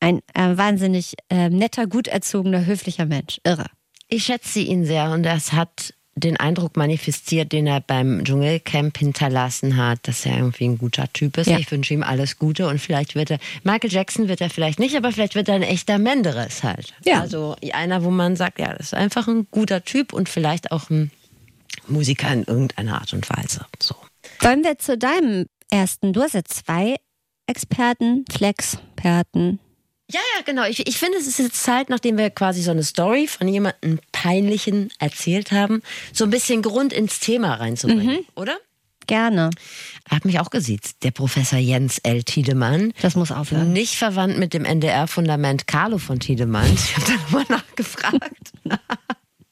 ein 0.00 0.20
äh, 0.34 0.56
wahnsinnig 0.56 1.14
äh, 1.30 1.48
netter, 1.48 1.86
gut 1.86 2.08
erzogener, 2.08 2.66
höflicher 2.66 3.06
Mensch. 3.06 3.40
Irre. 3.44 3.66
Ich 4.08 4.24
schätze 4.24 4.60
ihn 4.60 4.84
sehr 4.84 5.10
und 5.10 5.22
das 5.22 5.52
hat 5.52 5.94
den 6.16 6.36
Eindruck 6.36 6.76
manifestiert, 6.76 7.52
den 7.52 7.66
er 7.66 7.80
beim 7.80 8.24
Dschungelcamp 8.24 8.98
hinterlassen 8.98 9.76
hat, 9.76 10.06
dass 10.06 10.24
er 10.24 10.36
irgendwie 10.38 10.64
ein 10.66 10.78
guter 10.78 11.12
Typ 11.12 11.38
ist. 11.38 11.48
Ja. 11.48 11.58
Ich 11.58 11.70
wünsche 11.70 11.92
ihm 11.92 12.02
alles 12.02 12.38
Gute 12.38 12.68
und 12.68 12.78
vielleicht 12.78 13.14
wird 13.14 13.32
er, 13.32 13.38
Michael 13.64 13.90
Jackson 13.90 14.28
wird 14.28 14.40
er 14.40 14.50
vielleicht 14.50 14.78
nicht, 14.78 14.96
aber 14.96 15.10
vielleicht 15.10 15.34
wird 15.34 15.48
er 15.48 15.56
ein 15.56 15.62
echter 15.62 15.98
Menderes 15.98 16.62
halt. 16.62 16.94
Ja. 17.04 17.20
Also 17.20 17.56
einer, 17.72 18.04
wo 18.04 18.10
man 18.10 18.36
sagt, 18.36 18.60
ja, 18.60 18.74
das 18.74 18.88
ist 18.88 18.94
einfach 18.94 19.26
ein 19.26 19.48
guter 19.50 19.84
Typ 19.84 20.12
und 20.12 20.28
vielleicht 20.28 20.70
auch 20.70 20.88
ein 20.90 21.10
Musiker 21.86 22.32
in 22.32 22.44
irgendeiner 22.44 23.00
Art 23.00 23.12
und 23.12 23.28
Weise. 23.28 23.66
So. 23.80 23.94
Wollen 24.40 24.64
wir 24.64 24.78
zu 24.78 24.98
deinem 24.98 25.46
ersten, 25.70 26.12
du 26.12 26.22
hast 26.22 26.34
ja 26.34 26.44
zwei 26.44 26.96
Experten, 27.46 28.24
Flexperten. 28.30 29.60
Ja, 30.10 30.20
ja, 30.36 30.42
genau. 30.44 30.64
Ich, 30.64 30.86
ich 30.86 30.98
finde, 30.98 31.18
es 31.18 31.26
ist 31.26 31.38
jetzt 31.38 31.62
Zeit, 31.62 31.88
nachdem 31.88 32.18
wir 32.18 32.30
quasi 32.30 32.62
so 32.62 32.70
eine 32.70 32.82
Story 32.82 33.26
von 33.26 33.48
jemandem 33.48 34.00
Peinlichen 34.12 34.90
erzählt 34.98 35.50
haben, 35.50 35.82
so 36.12 36.24
ein 36.24 36.30
bisschen 36.30 36.62
Grund 36.62 36.92
ins 36.92 37.20
Thema 37.20 37.54
reinzubringen, 37.54 38.18
mhm. 38.18 38.26
oder? 38.34 38.58
Gerne. 39.06 39.50
Er 40.08 40.16
hat 40.16 40.24
mich 40.24 40.40
auch 40.40 40.50
gesiezt, 40.50 41.02
der 41.02 41.10
Professor 41.10 41.58
Jens 41.58 41.98
L. 41.98 42.22
Tiedemann. 42.22 42.92
Das 43.02 43.16
muss 43.16 43.32
aufhören. 43.32 43.72
Nicht 43.72 43.96
verwandt 43.96 44.38
mit 44.38 44.54
dem 44.54 44.64
NDR-Fundament 44.64 45.66
Carlo 45.66 45.98
von 45.98 46.20
Tiedemann. 46.20 46.72
Ich 46.72 46.96
habe 46.96 47.06
da 47.06 47.12
nochmal 47.12 47.44
nachgefragt. 47.48 48.52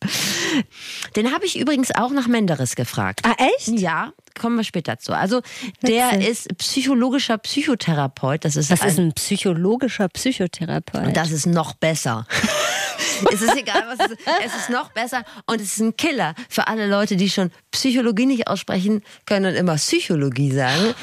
Den 1.17 1.33
habe 1.33 1.45
ich 1.47 1.59
übrigens 1.59 1.95
auch 1.95 2.11
nach 2.11 2.27
Menderes 2.27 2.75
gefragt. 2.75 3.21
Ah, 3.25 3.35
echt? 3.39 3.69
Ja, 3.69 4.13
kommen 4.39 4.57
wir 4.57 4.65
später 4.65 4.99
zu. 4.99 5.15
Also, 5.17 5.43
der 5.83 6.13
Witzel. 6.13 6.31
ist 6.31 6.59
psychologischer 6.59 7.39
Psychotherapeut. 7.39 8.45
Das 8.45 8.57
ist 8.57 8.71
Was 8.71 8.83
ein, 8.83 8.89
ist 8.89 8.99
ein 8.99 9.13
psychologischer 9.13 10.09
Psychotherapeut? 10.09 11.07
Und 11.07 11.17
das 11.17 11.31
ist 11.31 11.47
noch 11.47 11.75
besser. 11.75 12.27
es 13.33 13.43
ist 13.43 13.57
egal, 13.57 13.85
was 13.87 14.07
es 14.07 14.13
ist. 14.13 14.21
Es 14.45 14.55
ist 14.55 14.71
noch 14.71 14.91
besser 14.93 15.25
und 15.47 15.61
es 15.61 15.73
ist 15.73 15.81
ein 15.81 15.97
Killer 15.97 16.35
für 16.49 16.67
alle 16.67 16.89
Leute, 16.89 17.17
die 17.17 17.31
schon 17.31 17.51
Psychologie 17.71 18.27
nicht 18.27 18.49
aussprechen 18.49 19.03
können 19.27 19.53
und 19.53 19.55
immer 19.55 19.77
Psychologie 19.77 20.53
sagen. 20.53 20.95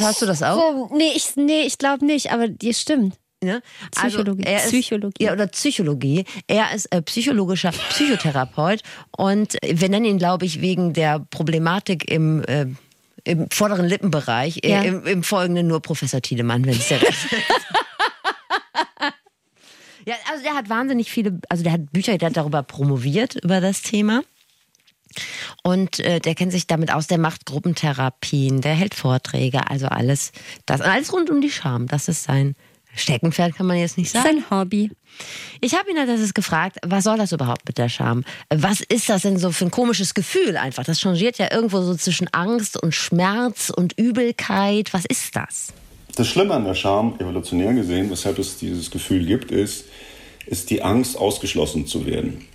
Hast 0.00 0.22
du 0.22 0.26
das 0.26 0.42
auch? 0.42 0.90
Nee, 0.90 1.12
ich, 1.14 1.36
nee, 1.36 1.62
ich 1.62 1.78
glaube 1.78 2.04
nicht, 2.04 2.32
aber 2.32 2.48
die 2.48 2.74
stimmt. 2.74 3.14
Ne? 3.42 3.62
Psychologie. 3.90 4.46
Also 4.46 4.68
Psychologie. 4.68 5.24
ja, 5.24 5.32
oder 5.32 5.48
Psychologie. 5.48 6.24
Er 6.46 6.72
ist 6.74 6.86
äh, 6.86 7.02
psychologischer 7.02 7.72
Psychotherapeut 7.90 8.82
und 9.16 9.56
wir 9.62 9.88
nennen 9.88 10.04
ihn, 10.04 10.18
glaube 10.18 10.46
ich, 10.46 10.60
wegen 10.60 10.92
der 10.92 11.18
Problematik 11.18 12.08
im, 12.10 12.44
äh, 12.44 12.66
im 13.24 13.50
vorderen 13.50 13.86
Lippenbereich, 13.86 14.60
äh, 14.62 14.70
ja. 14.70 14.82
im, 14.82 15.04
im, 15.06 15.22
Folgenden 15.24 15.66
nur 15.66 15.80
Professor 15.82 16.22
Tiedemann, 16.22 16.64
wenn 16.64 16.74
es 16.74 16.86
der 16.86 17.02
ist. 17.02 17.26
ja, 20.06 20.14
also 20.30 20.44
der 20.44 20.54
hat 20.54 20.68
wahnsinnig 20.68 21.10
viele, 21.10 21.40
also 21.48 21.64
der 21.64 21.72
hat 21.72 21.92
Bücher, 21.92 22.16
der 22.18 22.28
hat 22.28 22.36
darüber 22.36 22.62
promoviert, 22.62 23.34
über 23.42 23.60
das 23.60 23.82
Thema. 23.82 24.22
Und 25.62 25.98
äh, 25.98 26.20
der 26.20 26.34
kennt 26.34 26.52
sich 26.52 26.66
damit 26.66 26.92
aus, 26.92 27.06
der 27.06 27.18
macht 27.18 27.44
Gruppentherapien, 27.44 28.60
der 28.60 28.74
hält 28.74 28.94
Vorträge, 28.94 29.68
also 29.68 29.86
alles 29.86 30.32
das, 30.64 30.80
alles 30.80 31.12
rund 31.12 31.28
um 31.28 31.40
die 31.40 31.50
Scham. 31.50 31.86
Das 31.86 32.08
ist 32.08 32.24
sein 32.24 32.54
Steckenpferd 32.94 33.54
kann 33.54 33.66
man 33.66 33.78
jetzt 33.78 33.96
nicht 33.98 34.10
sagen. 34.10 34.24
Sein 34.24 34.50
Hobby. 34.50 34.90
Ich 35.60 35.74
habe 35.74 35.90
ihn 35.90 35.98
halt 35.98 36.08
das 36.08 36.34
gefragt, 36.34 36.78
was 36.84 37.04
soll 37.04 37.16
das 37.16 37.32
überhaupt 37.32 37.66
mit 37.66 37.78
der 37.78 37.88
Scham? 37.88 38.24
Was 38.50 38.80
ist 38.80 39.08
das 39.08 39.22
denn 39.22 39.38
so 39.38 39.50
für 39.52 39.66
ein 39.66 39.70
komisches 39.70 40.14
Gefühl 40.14 40.56
einfach? 40.56 40.84
Das 40.84 41.00
changiert 41.00 41.38
ja 41.38 41.52
irgendwo 41.52 41.80
so 41.82 41.94
zwischen 41.94 42.28
Angst 42.32 42.82
und 42.82 42.94
Schmerz 42.94 43.70
und 43.70 43.98
Übelkeit. 43.98 44.92
Was 44.92 45.04
ist 45.04 45.36
das? 45.36 45.72
Das 46.16 46.28
Schlimme 46.28 46.54
an 46.54 46.64
der 46.64 46.74
Scham, 46.74 47.14
evolutionär 47.18 47.72
gesehen, 47.72 48.10
weshalb 48.10 48.38
es 48.38 48.58
dieses 48.58 48.90
Gefühl 48.90 49.24
gibt, 49.24 49.50
ist, 49.50 49.86
ist 50.46 50.70
die 50.70 50.82
Angst, 50.82 51.16
ausgeschlossen 51.16 51.86
zu 51.86 52.04
werden. 52.04 52.46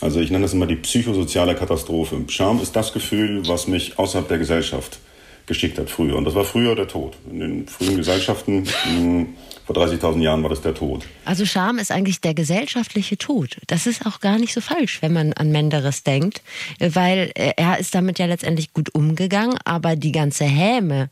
Also 0.00 0.20
ich 0.20 0.30
nenne 0.30 0.42
das 0.42 0.52
immer 0.52 0.66
die 0.66 0.76
psychosoziale 0.76 1.54
Katastrophe. 1.54 2.22
Scham 2.28 2.60
ist 2.60 2.76
das 2.76 2.92
Gefühl, 2.92 3.48
was 3.48 3.66
mich 3.66 3.98
außerhalb 3.98 4.28
der 4.28 4.38
Gesellschaft 4.38 4.98
geschickt 5.46 5.78
hat 5.78 5.88
früher. 5.88 6.16
Und 6.16 6.24
das 6.24 6.34
war 6.34 6.44
früher 6.44 6.74
der 6.74 6.88
Tod. 6.88 7.16
In 7.30 7.40
den 7.40 7.68
frühen 7.68 7.96
Gesellschaften, 7.96 8.64
mh, 8.64 9.26
vor 9.66 9.76
30.000 9.76 10.22
Jahren 10.22 10.42
war 10.42 10.50
das 10.50 10.62
der 10.62 10.74
Tod. 10.74 11.04
Also 11.24 11.44
Scham 11.44 11.78
ist 11.78 11.90
eigentlich 11.90 12.20
der 12.20 12.34
gesellschaftliche 12.34 13.18
Tod. 13.18 13.56
Das 13.66 13.86
ist 13.86 14.06
auch 14.06 14.20
gar 14.20 14.38
nicht 14.38 14.54
so 14.54 14.60
falsch, 14.60 15.02
wenn 15.02 15.12
man 15.12 15.32
an 15.32 15.50
Menderes 15.50 16.04
denkt, 16.04 16.42
weil 16.78 17.32
äh, 17.34 17.52
er 17.56 17.78
ist 17.78 17.94
damit 17.94 18.20
ja 18.20 18.26
letztendlich 18.26 18.72
gut 18.72 18.94
umgegangen, 18.94 19.58
aber 19.64 19.96
die 19.96 20.12
ganze 20.12 20.44
Häme, 20.44 21.10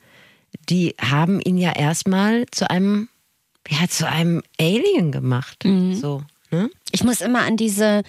die 0.69 0.95
haben 1.01 1.41
ihn 1.41 1.59
ja 1.59 1.73
erstmal 1.73 2.47
zu 2.53 2.71
einem, 2.71 3.09
ja, 3.69 3.89
zu 3.89 4.09
einem 4.09 4.43
Alien 4.61 5.11
gemacht. 5.11 5.65
So, 5.95 6.23
ne? 6.53 6.71
Ich 6.93 7.03
muss 7.03 7.21
immer 7.21 7.43
an 7.43 7.57
diese 7.57 8.05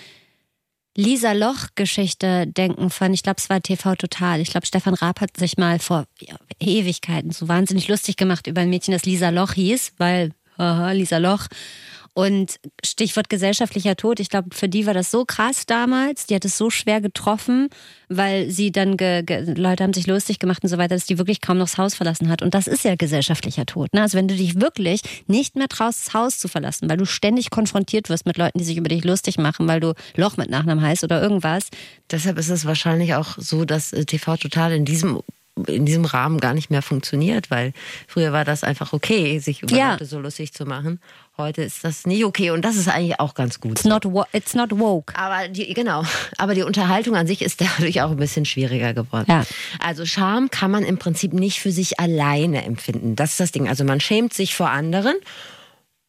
Lisa 0.97 1.34
Loch-Geschichte 1.34 2.47
denken 2.47 2.89
von, 2.89 3.13
ich 3.13 3.21
glaube, 3.21 3.38
es 3.39 3.49
war 3.49 3.62
TV 3.62 3.95
Total. 3.95 4.39
Ich 4.39 4.49
glaube, 4.49 4.65
Stefan 4.65 4.93
Raab 4.93 5.19
hat 5.19 5.36
sich 5.36 5.58
mal 5.58 5.79
vor 5.79 6.05
Ewigkeiten 6.60 7.31
so 7.31 7.49
wahnsinnig 7.49 7.89
lustig 7.89 8.15
gemacht 8.15 8.47
über 8.47 8.62
ein 8.62 8.69
Mädchen, 8.69 8.93
das 8.93 9.05
Lisa 9.05 9.29
Loch 9.29 9.53
hieß, 9.53 9.93
weil, 9.97 10.31
haha, 10.58 10.91
Lisa 10.91 11.17
Loch. 11.17 11.47
Und 12.17 12.62
Stichwort 12.82 13.30
gesellschaftlicher 13.30 13.97
Tod, 13.97 14.21
ich 14.21 14.30
glaube, 14.30 14.56
für 14.56 14.69
die 14.69 14.86
war 14.86 14.93
das 14.93 15.12
so 15.12 15.25
krass 15.25 15.65
damals, 15.65 16.25
die 16.25 16.36
hat 16.36 16.45
es 16.45 16.58
so 16.58 16.69
schwer 16.69 17.01
getroffen, 17.01 17.67
weil 18.08 18.49
sie 18.49 18.71
dann, 18.71 18.91
Leute 18.91 19.84
haben 19.84 19.91
sich 19.91 20.08
lustig 20.08 20.39
gemacht 20.39 20.63
und 20.63 20.69
so 20.69 20.78
weiter, 20.78 20.95
dass 20.95 21.06
die 21.06 21.17
wirklich 21.17 21.41
kaum 21.41 21.58
noch 21.58 21.65
das 21.65 21.78
Haus 21.78 21.93
verlassen 21.93 22.30
hat. 22.30 22.41
Und 22.41 22.54
das 22.54 22.67
ist 22.67 22.86
ja 22.86 22.95
gesellschaftlicher 22.95 23.65
Tod. 23.65 23.93
Ne? 23.93 24.01
Also 24.01 24.17
wenn 24.17 24.30
du 24.30 24.36
dich 24.36 24.62
wirklich 24.62 25.01
nicht 25.28 25.58
mehr 25.58 25.67
traust, 25.67 26.08
das 26.08 26.13
Haus 26.13 26.39
zu 26.39 26.47
verlassen, 26.47 26.89
weil 26.89 26.95
du 26.95 27.06
ständig 27.06 27.49
konfrontiert 27.49 28.08
wirst 28.08 28.25
mit 28.25 28.38
Leuten, 28.38 28.60
die 28.60 28.63
sich 28.63 28.78
über 28.78 28.88
dich 28.88 29.04
lustig 29.04 29.38
machen, 29.38 29.67
weil 29.67 29.82
du 29.82 29.93
Loch 30.15 30.38
mit 30.38 30.49
Nachnamen 30.49 30.82
heißt 30.82 31.04
oder 31.04 31.21
irgendwas. 31.21 31.67
Deshalb 32.10 32.38
ist 32.38 32.49
es 32.49 32.63
wahrscheinlich 32.63 33.15
auch 33.15 33.38
so, 33.38 33.65
dass 33.65 33.91
äh, 33.91 34.06
TV 34.06 34.38
Total 34.38 34.71
in 34.71 34.86
diesem 34.86 35.19
in 35.68 35.86
diesem 35.86 36.06
Rahmen 36.06 36.39
gar 36.39 36.54
nicht 36.54 36.70
mehr 36.70 36.82
funktioniert, 36.82 37.50
weil 37.50 37.72
früher 38.08 38.34
war 38.34 38.44
das 38.44 38.63
einfach 38.63 38.91
okay, 38.94 39.39
sich 39.39 39.63
über 39.63 39.76
Ja. 39.76 39.91
Leute 39.94 40.06
so 40.06 40.20
lustig 40.20 40.54
zu 40.54 40.65
machen. 40.65 41.00
Heute 41.38 41.62
ist 41.63 41.84
das 41.84 42.06
nicht 42.06 42.24
okay 42.26 42.52
und 42.52 42.63
das 42.63 42.76
ist 42.76 42.88
eigentlich 42.88 43.20
auch 43.20 43.34
ganz 43.34 43.60
gut. 43.60 43.74
It's 43.74 43.84
not, 43.86 44.06
it's 44.34 44.54
not 44.54 44.78
woke. 44.78 45.13
Aber 45.18 45.48
die, 45.48 45.74
genau, 45.74 46.04
aber 46.38 46.56
die 46.56 46.63
Unterhaltung 46.63 47.15
an 47.15 47.28
sich 47.28 47.41
ist 47.41 47.62
dadurch 47.80 48.02
auch 48.02 48.12
ein 48.12 48.18
bisschen 48.18 48.46
schwieriger 48.46 48.94
geworden. 48.94 49.26
Ja. 49.30 49.46
Also 49.80 50.06
Scham 50.06 50.50
kann 50.50 50.72
man 50.72 50.84
im 50.84 50.98
Prinzip 50.98 51.34
nicht 51.34 51.60
für 51.60 51.72
sich 51.72 52.00
alleine 52.00 52.63
empfinden. 52.63 53.15
Das 53.15 53.32
ist 53.32 53.39
das 53.39 53.52
Ding. 53.52 53.68
Also 53.70 53.84
man 53.84 54.00
schämt 54.00 54.34
sich 54.34 54.56
vor 54.56 54.70
anderen. 54.70 55.15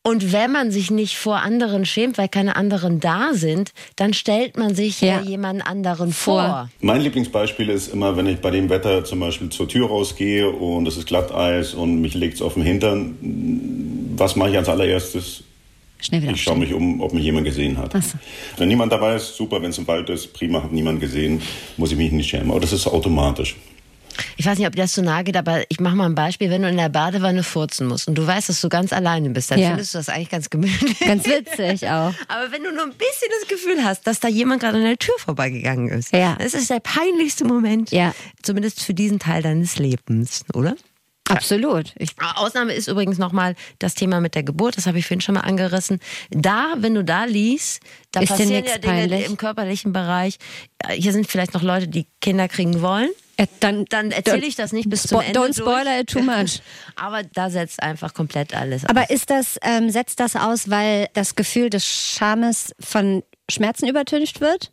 Und 0.07 0.33
wenn 0.33 0.53
man 0.53 0.71
sich 0.71 0.93
nicht 0.93 1.17
vor 1.17 1.39
anderen 1.43 1.85
schämt, 1.85 2.17
weil 2.17 2.29
keine 2.29 2.55
anderen 2.55 3.01
da 3.01 3.31
sind, 3.33 3.73
dann 3.97 4.15
stellt 4.15 4.57
man 4.57 4.73
sich 4.73 5.01
ja, 5.01 5.17
Ja. 5.17 5.23
jemand 5.23 5.67
anderen 5.67 6.13
vor. 6.13 6.71
Mein 6.81 7.01
Lieblingsbeispiel 7.01 7.69
ist 7.71 7.89
immer, 7.89 8.17
wenn 8.17 8.29
ich 8.29 8.39
bei 8.39 8.53
dem 8.53 8.69
Wetter 8.71 9.05
zum 9.05 9.19
Beispiel 9.19 9.49
zur 9.49 9.67
Tür 9.69 9.89
rausgehe 9.89 10.49
und 10.49 10.87
es 10.87 10.97
ist 10.97 11.09
Glatteis 11.09 11.75
und 11.75 12.01
mich 12.01 12.15
legt's 12.15 12.41
auf 12.41 12.55
den 12.55 12.63
Hintern. 12.63 13.17
Was 14.17 14.37
mache 14.37 14.51
ich 14.51 14.57
als 14.57 14.69
allererstes? 14.69 15.43
Schnell 15.99 16.23
wieder 16.23 16.33
Ich 16.35 16.43
schaue 16.43 16.59
mich 16.59 16.73
um, 16.73 17.01
ob 17.01 17.13
mich 17.13 17.25
jemand 17.25 17.45
gesehen 17.45 17.77
hat. 17.77 17.93
So. 17.93 18.17
Wenn 18.59 18.69
niemand 18.69 18.93
dabei 18.93 19.17
ist, 19.17 19.35
super. 19.35 19.61
Wenn 19.61 19.71
es 19.71 19.79
im 19.79 19.89
Wald 19.89 20.09
ist, 20.09 20.33
prima, 20.35 20.63
hat 20.63 20.71
niemand 20.71 21.01
gesehen, 21.01 21.43
muss 21.79 21.91
ich 21.91 21.99
mich 21.99 22.13
nicht 22.13 22.29
schämen. 22.29 22.53
Aber 22.53 22.61
das 22.61 22.73
ist 22.73 22.87
automatisch. 22.87 23.57
Ich 24.39 24.45
weiß 24.47 24.59
nicht, 24.59 24.67
ob 24.67 24.75
dir 24.77 24.83
das 24.83 24.93
so 24.93 25.01
nahe 25.03 25.25
geht, 25.25 25.37
aber 25.37 25.63
ich 25.71 25.81
mache 25.81 25.95
mal 25.97 26.05
ein 26.07 26.15
Beispiel. 26.15 26.51
Wenn 26.51 26.63
du 26.63 26.69
in 26.69 26.77
der 26.77 26.91
Badewanne 26.91 27.43
furzen 27.43 27.87
musst 27.87 28.07
und 28.07 28.17
du 28.17 28.27
weißt, 28.27 28.49
dass 28.51 28.61
du 28.61 28.69
ganz 28.69 28.93
alleine 28.93 29.31
bist, 29.31 29.51
dann 29.51 29.59
Ja. 29.59 29.69
findest 29.69 29.95
du 29.95 29.99
das 29.99 30.09
eigentlich 30.11 30.29
ganz 30.31 30.51
gemütlich. 30.51 30.99
Ganz 31.01 31.27
witzig 31.27 31.85
auch. 31.89 32.13
Aber 32.29 32.53
wenn 32.53 32.63
du 32.63 32.71
nur 32.73 32.83
ein 32.85 32.91
bisschen 32.93 33.29
das 33.41 33.49
Gefühl 33.49 33.83
hast, 33.83 34.07
dass 34.07 34.21
da 34.21 34.29
jemand 34.29 34.61
gerade 34.63 34.77
an 34.77 34.85
der 34.85 34.99
Tür 34.99 35.15
vorbeigegangen 35.19 35.89
ist, 35.89 36.13
Ja. 36.13 36.37
das 36.39 36.53
ist 36.55 36.69
der 36.69 36.81
peinlichste 36.81 37.45
Moment, 37.47 37.91
Ja. 37.93 38.15
zumindest 38.43 38.83
für 38.83 38.93
diesen 38.95 39.19
Teil 39.19 39.43
deines 39.43 39.79
Lebens, 39.79 40.45
oder? 40.53 40.77
Absolut. 41.29 41.93
Ich, 41.99 42.11
Ausnahme 42.37 42.73
ist 42.73 42.87
übrigens 42.87 43.19
nochmal 43.19 43.57
das 43.81 43.95
Thema 43.95 44.21
mit 44.21 44.35
der 44.37 44.45
Geburt, 44.45 44.77
das 44.77 44.87
habe 44.87 44.99
ich 45.01 45.07
vorhin 45.07 45.21
schon 45.23 45.35
mal 45.35 45.41
angerissen. 45.41 45.99
Da, 46.31 46.75
wenn 46.77 46.95
du 46.95 47.03
da 47.03 47.25
liest, 47.25 47.81
da 48.13 48.21
Ist 48.21 48.29
passieren 48.29 48.51
ja 48.53 48.61
Dinge 48.61 48.79
peinlich? 48.81 49.27
im 49.27 49.37
körperlichen 49.37 49.93
Bereich. 49.93 50.37
Hier 50.93 51.13
sind 51.13 51.27
vielleicht 51.27 51.53
noch 51.55 51.63
Leute, 51.63 51.89
die 51.89 52.07
Kinder 52.21 52.47
kriegen 52.49 52.81
wollen. 52.81 53.09
Äh, 53.37 53.47
dann 53.61 53.85
Dann 53.87 54.11
erzähle 54.11 54.47
ich 54.47 54.57
das 54.57 54.73
nicht 54.73 54.89
bis 54.89 55.03
zum 55.05 55.21
Ende 55.21 55.39
Don't 55.39 55.57
spoiler 55.57 56.01
it 56.01 56.09
too 56.11 56.21
much. 56.23 56.61
Aber 56.97 57.23
da 57.23 57.51
setzt 57.51 57.83
einfach 57.83 58.15
komplett 58.15 58.55
alles 58.55 58.85
aus. 58.85 58.91
Aber 58.91 59.11
ist 59.11 59.31
das, 59.31 59.59
ähm, 59.63 59.91
setzt 59.91 60.21
das 60.21 60.37
aus, 60.37 60.71
weil 60.71 61.09
das 61.15 61.35
Gefühl 61.37 61.71
des 61.71 61.85
Schames 61.87 62.75
von 62.81 63.23
Schmerzen 63.51 63.87
übertüncht 63.89 64.41
wird? 64.41 64.73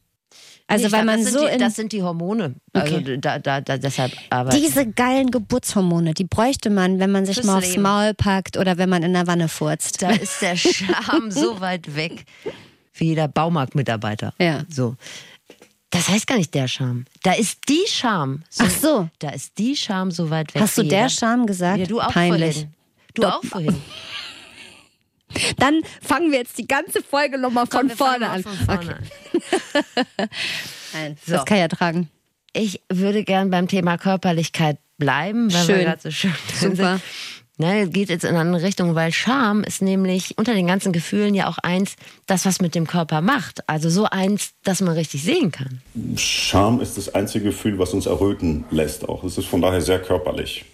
Also 0.65 0.85
Nee, 0.87 0.91
weil 0.93 1.03
glaub, 1.03 1.05
man 1.17 1.23
das 1.23 1.31
sind 1.31 1.39
so 1.41 1.45
die, 1.47 1.53
in 1.53 1.59
das 1.59 1.75
sind 1.75 1.91
die 1.91 2.03
Hormone. 2.03 2.55
Also 2.71 2.95
Okay. 2.95 3.17
da, 3.19 3.37
da, 3.37 3.59
da, 3.59 3.77
deshalb 3.77 4.13
aber 4.29 4.51
diese 4.51 4.87
geilen 4.89 5.29
Geburtshormone, 5.29 6.13
die 6.13 6.23
bräuchte 6.23 6.69
man, 6.69 6.99
wenn 6.99 7.11
man 7.11 7.25
sich 7.25 7.35
Fürs 7.35 7.45
mal 7.45 7.57
aufs 7.57 7.71
Leben. 7.71 7.81
Maul 7.81 8.13
packt 8.13 8.57
oder 8.57 8.77
wenn 8.77 8.89
man 8.89 9.03
in 9.03 9.11
der 9.11 9.27
Wanne 9.27 9.49
furzt. 9.49 10.01
da 10.01 10.11
ist 10.11 10.41
der 10.41 10.55
Charme 10.55 11.29
so 11.31 11.59
weit 11.59 11.95
weg 11.97 12.23
wie 12.95 13.05
jeder 13.07 13.27
Baumarktmitarbeiter. 13.27 14.33
Ja. 14.39 14.63
So. 14.69 14.95
Das 15.93 16.09
heißt 16.09 16.25
gar 16.25 16.37
nicht 16.37 16.53
der 16.55 16.67
Charme. 16.67 17.05
Da 17.21 17.33
ist 17.33 17.59
die 17.69 17.83
Charme. 17.87 18.43
Ach 18.57 18.69
so. 18.69 19.09
Da 19.19 19.29
ist 19.29 19.57
die 19.59 19.75
Charme 19.75 20.09
so 20.09 20.29
weit 20.31 20.53
weg. 20.55 20.61
Hast 20.63 20.75
du 20.77 20.83
der. 20.83 21.07
Charme 21.07 21.45
gesagt? 21.45 21.77
Ja, 21.79 21.85
du 21.85 22.01
auch 22.01 22.11
Peinlich. 22.11 22.55
vorhin. 22.55 22.73
Du 23.13 23.21
Doch. 23.21 23.33
auch 23.35 23.43
vorhin. 23.45 23.75
Dann 25.57 25.81
fangen 26.01 26.31
wir 26.31 26.39
jetzt 26.39 26.57
die 26.57 26.67
ganze 26.67 27.01
Folge 27.03 27.37
nochmal 27.37 27.67
von 27.67 27.89
wir 27.89 27.95
vorne 27.95 28.27
an. 28.29 28.41
Von 28.43 28.53
vorne 28.53 28.95
an. 28.95 29.07
Nein, 30.93 31.17
So. 31.25 31.33
das 31.33 31.45
kann 31.45 31.57
ja 31.59 31.67
tragen. 31.67 32.09
Ich 32.53 32.81
würde 32.89 33.23
gern 33.23 33.49
beim 33.51 33.67
Thema 33.67 33.97
Körperlichkeit 33.97 34.77
bleiben, 34.97 35.51
weil 35.53 35.67
wir 35.67 35.75
Schön. 35.75 35.85
gerade 35.85 36.01
so 36.01 36.11
schön 36.11 36.33
Super. 36.59 36.75
sind. 36.97 37.01
Ne, 37.59 37.87
geht 37.87 38.09
jetzt 38.09 38.23
in 38.23 38.31
eine 38.31 38.39
andere 38.39 38.63
Richtung, 38.63 38.95
weil 38.95 39.11
Scham 39.11 39.63
ist 39.63 39.83
nämlich 39.83 40.39
unter 40.39 40.55
den 40.55 40.65
ganzen 40.65 40.91
Gefühlen 40.91 41.35
ja 41.35 41.47
auch 41.47 41.59
eins, 41.59 41.95
das 42.25 42.47
was 42.47 42.61
mit 42.61 42.73
dem 42.73 42.87
Körper 42.87 43.21
macht. 43.21 43.69
Also 43.69 43.91
so 43.91 44.05
eins, 44.05 44.53
das 44.63 44.81
man 44.81 44.95
richtig 44.95 45.21
sehen 45.21 45.51
kann. 45.51 45.79
Scham 46.15 46.81
ist 46.81 46.97
das 46.97 47.13
einzige 47.13 47.45
Gefühl, 47.45 47.77
was 47.77 47.93
uns 47.93 48.07
erröten 48.07 48.65
lässt 48.71 49.07
auch. 49.07 49.23
Es 49.23 49.37
ist 49.37 49.45
von 49.45 49.61
daher 49.61 49.81
sehr 49.81 49.99
körperlich. 49.99 50.65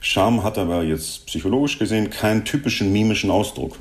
Scham 0.00 0.44
hat 0.44 0.56
aber 0.56 0.82
jetzt 0.82 1.26
psychologisch 1.26 1.78
gesehen 1.78 2.08
keinen 2.08 2.44
typischen 2.46 2.90
mimischen 2.90 3.30
Ausdruck. 3.30 3.76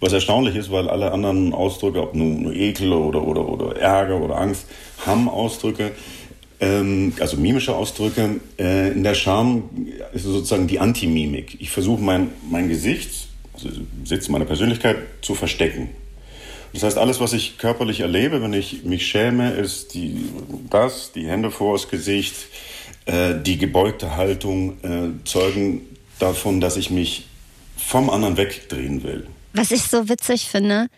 Was 0.00 0.12
erstaunlich 0.12 0.56
ist, 0.56 0.72
weil 0.72 0.90
alle 0.90 1.12
anderen 1.12 1.54
Ausdrücke, 1.54 2.02
ob 2.02 2.14
nur 2.14 2.52
Ekel 2.52 2.92
oder, 2.92 3.22
oder, 3.22 3.48
oder 3.48 3.76
Ärger 3.76 4.20
oder 4.20 4.36
Angst, 4.36 4.66
haben 5.06 5.28
Ausdrücke, 5.28 5.92
ähm, 6.60 7.12
also 7.20 7.36
mimische 7.36 7.74
Ausdrücke. 7.74 8.40
Äh, 8.58 8.92
in 8.92 9.02
der 9.02 9.14
Scham 9.14 9.70
ist 10.12 10.24
sozusagen 10.24 10.66
die 10.66 10.78
Antimimik. 10.78 11.56
Ich 11.60 11.70
versuche 11.70 12.02
mein, 12.02 12.28
mein 12.50 12.68
Gesicht, 12.68 13.28
also 13.54 13.68
Sitz 14.04 14.28
meiner 14.28 14.44
Persönlichkeit, 14.44 14.96
zu 15.22 15.34
verstecken. 15.34 15.90
Das 16.72 16.82
heißt, 16.82 16.98
alles, 16.98 17.20
was 17.20 17.32
ich 17.32 17.58
körperlich 17.58 18.00
erlebe, 18.00 18.42
wenn 18.42 18.52
ich 18.52 18.84
mich 18.84 19.06
schäme, 19.06 19.52
ist 19.52 19.94
die, 19.94 20.26
das, 20.68 21.12
die 21.12 21.26
Hände 21.26 21.50
vor 21.50 21.74
das 21.74 21.88
Gesicht, 21.88 22.34
äh, 23.06 23.34
die 23.40 23.56
gebeugte 23.56 24.16
Haltung, 24.16 24.76
äh, 24.82 25.24
zeugen 25.24 25.82
davon, 26.18 26.60
dass 26.60 26.76
ich 26.76 26.90
mich 26.90 27.26
vom 27.76 28.10
anderen 28.10 28.36
wegdrehen 28.36 29.02
will. 29.04 29.26
Was 29.52 29.70
ich 29.70 29.82
so 29.82 30.08
witzig 30.08 30.48
finde, 30.50 30.88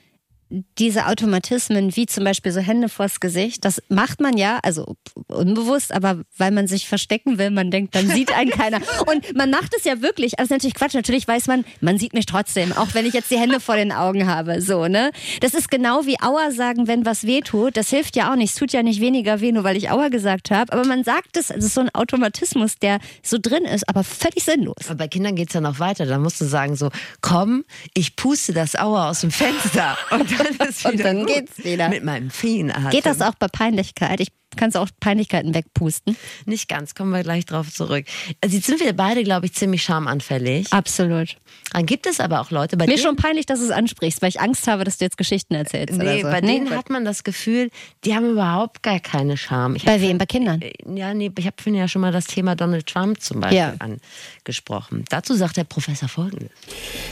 diese 0.79 1.07
Automatismen, 1.07 1.95
wie 1.97 2.07
zum 2.07 2.25
Beispiel 2.25 2.53
so 2.53 2.61
Hände 2.61 2.89
vors 2.89 3.21
Gesicht, 3.21 3.65
das 3.65 3.83
macht 3.89 4.21
man 4.21 4.37
ja, 4.37 4.59
also 4.63 4.97
unbewusst, 5.29 5.93
aber 5.93 6.23
weil 6.37 6.51
man 6.51 6.67
sich 6.67 6.89
verstecken 6.89 7.39
will, 7.39 7.51
man 7.51 7.71
denkt, 7.71 7.95
dann 7.95 8.09
sieht 8.09 8.33
einen 8.33 8.51
keiner. 8.59 8.81
Und 9.07 9.37
man 9.37 9.51
macht 9.51 9.75
es 9.77 9.85
ja 9.85 10.01
wirklich, 10.01 10.39
also 10.39 10.55
natürlich 10.55 10.75
Quatsch, 10.75 10.95
natürlich 10.95 11.29
weiß 11.29 11.47
man, 11.47 11.65
man 11.81 11.99
sieht 11.99 12.15
mich 12.15 12.27
trotzdem, 12.27 12.73
auch 12.73 12.95
wenn 12.95 13.07
ich 13.07 13.15
jetzt 13.15 13.31
die 13.31 13.39
Hände 13.39 13.61
vor 13.61 13.77
den 13.77 13.93
Augen 13.93 14.27
habe, 14.27 14.63
so, 14.63 14.87
ne? 14.87 15.11
Das 15.41 15.55
ist 15.55 15.71
genau 15.71 16.07
wie 16.07 16.21
Aua 16.21 16.51
sagen, 16.51 16.87
wenn 16.87 17.05
was 17.05 17.25
weh 17.25 17.41
tut, 17.41 17.77
das 17.77 17.91
hilft 17.91 18.17
ja 18.17 18.33
auch 18.33 18.37
nicht, 18.37 18.51
es 18.51 18.57
tut 18.57 18.73
ja 18.73 18.83
nicht 18.83 19.01
weniger 19.01 19.41
weh, 19.41 19.53
nur 19.53 19.65
weil 19.65 19.77
ich 19.77 19.91
Aua 19.91 20.09
gesagt 20.09 20.51
habe, 20.51 20.73
aber 20.73 20.85
man 20.85 21.05
sagt 21.05 21.37
es, 21.37 21.51
es 21.51 21.65
ist 21.65 21.75
so 21.75 21.81
ein 21.81 21.95
Automatismus, 21.95 22.77
der 22.79 22.99
so 23.23 23.39
drin 23.41 23.65
ist, 23.65 23.89
aber 23.89 24.05
völlig 24.05 24.45
sinnlos. 24.45 24.77
Aber 24.87 24.97
bei 24.97 25.09
Kindern 25.09 25.35
geht's 25.35 25.55
ja 25.55 25.61
noch 25.61 25.79
weiter. 25.79 26.07
Da 26.07 26.19
musst 26.19 26.41
du 26.41 26.45
sagen 26.45 26.77
so, 26.77 26.91
komm, 27.21 27.65
ich 27.95 28.17
puste 28.17 28.53
das 28.53 28.77
Aua 28.77 29.11
aus 29.11 29.21
dem 29.21 29.31
Fenster. 29.31 29.97
Und 30.11 30.38
dann, 30.59 30.69
ist 30.69 30.85
Und 30.85 31.01
dann 31.01 31.19
gut. 31.21 31.29
geht's 31.29 31.65
wieder. 31.65 31.89
Mit 31.89 32.05
meinem 32.05 32.31
Feenatem. 32.31 32.91
Geht 32.91 33.07
das 33.07 33.21
auch 33.21 33.35
bei 33.39 33.49
Peinlichkeit? 33.49 34.21
Ich 34.21 34.29
kann 34.57 34.75
auch 34.75 34.89
Peinlichkeiten 35.01 35.55
wegpusten. 35.55 36.17
Nicht 36.47 36.69
ganz, 36.69 36.95
kommen 36.95 37.11
wir 37.13 37.23
gleich 37.23 37.47
drauf 37.47 37.73
zurück. 37.73 38.07
Also 38.41 38.57
jetzt 38.57 38.67
sind 38.67 38.81
wir 38.81 38.93
beide, 38.95 39.23
glaube 39.25 39.47
ich, 39.47 39.53
ziemlich 39.55 39.83
schamanfällig. 39.83 40.73
Absolut. 40.73 41.37
Dann 41.73 41.87
gibt 41.87 42.07
es 42.07 42.19
aber 42.21 42.41
auch 42.41 42.51
Leute, 42.51 42.77
bei 42.77 42.87
Mir 42.87 42.93
denen, 42.95 43.03
schon 43.03 43.17
peinlich, 43.17 43.47
dass 43.47 43.61
du 43.61 43.67
es 43.67 43.71
ansprichst, 43.71 44.23
weil 44.23 44.31
ich 44.31 44.41
Angst 44.41 44.67
habe, 44.67 44.85
dass 44.85 44.99
du 44.99 45.05
jetzt 45.05 45.17
Geschichten 45.19 45.55
erzählst. 45.55 45.95
nee, 45.97 46.03
oder 46.05 46.17
so. 46.21 46.23
bei 46.29 46.41
denen 46.41 46.69
gut. 46.69 46.77
hat 46.77 46.91
man 46.91 47.05
das 47.05 47.25
Gefühl, 47.25 47.71
die 48.05 48.15
haben 48.15 48.31
überhaupt 48.31 48.83
gar 48.83 49.01
keine 49.01 49.37
Scham. 49.37 49.77
Ich 49.77 49.85
Bei 49.85 50.01
wem? 50.01 50.19
Bei 50.19 50.27
Kindern? 50.27 50.61
Ja, 50.95 51.13
nee, 51.15 51.31
ich 51.39 51.47
habe 51.47 51.57
vorhin 51.59 51.75
ja 51.75 51.89
schon 51.89 52.01
mal 52.03 52.13
das 52.13 52.27
Thema 52.27 52.55
Donald 52.57 52.87
Trump 52.87 53.21
zum 53.21 53.41
Beispiel 53.41 53.59
Ja. 53.59 53.75
angesprochen. 53.79 55.05
Dazu 55.11 55.35
sagt 55.35 55.57
der 55.57 55.65
Professor 55.65 56.09
Folgendes. 56.09 56.51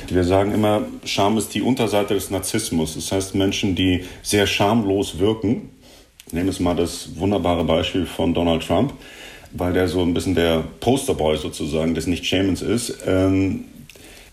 Wir 0.09 0.25
sagen 0.25 0.53
immer, 0.53 0.87
Scham 1.05 1.37
ist 1.38 1.55
die 1.55 1.62
Unterseite 1.62 2.14
des 2.14 2.31
Narzissmus. 2.31 2.94
Das 2.94 3.12
heißt, 3.12 3.35
Menschen, 3.35 3.75
die 3.75 4.05
sehr 4.22 4.46
schamlos 4.46 5.18
wirken, 5.18 5.70
ich 6.27 6.33
nehme 6.33 6.51
jetzt 6.51 6.61
mal 6.61 6.75
das 6.75 7.17
wunderbare 7.17 7.65
Beispiel 7.65 8.07
von 8.07 8.35
Donald 8.35 8.67
Trump, 8.67 8.93
weil 9.53 9.73
der 9.73 9.89
so 9.89 10.03
ein 10.03 10.12
bisschen 10.12 10.35
der 10.35 10.65
Posterboy 10.81 11.37
sozusagen 11.37 11.95
des 11.95 12.07
Nicht-Schämens 12.07 12.62
ist. 12.62 12.99
Ähm, 13.07 13.65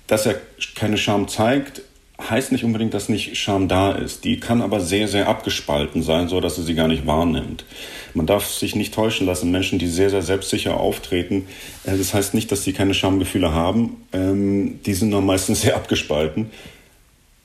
dass 0.08 0.26
er 0.26 0.36
keine 0.76 0.98
Scham 0.98 1.28
zeigt, 1.28 1.82
heißt 2.30 2.52
nicht 2.52 2.64
unbedingt, 2.64 2.94
dass 2.94 3.10
nicht 3.10 3.38
Scham 3.38 3.68
da 3.68 3.92
ist. 3.92 4.24
Die 4.24 4.40
kann 4.40 4.62
aber 4.62 4.80
sehr, 4.80 5.08
sehr 5.08 5.28
abgespalten 5.28 6.04
sein, 6.04 6.28
so 6.28 6.40
dass 6.42 6.58
er 6.58 6.64
sie 6.64 6.76
gar 6.76 6.88
nicht 6.88 7.06
wahrnimmt. 7.06 7.66
Man 8.14 8.26
darf 8.26 8.48
sich 8.48 8.76
nicht 8.76 8.94
täuschen 8.94 9.26
lassen. 9.26 9.52
Menschen, 9.52 9.80
die 9.80 9.88
sehr, 9.88 10.10
sehr 10.10 10.22
selbstsicher 10.22 10.80
auftreten, 10.80 11.48
äh, 11.84 11.98
das 11.98 12.14
heißt 12.14 12.34
nicht, 12.34 12.52
dass 12.52 12.64
sie 12.64 12.74
keine 12.74 12.94
Schamgefühle 12.94 13.54
haben. 13.54 13.98
Ähm, 14.14 14.80
die 14.86 14.94
sind 14.94 15.12
dann 15.12 15.26
meistens 15.26 15.62
sehr 15.64 15.76
abgespalten. 15.76 16.52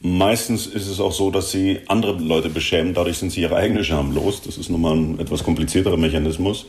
Meistens 0.01 0.67
ist 0.67 0.87
es 0.87 1.01
auch 1.01 1.13
so, 1.13 1.31
dass 1.31 1.51
sie 1.51 1.81
andere 1.89 2.13
Leute 2.13 2.49
beschämen. 2.49 2.95
Dadurch 2.95 3.19
sind 3.19 3.33
sie 3.33 3.41
ihre 3.41 3.57
eigene 3.57 3.83
Scham 3.83 4.15
los. 4.15 4.43
Das 4.43 4.57
ist 4.57 4.71
nun 4.71 4.81
mal 4.81 4.95
ein 4.95 5.19
etwas 5.19 5.43
komplizierterer 5.43 5.97
Mechanismus. 5.97 6.67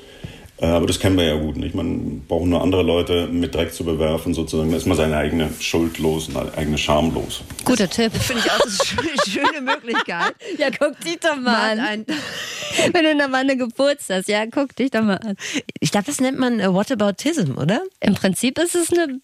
Äh, 0.62 0.66
aber 0.66 0.88
das 0.88 1.00
kennen 1.00 1.18
wir 1.18 1.26
ja 1.26 1.36
gut 1.36 1.56
nicht. 1.56 1.76
Man 1.76 2.22
braucht 2.28 2.46
nur 2.46 2.62
andere 2.62 2.84
Leute 2.84 3.28
mit 3.28 3.56
Dreck 3.56 3.74
zu 3.74 3.86
bewerfen, 3.86 4.34
sozusagen. 4.34 4.72
Da 4.72 4.78
ist 4.78 4.88
man 4.88 4.98
seine 4.98 5.16
eigene 5.16 5.50
Schuld 5.60 6.00
los, 6.00 6.26
seine 6.26 6.52
eigene 6.58 6.78
Scham 6.78 7.14
los. 7.14 7.42
Guter 7.66 7.90
Tipp. 7.90 8.12
Finde 8.14 8.44
ich 8.46 8.52
auch 8.52 8.60
eine 8.60 9.32
schöne 9.32 9.62
Möglichkeit. 9.62 10.36
Ja, 10.58 10.68
guck 10.78 11.00
dich 11.02 11.20
doch 11.20 11.36
mal, 11.36 11.78
Mal 11.78 11.80
an. 11.80 12.06
Wenn 12.94 13.04
du 13.04 13.12
in 13.12 13.18
der 13.18 13.32
Wanne 13.32 13.58
geputzt 13.58 14.10
hast, 14.10 14.28
ja, 14.28 14.46
guck 14.48 14.76
dich 14.76 14.92
doch 14.92 15.04
mal 15.04 15.18
an. 15.18 15.36
ich 15.80 15.92
glaube, 15.92 16.08
das 16.08 16.20
nennt 16.20 16.40
man 16.40 16.60
äh, 16.60 16.74
Whataboutism, 16.74 17.58
oder? 17.58 17.82
Im 18.00 18.16
Prinzip 18.16 18.58
ist 18.60 18.76
es 18.76 18.92
eine 18.92 19.20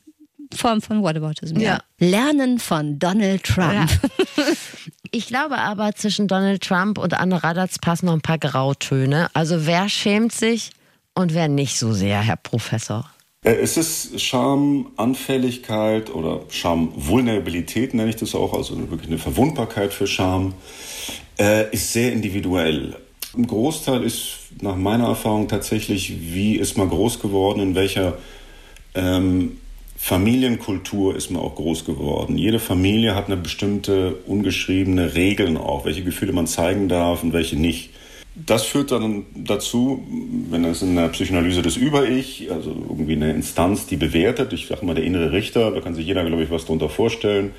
Form 0.55 0.81
von 0.81 1.01
Whataboutism. 1.03 1.57
Ja. 1.59 1.79
Lernen 1.99 2.59
von 2.59 2.99
Donald 2.99 3.43
Trump. 3.43 3.89
Ich 5.11 5.27
glaube 5.27 5.57
aber, 5.57 5.95
zwischen 5.95 6.27
Donald 6.27 6.61
Trump 6.61 6.97
und 6.97 7.13
Anne 7.13 7.41
Radatz 7.41 7.79
passen 7.79 8.07
noch 8.07 8.13
ein 8.13 8.21
paar 8.21 8.37
Grautöne. 8.37 9.29
Also 9.33 9.65
wer 9.65 9.87
schämt 9.87 10.33
sich 10.33 10.71
und 11.13 11.33
wer 11.33 11.47
nicht 11.47 11.79
so 11.79 11.93
sehr, 11.93 12.19
Herr 12.19 12.35
Professor? 12.35 13.09
Äh, 13.41 13.53
Es 13.53 13.77
ist 13.77 14.19
Schamanfälligkeit 14.19 16.13
oder 16.13 16.41
Schamvulnerabilität, 16.49 17.93
nenne 17.93 18.09
ich 18.09 18.17
das 18.17 18.35
auch, 18.35 18.53
also 18.53 18.77
wirklich 18.89 19.07
eine 19.07 19.17
Verwundbarkeit 19.17 19.93
für 19.93 20.05
Scham, 20.05 20.53
äh, 21.39 21.71
ist 21.73 21.93
sehr 21.93 22.11
individuell. 22.11 22.97
Ein 23.37 23.47
Großteil 23.47 24.03
ist 24.03 24.33
nach 24.61 24.75
meiner 24.75 25.07
Erfahrung 25.07 25.47
tatsächlich, 25.47 26.33
wie 26.33 26.57
ist 26.57 26.77
man 26.77 26.89
groß 26.89 27.21
geworden, 27.21 27.61
in 27.61 27.75
welcher 27.75 28.17
ähm, 28.95 29.59
Familienkultur 30.05 31.15
ist 31.15 31.31
man 31.31 31.41
auch 31.41 31.55
groß 31.55 31.83
geworden. 31.83 32.37
Jede 32.37 32.59
Familie 32.59 33.15
hat 33.15 33.25
eine 33.25 33.37
bestimmte 33.37 34.13
ungeschriebene 34.27 35.15
Regeln 35.15 35.57
auch, 35.57 35.83
welche 35.83 36.03
Gefühle 36.03 36.31
man 36.31 36.45
zeigen 36.45 36.87
darf 36.87 37.23
und 37.23 37.33
welche 37.33 37.55
nicht. 37.55 37.89
Das 38.35 38.65
führt 38.65 38.91
dann 38.91 39.25
dazu, 39.33 40.05
wenn 40.51 40.63
es 40.63 40.83
in 40.83 40.95
der 40.95 41.07
Psychoanalyse 41.07 41.63
das 41.63 41.75
Über-Ich, 41.75 42.51
also 42.51 42.69
irgendwie 42.69 43.13
eine 43.13 43.33
Instanz, 43.33 43.87
die 43.87 43.95
bewertet, 43.95 44.53
ich 44.53 44.67
sage 44.67 44.85
mal 44.85 44.93
der 44.93 45.05
innere 45.05 45.31
Richter, 45.31 45.71
da 45.71 45.81
kann 45.81 45.95
sich 45.95 46.05
jeder, 46.05 46.23
glaube 46.23 46.43
ich, 46.43 46.51
was 46.51 46.65
darunter 46.65 46.89
vorstellen. 46.89 47.53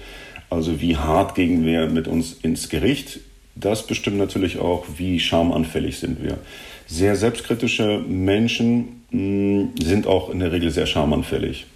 Also 0.49 0.81
wie 0.81 0.97
hart 0.97 1.35
gehen 1.35 1.67
wir 1.67 1.89
mit 1.89 2.07
uns 2.07 2.33
ins 2.43 2.69
Gericht? 2.69 3.19
Das 3.57 3.89
bestimmt 3.89 4.19
natürlich 4.19 4.61
auch, 4.61 4.85
wie 4.97 5.19
schamanfällig 5.19 5.99
sind 5.99 6.23
wir. 6.23 6.39
Sehr 6.87 7.17
selbstkritische 7.17 8.05
Menschen 8.07 9.03
mh, 9.11 9.83
sind 9.83 10.07
auch 10.07 10.31
in 10.31 10.39
der 10.39 10.53
Regel 10.53 10.71
sehr 10.71 10.87
schamanfällig. 10.87 11.67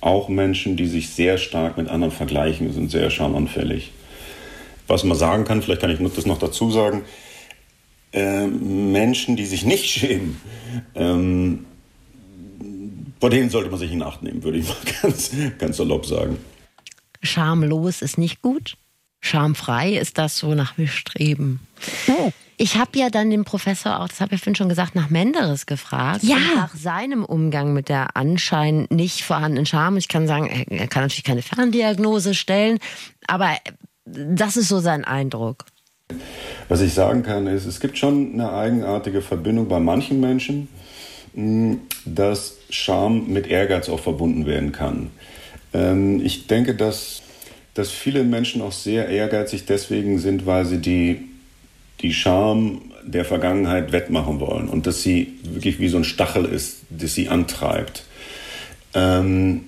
Auch 0.00 0.28
Menschen, 0.28 0.76
die 0.76 0.86
sich 0.86 1.10
sehr 1.10 1.38
stark 1.38 1.76
mit 1.76 1.88
anderen 1.88 2.12
vergleichen, 2.12 2.72
sind 2.72 2.90
sehr 2.90 3.10
schamanfällig. 3.10 3.92
Was 4.86 5.04
man 5.04 5.16
sagen 5.16 5.44
kann, 5.44 5.62
vielleicht 5.62 5.80
kann 5.80 5.90
ich 5.90 5.98
das 6.14 6.26
noch 6.26 6.38
dazu 6.38 6.70
sagen, 6.70 7.02
äh, 8.12 8.46
Menschen, 8.46 9.36
die 9.36 9.46
sich 9.46 9.64
nicht 9.64 9.86
schämen, 9.86 10.40
ähm, 10.94 11.66
bei 13.18 13.28
denen 13.28 13.50
sollte 13.50 13.70
man 13.70 13.78
sich 13.78 13.90
in 13.90 14.02
Acht 14.02 14.22
nehmen, 14.22 14.42
würde 14.42 14.58
ich 14.58 14.68
mal 14.68 14.76
ganz, 15.02 15.30
ganz 15.58 15.76
salopp 15.78 16.06
sagen. 16.06 16.38
Schamlos 17.22 18.02
ist 18.02 18.18
nicht 18.18 18.42
gut. 18.42 18.76
Schamfrei 19.20 19.92
ist 19.96 20.18
das, 20.18 20.44
wonach 20.44 20.78
wir 20.78 20.88
streben. 20.88 21.60
Oh. 22.08 22.32
Ich 22.58 22.76
habe 22.76 22.98
ja 22.98 23.10
dann 23.10 23.28
den 23.28 23.44
Professor 23.44 24.00
auch, 24.00 24.08
das 24.08 24.20
habe 24.20 24.34
ich 24.34 24.40
vorhin 24.40 24.54
schon 24.54 24.70
gesagt, 24.70 24.94
nach 24.94 25.10
Menderes 25.10 25.66
gefragt. 25.66 26.22
Ja. 26.22 26.36
Und 26.36 26.56
nach 26.56 26.74
seinem 26.74 27.24
Umgang 27.24 27.74
mit 27.74 27.88
der 27.90 28.16
anscheinend 28.16 28.90
nicht 28.90 29.24
vorhandenen 29.24 29.66
Scham. 29.66 29.96
Ich 29.98 30.08
kann 30.08 30.26
sagen, 30.26 30.46
er 30.46 30.86
kann 30.86 31.02
natürlich 31.02 31.24
keine 31.24 31.42
Ferndiagnose 31.42 32.34
stellen, 32.34 32.78
aber 33.26 33.50
das 34.06 34.56
ist 34.56 34.68
so 34.68 34.80
sein 34.80 35.04
Eindruck. 35.04 35.66
Was 36.68 36.80
ich 36.80 36.94
sagen 36.94 37.22
kann, 37.24 37.46
ist, 37.46 37.66
es 37.66 37.80
gibt 37.80 37.98
schon 37.98 38.34
eine 38.34 38.52
eigenartige 38.52 39.20
Verbindung 39.20 39.68
bei 39.68 39.80
manchen 39.80 40.20
Menschen, 40.20 40.68
mh, 41.34 41.76
dass 42.04 42.54
Scham 42.70 43.26
mit 43.26 43.48
Ehrgeiz 43.48 43.88
auch 43.88 44.00
verbunden 44.00 44.46
werden 44.46 44.72
kann. 44.72 45.10
Ähm, 45.74 46.20
Ich 46.24 46.46
denke, 46.46 46.74
dass, 46.74 47.22
dass 47.76 47.90
viele 47.90 48.24
Menschen 48.24 48.62
auch 48.62 48.72
sehr 48.72 49.08
ehrgeizig 49.08 49.66
deswegen 49.66 50.18
sind, 50.18 50.46
weil 50.46 50.64
sie 50.64 50.78
die, 50.78 51.28
die 52.00 52.12
Scham 52.12 52.80
der 53.04 53.24
Vergangenheit 53.24 53.92
wettmachen 53.92 54.40
wollen 54.40 54.68
und 54.68 54.86
dass 54.86 55.02
sie 55.02 55.34
wirklich 55.44 55.78
wie 55.78 55.88
so 55.88 55.98
ein 55.98 56.04
Stachel 56.04 56.44
ist, 56.46 56.78
das 56.90 57.14
sie 57.14 57.28
antreibt. 57.28 58.04
Ähm, 58.94 59.66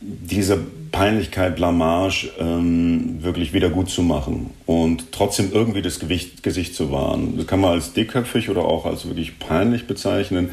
diese 0.00 0.58
Peinlichkeit, 0.90 1.56
Blamage 1.56 2.30
ähm, 2.38 3.22
wirklich 3.22 3.52
wieder 3.52 3.68
gut 3.70 3.90
zu 3.90 4.02
machen 4.02 4.50
und 4.66 5.12
trotzdem 5.12 5.50
irgendwie 5.52 5.82
das 5.82 5.98
Gewicht, 5.98 6.42
Gesicht 6.42 6.74
zu 6.74 6.90
wahren. 6.90 7.36
Das 7.36 7.46
kann 7.46 7.60
man 7.60 7.72
als 7.72 7.92
dickköpfig 7.92 8.48
oder 8.48 8.64
auch 8.64 8.86
als 8.86 9.06
wirklich 9.06 9.38
peinlich 9.38 9.86
bezeichnen, 9.86 10.50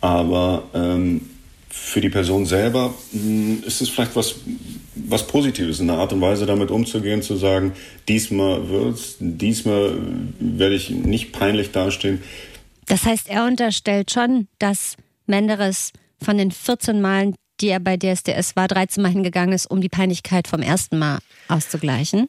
aber 0.00 0.64
ähm, 0.74 1.29
für 1.70 2.00
die 2.00 2.10
Person 2.10 2.46
selber 2.46 2.92
mh, 3.12 3.66
ist 3.66 3.80
es 3.80 3.88
vielleicht 3.88 4.16
was, 4.16 4.34
was 4.94 5.26
Positives, 5.26 5.80
in 5.80 5.86
der 5.86 5.96
Art 5.96 6.12
und 6.12 6.20
Weise 6.20 6.44
damit 6.44 6.70
umzugehen, 6.70 7.22
zu 7.22 7.36
sagen, 7.36 7.72
diesmal 8.08 8.68
wird's, 8.68 9.16
diesmal 9.20 9.96
werde 10.38 10.74
ich 10.74 10.90
nicht 10.90 11.32
peinlich 11.32 11.70
dastehen. 11.70 12.22
Das 12.86 13.04
heißt, 13.04 13.28
er 13.28 13.46
unterstellt 13.46 14.10
schon, 14.10 14.48
dass 14.58 14.96
Menderes 15.26 15.92
von 16.22 16.36
den 16.36 16.50
14 16.50 17.00
Malen, 17.00 17.34
die 17.60 17.68
er 17.68 17.80
bei 17.80 17.96
DSDS 17.96 18.56
war, 18.56 18.66
13 18.66 19.02
Mal 19.02 19.12
hingegangen 19.12 19.54
ist, 19.54 19.66
um 19.66 19.80
die 19.80 19.88
Peinlichkeit 19.88 20.48
vom 20.48 20.60
ersten 20.60 20.98
Mal 20.98 21.18
auszugleichen. 21.48 22.28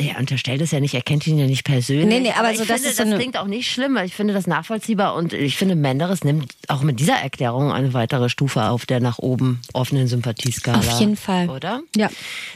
Er 0.00 0.18
unterstellt 0.18 0.60
es 0.62 0.70
ja 0.70 0.80
nicht, 0.80 0.94
er 0.94 1.02
kennt 1.02 1.26
ihn 1.26 1.38
ja 1.38 1.46
nicht 1.46 1.64
persönlich. 1.64 2.06
Nee, 2.06 2.20
nee, 2.20 2.32
aber 2.36 2.50
ich 2.52 2.58
so, 2.58 2.64
das 2.64 2.76
finde, 2.76 2.88
ist 2.90 2.96
so 2.96 3.02
das 3.04 3.12
eine- 3.12 3.18
klingt 3.20 3.36
auch 3.36 3.46
nicht 3.46 3.70
schlimm, 3.70 3.94
weil 3.94 4.06
ich 4.06 4.14
finde 4.14 4.32
das 4.34 4.46
nachvollziehbar 4.46 5.14
und 5.14 5.32
ich 5.32 5.56
finde, 5.56 5.74
Menderes 5.76 6.24
nimmt 6.24 6.52
auch 6.68 6.82
mit 6.82 6.98
dieser 7.00 7.14
Erklärung 7.16 7.70
eine 7.70 7.92
weitere 7.92 8.28
Stufe 8.28 8.64
auf 8.64 8.86
der 8.86 9.00
nach 9.00 9.18
oben 9.18 9.60
offenen 9.72 10.06
Sympathieskala. 10.08 10.78
Auf 10.78 10.98
jeden 11.00 11.16
Fall. 11.16 11.50
Oder? 11.50 11.82
Ja. 11.96 12.08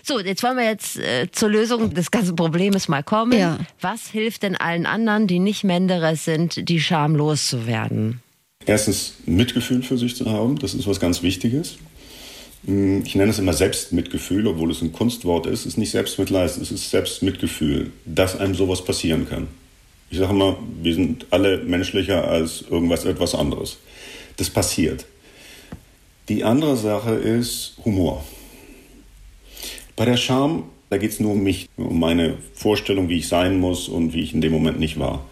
So, 0.02 0.18
jetzt 0.20 0.42
wollen 0.42 0.56
wir 0.56 0.64
jetzt 0.64 0.96
äh, 0.98 1.28
zur 1.30 1.50
Lösung 1.50 1.92
des 1.94 2.10
ganzen 2.10 2.34
Problems 2.36 2.88
mal 2.88 3.02
kommen. 3.02 3.38
Ja. 3.38 3.58
Was 3.80 4.06
hilft 4.08 4.42
denn 4.42 4.56
allen 4.56 4.86
anderen, 4.86 5.26
die 5.26 5.38
nicht 5.38 5.64
Menderes 5.64 6.24
sind, 6.24 6.68
die 6.68 6.80
schamlos 6.80 7.48
zu 7.48 7.66
werden? 7.66 8.20
Erstens 8.66 9.14
Mitgefühl 9.26 9.82
für 9.82 9.98
sich 9.98 10.16
zu 10.16 10.30
haben, 10.30 10.58
das 10.58 10.72
ist 10.72 10.86
was 10.86 10.98
ganz 10.98 11.22
Wichtiges. 11.22 11.76
Mm, 12.66 13.02
Ich 13.04 13.14
nenne 13.14 13.30
es 13.30 13.38
immer 13.38 13.52
Selbstmitgefühl, 13.52 14.46
obwohl 14.46 14.70
es 14.70 14.82
ein 14.82 14.92
Kunstwort 14.92 15.46
ist. 15.46 15.66
Ist 15.66 15.78
nicht 15.78 15.90
Selbstmitleid, 15.90 16.56
es 16.56 16.70
ist 16.70 16.90
Selbstmitgefühl, 16.90 17.90
dass 18.04 18.38
einem 18.38 18.54
sowas 18.54 18.84
passieren 18.84 19.28
kann. 19.28 19.48
Ich 20.10 20.18
sage 20.18 20.32
immer, 20.32 20.58
wir 20.82 20.94
sind 20.94 21.26
alle 21.30 21.58
menschlicher 21.58 22.28
als 22.28 22.64
irgendwas 22.70 23.04
etwas 23.04 23.34
anderes. 23.34 23.78
Das 24.36 24.50
passiert. 24.50 25.06
Die 26.28 26.44
andere 26.44 26.76
Sache 26.76 27.14
ist 27.14 27.76
Humor. 27.84 28.24
Bei 29.96 30.04
der 30.04 30.16
Scham, 30.16 30.64
da 30.90 30.96
geht 30.98 31.10
es 31.10 31.20
nur 31.20 31.32
um 31.32 31.42
mich, 31.42 31.68
um 31.76 31.98
meine 31.98 32.36
Vorstellung, 32.54 33.08
wie 33.08 33.18
ich 33.18 33.28
sein 33.28 33.58
muss 33.58 33.88
und 33.88 34.14
wie 34.14 34.22
ich 34.22 34.34
in 34.34 34.40
dem 34.40 34.52
Moment 34.52 34.78
nicht 34.78 34.98
war. 34.98 35.24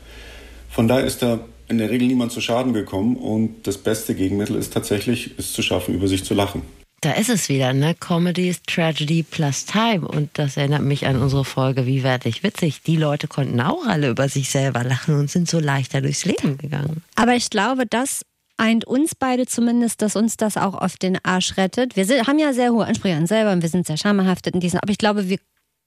Von 0.68 0.88
daher 0.88 1.04
ist 1.04 1.22
da 1.22 1.40
in 1.68 1.78
der 1.78 1.90
Regel 1.90 2.08
niemand 2.08 2.32
zu 2.32 2.40
Schaden 2.40 2.72
gekommen 2.72 3.16
und 3.16 3.66
das 3.66 3.78
beste 3.78 4.14
Gegenmittel 4.14 4.56
ist 4.56 4.72
tatsächlich, 4.72 5.30
es 5.38 5.52
zu 5.52 5.62
schaffen, 5.62 5.94
über 5.94 6.08
sich 6.08 6.24
zu 6.24 6.34
lachen. 6.34 6.62
Da 7.02 7.10
ist 7.14 7.30
es 7.30 7.48
wieder, 7.48 7.72
ne? 7.72 7.96
Comedy 7.96 8.48
is 8.48 8.62
Tragedy 8.62 9.24
plus 9.24 9.64
Time. 9.64 10.06
Und 10.06 10.30
das 10.34 10.56
erinnert 10.56 10.82
mich 10.82 11.04
an 11.04 11.20
unsere 11.20 11.44
Folge 11.44 11.84
Wie 11.84 12.04
werde 12.04 12.28
ich 12.28 12.44
witzig? 12.44 12.82
Die 12.82 12.94
Leute 12.94 13.26
konnten 13.26 13.60
auch 13.60 13.84
alle 13.86 14.08
über 14.08 14.28
sich 14.28 14.50
selber 14.50 14.84
lachen 14.84 15.18
und 15.18 15.28
sind 15.28 15.50
so 15.50 15.58
leichter 15.58 16.00
durchs 16.00 16.24
Leben 16.24 16.58
gegangen. 16.58 17.02
Aber 17.16 17.34
ich 17.34 17.50
glaube, 17.50 17.86
das 17.86 18.22
eint 18.56 18.84
uns 18.84 19.16
beide 19.16 19.46
zumindest, 19.46 20.00
dass 20.00 20.14
uns 20.14 20.36
das 20.36 20.56
auch 20.56 20.74
auf 20.74 20.96
den 20.96 21.18
Arsch 21.24 21.56
rettet. 21.56 21.96
Wir 21.96 22.04
sind, 22.04 22.28
haben 22.28 22.38
ja 22.38 22.52
sehr 22.52 22.70
hohe 22.70 22.86
Ansprüche 22.86 23.16
an 23.16 23.26
selber 23.26 23.50
und 23.50 23.62
wir 23.62 23.68
sind 23.68 23.84
sehr 23.84 23.96
schamhaftet 23.96 24.54
in 24.54 24.60
diesen, 24.60 24.78
aber 24.78 24.92
ich 24.92 24.98
glaube, 24.98 25.28
wir 25.28 25.38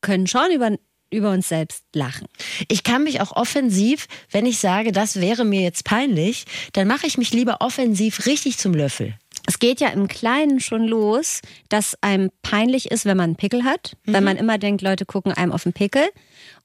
können 0.01 0.28
schon 0.28 0.51
über, 0.54 0.71
über 1.12 1.32
uns 1.32 1.47
selbst 1.47 1.86
lachen. 1.93 2.28
Ich 2.67 2.84
kann 2.84 3.06
mich 3.06 3.21
auch 3.21 3.32
offensiv, 3.32 4.08
wenn 4.32 4.45
ich 4.45 4.60
sage, 4.60 4.91
das 4.91 5.21
wäre 5.21 5.45
mir 5.45 5.62
jetzt 5.62 5.86
peinlich, 5.86 6.43
dann 6.73 6.89
mache 6.89 7.08
ich 7.08 7.17
mich 7.17 7.32
lieber 7.32 7.62
offensiv 7.62 8.25
richtig 8.25 8.58
zum 8.58 8.73
Löffel. 8.73 9.15
Es 9.48 9.60
geht 9.60 9.80
ja 9.80 9.90
im 9.90 10.08
Kleinen 10.08 10.60
schon 10.60 10.86
los, 10.86 11.42
dass 11.70 11.98
einem 12.02 12.32
peinlich 12.42 12.92
ist, 12.92 13.06
wenn 13.06 13.18
man 13.18 13.26
einen 13.26 13.36
Pickel 13.36 13.64
hat, 13.64 13.96
weil 14.06 14.22
man 14.22 14.38
immer 14.38 14.58
denkt, 14.58 14.82
Leute 14.82 15.06
gucken 15.06 15.32
einem 15.32 15.52
auf 15.52 15.64
den 15.64 15.74
Pickel. 15.74 16.04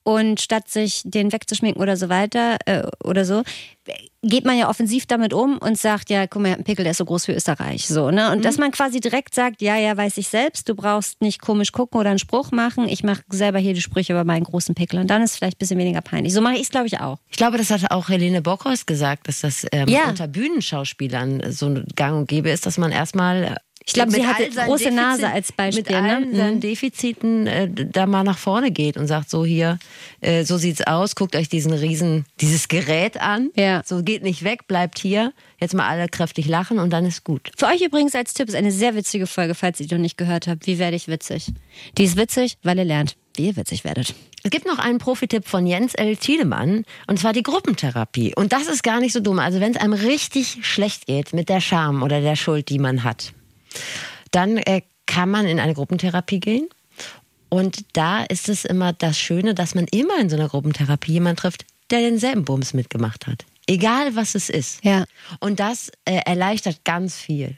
Und 0.03 0.41
statt 0.41 0.69
sich 0.69 1.03
den 1.05 1.33
wegzuschminken 1.33 1.83
oder 1.83 1.97
so 1.97 2.09
weiter 2.09 2.57
äh, 2.65 2.83
oder 3.05 3.25
so, 3.25 3.43
geht 4.23 4.45
man 4.45 4.59
ja 4.59 4.69
offensiv 4.69 5.07
damit 5.07 5.33
um 5.33 5.59
und 5.59 5.79
sagt, 5.79 6.11
ja, 6.11 6.27
guck 6.27 6.43
mal, 6.43 6.55
ein 6.55 6.65
Pickel, 6.65 6.85
der 6.85 6.93
ist 6.93 6.99
so 6.99 7.05
groß 7.05 7.29
wie 7.29 7.33
Österreich. 7.33 7.87
So, 7.87 8.11
ne? 8.11 8.31
Und 8.31 8.39
mhm. 8.39 8.43
dass 8.43 8.59
man 8.59 8.71
quasi 8.71 9.01
direkt 9.01 9.35
sagt, 9.35 9.63
ja, 9.63 9.77
ja, 9.77 9.97
weiß 9.97 10.19
ich 10.19 10.29
selbst, 10.29 10.69
du 10.69 10.75
brauchst 10.75 11.21
nicht 11.23 11.41
komisch 11.41 11.73
gucken 11.73 11.99
oder 11.99 12.11
einen 12.11 12.19
Spruch 12.19 12.51
machen. 12.51 12.89
Ich 12.89 13.03
mache 13.03 13.23
selber 13.31 13.59
hier 13.59 13.73
die 13.73 13.81
Sprüche 13.81 14.13
über 14.13 14.25
meinen 14.25 14.45
großen 14.45 14.75
Pickel. 14.75 15.01
Und 15.01 15.09
dann 15.09 15.23
ist 15.23 15.33
es 15.33 15.37
vielleicht 15.37 15.57
ein 15.57 15.59
bisschen 15.59 15.79
weniger 15.79 16.03
peinlich. 16.03 16.33
So 16.35 16.41
mache 16.41 16.55
ich 16.55 16.63
es, 16.63 16.71
glaube 16.71 16.87
ich, 16.87 17.01
auch. 17.01 17.19
Ich 17.29 17.37
glaube, 17.37 17.57
das 17.57 17.71
hat 17.71 17.91
auch 17.91 18.09
Helene 18.09 18.43
Bockhorst 18.43 18.87
gesagt, 18.87 19.29
dass 19.29 19.41
das 19.41 19.67
ähm, 19.73 19.89
ja. 19.89 20.09
unter 20.09 20.29
Bühnenschauspielern 20.29 21.51
so 21.51 21.81
gang 21.97 22.19
und 22.19 22.29
gäbe 22.29 22.51
ist, 22.51 22.67
dass 22.67 22.77
man 22.77 22.93
erstmal 22.93 23.57
ich 23.91 23.95
glaube, 23.95 24.13
sie 24.13 24.25
hatte 24.25 24.49
große 24.49 24.85
Defizit, 24.85 24.95
Nase 24.95 25.29
als 25.29 25.51
Beispiel. 25.51 25.83
Mit 25.83 25.93
allen 25.93 26.31
ne? 26.31 26.37
seinen. 26.37 26.61
Defiziten 26.61 27.47
äh, 27.49 27.69
da 27.69 28.07
mal 28.07 28.23
nach 28.23 28.39
vorne 28.39 28.71
geht 28.71 28.97
und 28.97 29.09
sagt 29.09 29.29
so 29.29 29.45
hier, 29.45 29.79
äh, 30.21 30.45
so 30.45 30.59
sieht's 30.59 30.87
aus, 30.87 31.17
guckt 31.17 31.35
euch 31.35 31.49
diesen 31.49 31.73
riesen, 31.73 32.25
dieses 32.41 32.69
Gerät 32.69 33.21
an. 33.21 33.51
Ja. 33.57 33.83
So 33.85 34.03
geht 34.05 34.23
nicht 34.23 34.45
weg, 34.45 34.69
bleibt 34.69 35.01
hier. 35.01 35.33
Jetzt 35.61 35.75
mal 35.75 35.89
alle 35.89 36.09
kräftig 36.09 36.47
lachen 36.47 36.79
und 36.79 36.91
dann 36.91 37.05
ist 37.05 37.25
gut. 37.25 37.51
Für 37.57 37.67
euch 37.67 37.83
übrigens 37.83 38.15
als 38.15 38.33
Tipp 38.33 38.49
ist 38.49 38.55
eine 38.55 38.71
sehr 38.71 38.95
witzige 38.95 39.27
Folge, 39.27 39.57
falls 39.57 39.81
ihr 39.81 39.89
die 39.89 39.95
noch 39.95 40.01
nicht 40.01 40.17
gehört 40.17 40.47
habt. 40.47 40.69
Wie 40.69 40.79
werde 40.79 40.95
ich 40.95 41.09
witzig? 41.09 41.49
Die 41.99 42.05
ist 42.05 42.17
witzig, 42.17 42.59
weil 42.63 42.79
ihr 42.79 42.85
lernt, 42.85 43.17
wie 43.35 43.49
ihr 43.49 43.57
witzig 43.57 43.83
werdet. 43.83 44.15
Es 44.45 44.51
gibt 44.51 44.67
noch 44.67 44.79
einen 44.79 44.99
Profitipp 44.99 45.49
von 45.49 45.67
Jens 45.67 45.95
L. 45.95 46.17
Thielemann 46.17 46.85
und 47.09 47.19
zwar 47.19 47.33
die 47.33 47.43
Gruppentherapie. 47.43 48.35
Und 48.37 48.53
das 48.53 48.69
ist 48.69 48.85
gar 48.85 49.01
nicht 49.01 49.13
so 49.13 49.21
dumm. 49.21 49.41
Also 49.41 49.61
wenn 49.61 49.73
es 49.73 49.81
einem 49.81 49.95
richtig 49.95 50.59
schlecht 50.63 51.07
geht 51.07 51.33
mit 51.33 51.49
der 51.49 51.61
Scham 51.61 52.05
oder 52.05 52.21
der 52.21 52.37
Schuld, 52.37 52.69
die 52.69 52.79
man 52.79 53.03
hat 53.03 53.35
dann 54.31 54.59
äh, 54.59 54.83
kann 55.07 55.31
man 55.31 55.47
in 55.47 55.59
eine 55.59 55.75
Gruppentherapie 55.75 56.41
gehen. 56.41 56.69
Und 57.49 57.85
da 57.95 58.23
ist 58.23 58.49
es 58.49 58.65
immer 58.65 58.93
das 58.93 59.19
Schöne, 59.19 59.55
dass 59.55 59.75
man 59.75 59.87
immer 59.91 60.19
in 60.21 60.31
so 60.31 60.37
einer 60.37 60.49
Gruppentherapie 60.49 61.13
jemanden 61.13 61.41
trifft, 61.41 61.65
der 61.91 62.01
denselben 62.01 62.45
Bums 62.45 62.75
mitgemacht 62.75 63.27
hat. 63.27 63.45
Egal 63.67 64.15
was 64.15 64.35
es 64.35 64.49
ist. 64.49 64.85
Ja. 64.85 65.05
Und 65.41 65.61
das 65.61 65.91
äh, 66.05 66.21
erleichtert 66.25 66.85
ganz 66.85 67.17
viel. 67.17 67.57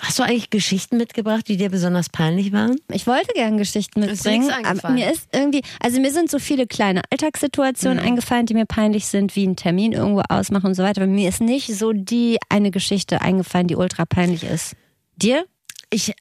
Hast 0.00 0.18
du 0.18 0.22
eigentlich 0.22 0.50
Geschichten 0.50 0.98
mitgebracht, 0.98 1.48
die 1.48 1.56
dir 1.56 1.70
besonders 1.70 2.10
peinlich 2.10 2.52
waren? 2.52 2.76
Ich 2.92 3.06
wollte 3.06 3.32
gerne 3.34 3.56
Geschichten 3.56 4.00
mitbringen, 4.00 4.52
aber 4.64 4.90
mir 4.90 5.10
ist 5.10 5.28
irgendwie, 5.32 5.62
also 5.80 6.00
mir 6.00 6.12
sind 6.12 6.30
so 6.30 6.38
viele 6.38 6.66
kleine 6.66 7.02
Alltagssituationen 7.10 7.98
mhm. 7.98 8.08
eingefallen, 8.10 8.46
die 8.46 8.54
mir 8.54 8.66
peinlich 8.66 9.06
sind, 9.06 9.34
wie 9.36 9.44
einen 9.44 9.56
Termin 9.56 9.92
irgendwo 9.92 10.22
ausmachen 10.28 10.66
und 10.66 10.74
so 10.74 10.82
weiter. 10.82 11.02
Aber 11.02 11.10
mir 11.10 11.28
ist 11.28 11.40
nicht 11.40 11.74
so 11.74 11.92
die 11.92 12.38
eine 12.48 12.70
Geschichte 12.70 13.20
eingefallen, 13.20 13.68
die 13.68 13.76
ultra 13.76 14.04
peinlich 14.04 14.44
ist. 14.44 14.76
Dir? 15.20 15.46
Ich, 15.90 16.10
äh, 16.10 16.14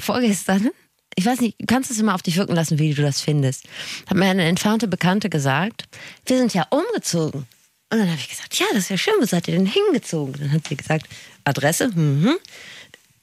vorgestern, 0.00 0.70
ich 1.16 1.26
weiß 1.26 1.40
nicht, 1.40 1.60
du 1.60 1.66
kannst 1.66 1.90
es 1.90 1.98
immer 1.98 2.14
auf 2.14 2.22
dich 2.22 2.36
wirken 2.36 2.54
lassen, 2.54 2.78
wie 2.78 2.94
du 2.94 3.02
das 3.02 3.20
findest, 3.20 3.64
hat 4.06 4.16
mir 4.16 4.26
eine 4.26 4.44
entfernte 4.44 4.88
Bekannte 4.88 5.30
gesagt, 5.30 5.84
wir 6.26 6.38
sind 6.38 6.54
ja 6.54 6.66
umgezogen. 6.70 7.46
Und 7.90 7.98
dann 7.98 8.08
habe 8.08 8.18
ich 8.18 8.28
gesagt, 8.28 8.58
ja, 8.58 8.66
das 8.72 8.84
ist 8.84 8.90
ja 8.90 8.98
schön, 8.98 9.14
wo 9.20 9.26
seid 9.26 9.48
ihr 9.48 9.54
denn 9.54 9.66
hingezogen? 9.66 10.34
Dann 10.38 10.52
hat 10.52 10.68
sie 10.68 10.76
gesagt, 10.76 11.06
Adresse, 11.44 11.88
mhm, 11.88 12.36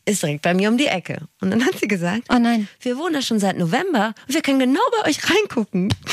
ist 0.06 0.24
direkt 0.24 0.42
bei 0.42 0.54
mir 0.54 0.70
um 0.70 0.78
die 0.78 0.88
Ecke. 0.88 1.28
Und 1.42 1.52
dann 1.52 1.66
hat 1.66 1.80
sie 1.80 1.88
gesagt, 1.88 2.24
oh 2.30 2.40
nein, 2.40 2.68
wir 2.80 2.98
wohnen 2.98 3.14
da 3.14 3.22
schon 3.22 3.40
seit 3.40 3.58
November 3.58 4.14
und 4.28 4.34
wir 4.34 4.42
können 4.42 4.60
genau 4.60 4.82
bei 5.00 5.10
euch 5.10 5.20
reingucken. 5.30 5.94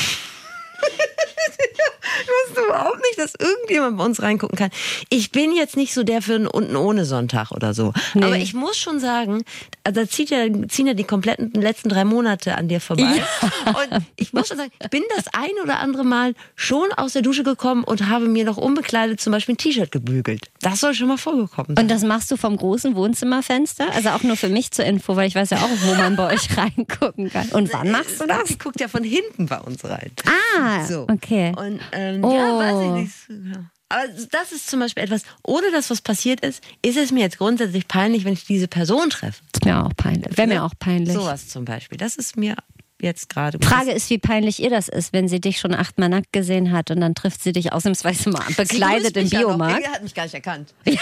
ich 2.21 2.27
wusste 2.27 2.61
überhaupt 2.65 2.97
nicht, 2.97 3.19
dass 3.19 3.33
irgendjemand 3.35 3.97
bei 3.97 4.05
uns 4.05 4.21
reingucken 4.21 4.57
kann. 4.57 4.71
Ich 5.09 5.31
bin 5.31 5.55
jetzt 5.55 5.77
nicht 5.77 5.93
so 5.93 6.03
der 6.03 6.21
für 6.21 6.35
einen 6.35 6.47
unten 6.47 6.75
ohne 6.75 7.05
Sonntag 7.05 7.51
oder 7.51 7.73
so. 7.73 7.93
Nee. 8.13 8.23
Aber 8.23 8.37
ich 8.37 8.53
muss 8.53 8.77
schon 8.77 8.99
sagen, 8.99 9.43
also 9.83 10.01
da 10.01 10.07
zieht 10.07 10.29
ja, 10.29 10.45
ziehen 10.67 10.87
ja 10.87 10.93
die 10.93 11.03
kompletten 11.03 11.51
letzten 11.53 11.89
drei 11.89 12.05
Monate 12.05 12.55
an 12.55 12.67
dir 12.67 12.81
vorbei. 12.81 13.03
Ja. 13.03 13.71
Und 13.71 14.05
ich 14.15 14.33
muss 14.33 14.47
schon 14.47 14.57
sagen, 14.57 14.71
ich 14.81 14.89
bin 14.89 15.03
das 15.15 15.25
ein 15.33 15.51
oder 15.63 15.79
andere 15.79 16.03
Mal 16.03 16.33
schon 16.55 16.91
aus 16.93 17.13
der 17.13 17.21
Dusche 17.21 17.43
gekommen 17.43 17.83
und 17.83 18.07
habe 18.07 18.27
mir 18.27 18.45
noch 18.45 18.57
unbekleidet 18.57 19.21
zum 19.21 19.31
Beispiel 19.31 19.55
ein 19.55 19.57
T-Shirt 19.57 19.91
gebügelt. 19.91 20.49
Das 20.61 20.79
soll 20.79 20.93
schon 20.93 21.07
mal 21.07 21.17
vorgekommen 21.17 21.75
sein. 21.75 21.85
Und 21.85 21.91
das 21.91 22.03
machst 22.03 22.31
du 22.31 22.37
vom 22.37 22.57
großen 22.57 22.95
Wohnzimmerfenster? 22.95 23.91
Also 23.93 24.09
auch 24.09 24.23
nur 24.23 24.35
für 24.35 24.49
mich 24.49 24.71
zur 24.71 24.85
Info, 24.85 25.15
weil 25.15 25.27
ich 25.27 25.35
weiß 25.35 25.51
ja 25.51 25.57
auch, 25.57 25.69
wo 25.83 25.95
man 25.95 26.15
bei 26.15 26.33
euch 26.33 26.49
reingucken 26.57 27.29
kann. 27.29 27.49
Und 27.49 27.73
wann 27.73 27.91
machst 27.91 28.19
du 28.19 28.27
das? 28.27 28.47
Sie 28.47 28.57
guckt 28.57 28.79
ja 28.79 28.87
von 28.87 29.03
hinten 29.03 29.45
bei 29.45 29.59
uns 29.59 29.83
rein. 29.85 30.11
Ah, 30.25 30.85
so. 30.85 31.07
okay. 31.09 31.28
Und 31.29 31.79
ähm, 31.91 32.23
oh. 32.23 32.33
ja, 32.33 32.57
weiß 32.57 32.85
ich 32.85 33.29
nicht. 33.29 33.59
Aber 33.89 34.03
das 34.31 34.51
ist 34.51 34.69
zum 34.69 34.79
Beispiel 34.81 35.03
etwas, 35.03 35.23
ohne 35.43 35.71
dass 35.71 35.89
was 35.89 36.01
passiert 36.01 36.41
ist, 36.41 36.63
ist 36.83 36.95
es 36.95 37.11
mir 37.11 37.21
jetzt 37.21 37.39
grundsätzlich 37.39 37.87
peinlich, 37.87 38.23
wenn 38.23 38.33
ich 38.33 38.45
diese 38.45 38.67
Person 38.67 39.09
treffe. 39.09 39.41
Ist 39.53 39.65
mir 39.65 39.83
auch 39.83 39.95
peinlich. 39.97 40.37
Wäre 40.37 40.47
mir 40.47 40.63
auch 40.63 40.73
peinlich. 40.77 41.15
Sowas 41.15 41.47
zum 41.47 41.65
Beispiel. 41.65 41.97
Das 41.97 42.15
ist 42.15 42.37
mir 42.37 42.55
jetzt 43.01 43.29
gerade. 43.29 43.57
Frage 43.59 43.91
ist, 43.91 44.09
wie 44.11 44.19
peinlich 44.19 44.61
ihr 44.61 44.69
das 44.69 44.89
ist, 44.89 45.11
wenn 45.11 45.27
sie 45.27 45.41
dich 45.41 45.59
schon 45.59 45.73
achtmal 45.73 46.09
nackt 46.09 46.31
gesehen 46.31 46.71
hat 46.71 46.91
und 46.91 47.01
dann 47.01 47.15
trifft 47.15 47.41
sie 47.41 47.51
dich 47.51 47.73
ausnahmsweise 47.73 48.29
mal 48.29 48.45
bekleidet 48.55 49.17
im 49.17 49.29
Biomarkt. 49.29 49.83
Ja 49.83 49.91
hat 49.91 50.03
mich 50.03 50.13
gar 50.13 50.23
nicht 50.23 50.35
erkannt. 50.35 50.73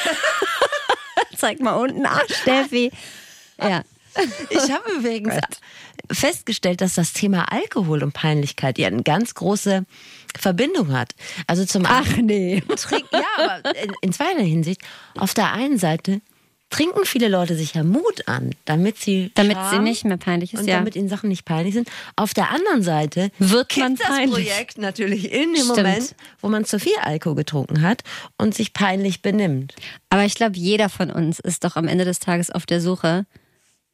Zeig 1.38 1.60
mal 1.60 1.74
unten. 1.74 2.06
Ach, 2.06 2.24
Steffi. 2.30 2.92
Ja. 3.62 3.84
Ich 4.50 4.72
habe 4.72 4.92
übrigens 4.98 5.36
festgestellt, 6.12 6.82
dass 6.82 6.96
das 6.96 7.14
Thema 7.14 7.52
Alkohol 7.52 8.02
und 8.02 8.14
Peinlichkeit 8.14 8.78
ja 8.78 8.88
eine 8.88 9.04
ganz 9.04 9.36
große 9.36 9.86
Verbindung 10.38 10.92
hat. 10.92 11.14
Also 11.48 11.66
zum 11.66 11.86
Ach 11.86 12.18
nee. 12.18 12.64
ja, 13.12 13.24
aber 13.38 13.76
in, 13.84 13.92
in 14.02 14.14
zweierlei 14.14 14.46
Hinsicht. 14.46 14.82
Auf 15.18 15.34
der 15.34 15.52
einen 15.54 15.78
Seite 15.78 16.22
trinken 16.70 17.06
viele 17.06 17.30
Leute 17.30 17.56
sich 17.56 17.74
ja 17.74 17.84
Mut 17.84 18.28
an, 18.28 18.52
damit 18.66 18.98
sie 18.98 19.32
damit 19.36 19.58
sie 19.72 19.80
nicht 19.80 20.04
mehr 20.04 20.18
peinlich 20.18 20.54
ist, 20.54 20.62
und 20.62 20.68
ja. 20.68 20.78
damit 20.78 20.96
ihnen 20.96 21.10
Sachen 21.10 21.30
nicht 21.30 21.46
peinlich 21.46 21.74
sind. 21.74 21.90
Auf 22.16 22.34
der 22.34 22.52
anderen 22.52 22.84
Seite 22.84 23.32
wird 23.40 23.78
man 23.78 23.96
peinlich. 23.96 24.36
das 24.36 24.46
Projekt 24.46 24.78
natürlich 24.78 25.32
in 25.32 25.54
dem 25.54 25.64
Stimmt. 25.64 25.78
Moment, 25.78 26.16
wo 26.42 26.50
man 26.50 26.66
zu 26.66 26.80
viel 26.80 26.98
Alkohol 27.02 27.36
getrunken 27.36 27.82
hat 27.82 28.04
und 28.38 28.54
sich 28.54 28.74
peinlich 28.74 29.22
benimmt. 29.22 29.76
Aber 30.10 30.26
ich 30.26 30.36
glaube, 30.36 30.58
jeder 30.58 30.90
von 30.90 31.10
uns 31.10 31.40
ist 31.40 31.64
doch 31.64 31.76
am 31.78 31.88
Ende 31.88 32.06
des 32.06 32.20
Tages 32.20 32.52
auf 32.52 32.66
der 32.66 32.82
Suche 32.82 33.26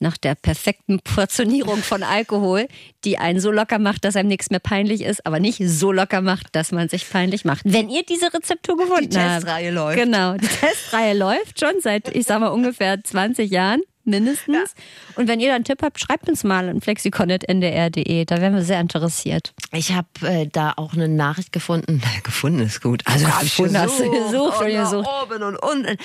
nach 0.04 0.18
der 0.18 0.36
perfekten 0.36 1.00
Portionierung 1.00 1.78
von 1.80 2.04
Alkohol, 2.04 2.68
die 3.04 3.18
einen 3.18 3.40
so 3.40 3.52
locker 3.52 3.80
macht, 3.80 4.06
dass 4.06 4.16
einem 4.16 4.30
nichts 4.30 4.52
mehr 4.52 4.60
peinlich 4.60 5.02
ist, 5.02 5.26
aber 5.26 5.40
nicht 5.40 5.60
so 5.66 5.92
locker 5.92 6.22
macht, 6.22 6.56
dass 6.56 6.72
man 6.72 6.90
sich 6.90 7.10
peinlich 7.10 7.46
macht. 7.46 7.62
Wenn 7.64 7.90
ihr 7.90 8.04
diese 8.04 8.32
Rezeptur 8.32 8.78
gefunden 8.78 9.06
habt. 9.06 9.14
Die 9.14 9.18
Testreihe 9.18 9.68
habt, 9.68 9.76
läuft. 9.76 9.98
Genau, 9.98 10.34
die 10.36 10.48
Testreihe 10.48 11.18
läuft 11.18 11.60
schon 11.60 11.82
seit, 11.82 12.16
ich 12.16 12.28
sag 12.28 12.40
mal, 12.40 12.50
ungefähr 12.50 13.04
20 13.04 13.50
Jahren 13.50 13.82
mindestens. 14.04 14.56
Ja. 14.56 15.16
Und 15.16 15.28
wenn 15.28 15.40
ihr 15.40 15.50
da 15.50 15.56
einen 15.56 15.64
Tipp 15.64 15.82
habt, 15.82 16.00
schreibt 16.00 16.30
uns 16.30 16.44
mal 16.44 16.70
an 16.70 16.82
flexikonet.ndr.de. 16.82 18.26
Da 18.26 18.42
wären 18.42 18.56
wir 18.56 18.64
sehr 18.64 18.80
interessiert. 18.80 19.54
Ich 19.72 19.92
habe 19.94 20.08
äh, 20.22 20.48
da 20.52 20.74
auch 20.76 20.94
eine 20.94 21.08
Nachricht 21.08 21.52
gefunden. 21.52 22.02
gefunden 22.24 22.60
ist 22.60 22.82
gut. 22.82 23.04
Also 23.06 23.26
oh, 23.26 23.40
gefunden 23.42 23.78
hast 23.78 24.00
du 24.00 24.10
gesucht 24.10 24.62
und 24.62 24.68
gesucht. 24.68 25.10
Oben 25.24 25.44
und 25.44 25.58
unten. 25.58 25.98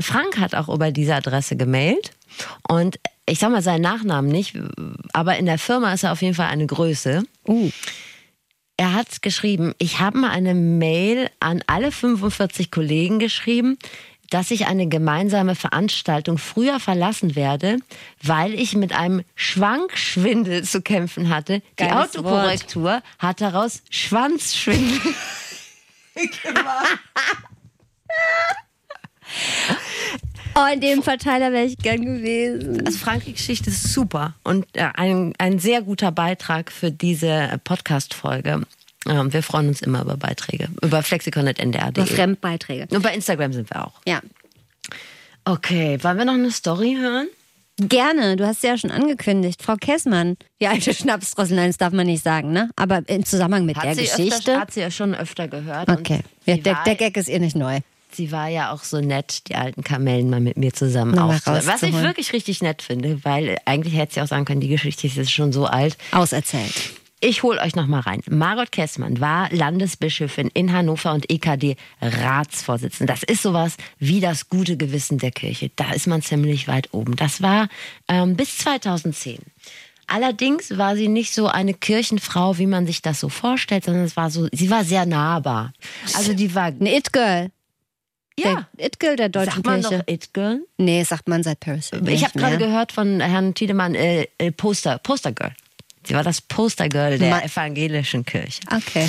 Frank 0.00 0.38
hat 0.38 0.54
auch 0.54 0.68
über 0.68 0.90
diese 0.90 1.14
Adresse 1.14 1.56
gemailt. 1.56 2.12
Und 2.68 2.98
ich 3.26 3.38
sag 3.38 3.50
mal 3.50 3.62
seinen 3.62 3.82
Nachnamen 3.82 4.30
nicht, 4.30 4.56
aber 5.12 5.36
in 5.36 5.46
der 5.46 5.58
Firma 5.58 5.92
ist 5.92 6.04
er 6.04 6.12
auf 6.12 6.22
jeden 6.22 6.34
Fall 6.34 6.48
eine 6.48 6.66
Größe. 6.66 7.22
Uh. 7.46 7.70
Er 8.76 8.94
hat 8.94 9.20
geschrieben, 9.20 9.74
ich 9.78 10.00
habe 10.00 10.16
mal 10.16 10.30
eine 10.30 10.54
Mail 10.54 11.28
an 11.38 11.62
alle 11.66 11.92
45 11.92 12.70
Kollegen 12.70 13.18
geschrieben, 13.18 13.78
dass 14.30 14.50
ich 14.50 14.66
eine 14.66 14.88
gemeinsame 14.88 15.54
Veranstaltung 15.54 16.38
früher 16.38 16.80
verlassen 16.80 17.36
werde, 17.36 17.78
weil 18.22 18.54
ich 18.54 18.74
mit 18.74 18.92
einem 18.92 19.22
Schwankschwindel 19.34 20.64
zu 20.64 20.82
kämpfen 20.82 21.28
hatte. 21.28 21.62
Geiles 21.76 22.12
Die 22.12 22.18
Autokorrektur 22.18 22.84
Wort. 22.84 23.02
hat 23.18 23.40
daraus 23.40 23.82
Schwanzschwindel 23.90 25.00
gemacht. 26.42 26.98
Oh, 30.56 30.66
in 30.72 30.80
dem 30.80 31.02
Verteiler 31.02 31.52
wäre 31.52 31.64
ich 31.64 31.78
gern 31.78 32.04
gewesen. 32.04 32.84
Also 32.84 32.98
Frankie-Geschichte 32.98 33.70
ist 33.70 33.92
super 33.92 34.34
und 34.42 34.66
äh, 34.76 34.88
ein, 34.94 35.32
ein 35.38 35.60
sehr 35.60 35.82
guter 35.82 36.10
Beitrag 36.10 36.72
für 36.72 36.90
diese 36.90 37.60
Podcast-Folge. 37.62 38.62
Ähm, 39.08 39.32
wir 39.32 39.42
freuen 39.42 39.68
uns 39.68 39.80
immer 39.80 40.02
über 40.02 40.16
Beiträge. 40.16 40.68
Über 40.82 41.02
flexikon.ndr.de. 41.02 41.88
Über 41.88 42.06
Fremdbeiträge. 42.06 42.86
Und 42.90 43.02
bei 43.02 43.14
Instagram 43.14 43.52
sind 43.52 43.70
wir 43.70 43.86
auch. 43.86 44.00
Ja. 44.06 44.20
Okay, 45.44 45.98
wollen 46.02 46.18
wir 46.18 46.24
noch 46.24 46.34
eine 46.34 46.50
Story 46.50 46.96
hören? 47.00 47.28
Gerne, 47.78 48.36
du 48.36 48.46
hast 48.46 48.62
ja 48.62 48.76
schon 48.76 48.90
angekündigt. 48.90 49.62
Frau 49.62 49.76
Kessmann, 49.76 50.36
die 50.60 50.66
alte 50.66 50.92
Schnapsdrossel, 50.92 51.56
nein, 51.56 51.70
das 51.70 51.78
darf 51.78 51.94
man 51.94 52.06
nicht 52.06 52.22
sagen, 52.22 52.52
ne? 52.52 52.68
Aber 52.76 53.00
im 53.06 53.24
Zusammenhang 53.24 53.64
mit 53.64 53.76
hat 53.76 53.84
der 53.84 53.94
Geschichte. 53.94 54.36
Öfter, 54.36 54.60
hat 54.60 54.72
sie 54.72 54.80
ja 54.80 54.90
schon 54.90 55.14
öfter 55.14 55.48
gehört. 55.48 55.88
Okay, 55.88 56.20
ja, 56.44 56.58
der, 56.58 56.84
der 56.84 56.94
Gag 56.94 57.16
ist 57.16 57.28
ihr 57.28 57.40
nicht 57.40 57.56
neu 57.56 57.80
sie 58.12 58.32
war 58.32 58.48
ja 58.48 58.72
auch 58.72 58.82
so 58.82 59.00
nett, 59.00 59.48
die 59.48 59.54
alten 59.54 59.84
Kamellen 59.84 60.30
mal 60.30 60.40
mit 60.40 60.56
mir 60.56 60.72
zusammen 60.72 61.18
aufzuholen. 61.18 61.66
Was 61.66 61.82
ich 61.82 61.94
wirklich 61.94 62.32
richtig 62.32 62.62
nett 62.62 62.82
finde, 62.82 63.24
weil 63.24 63.58
eigentlich 63.64 63.96
hätte 63.96 64.14
sie 64.14 64.20
auch 64.22 64.26
sagen 64.26 64.44
können, 64.44 64.60
die 64.60 64.68
Geschichte 64.68 65.06
ist 65.06 65.16
jetzt 65.16 65.32
schon 65.32 65.52
so 65.52 65.66
alt. 65.66 65.96
Auserzählt. 66.12 66.74
Ich 67.22 67.42
hole 67.42 67.60
euch 67.60 67.76
noch 67.76 67.86
mal 67.86 68.00
rein. 68.00 68.22
Margot 68.30 68.72
Kessmann 68.72 69.20
war 69.20 69.50
Landesbischöfin 69.52 70.48
in 70.54 70.72
Hannover 70.72 71.12
und 71.12 71.28
EKD-Ratsvorsitzende. 71.30 73.12
Das 73.12 73.22
ist 73.22 73.42
sowas 73.42 73.76
wie 73.98 74.20
das 74.20 74.48
gute 74.48 74.78
Gewissen 74.78 75.18
der 75.18 75.30
Kirche. 75.30 75.70
Da 75.76 75.92
ist 75.92 76.06
man 76.06 76.22
ziemlich 76.22 76.66
weit 76.66 76.88
oben. 76.92 77.16
Das 77.16 77.42
war 77.42 77.68
ähm, 78.08 78.36
bis 78.36 78.56
2010. 78.58 79.38
Allerdings 80.06 80.76
war 80.78 80.96
sie 80.96 81.08
nicht 81.08 81.34
so 81.34 81.46
eine 81.46 81.74
Kirchenfrau, 81.74 82.56
wie 82.58 82.66
man 82.66 82.86
sich 82.86 83.02
das 83.02 83.20
so 83.20 83.28
vorstellt, 83.28 83.84
sondern 83.84 84.04
es 84.04 84.16
war 84.16 84.30
so, 84.30 84.48
sie 84.50 84.70
war 84.70 84.84
sehr 84.84 85.04
nahbar. 85.06 85.72
Also 86.14 86.32
die 86.32 86.54
war 86.54 86.64
Ein 86.64 86.86
It-Girl. 86.86 87.50
ja. 88.38 88.66
Der 88.78 88.86
It-Girl 88.86 89.16
der 89.16 89.28
deutschen 89.28 89.52
Sagt 89.56 89.66
man 89.66 89.82
Kirche. 89.82 89.98
noch 89.98 90.08
It 90.08 90.32
Girl? 90.34 90.66
Nee, 90.78 91.02
sagt 91.04 91.28
man 91.28 91.42
seit 91.42 91.60
Paris. 91.60 91.90
Ich 92.06 92.24
habe 92.24 92.36
gerade 92.38 92.56
gehört 92.58 92.92
von 92.92 93.20
Herrn 93.20 93.54
Tiedemann 93.54 93.94
äh, 93.94 94.26
äh, 94.38 94.50
Poster 94.50 94.98
Poster 94.98 95.32
Girl. 95.32 95.52
Sie 96.10 96.16
war 96.16 96.24
das 96.24 96.40
Postergirl 96.40 97.18
der 97.18 97.30
Ma- 97.30 97.38
evangelischen 97.38 98.24
Kirche. 98.24 98.58
Okay. 98.74 99.08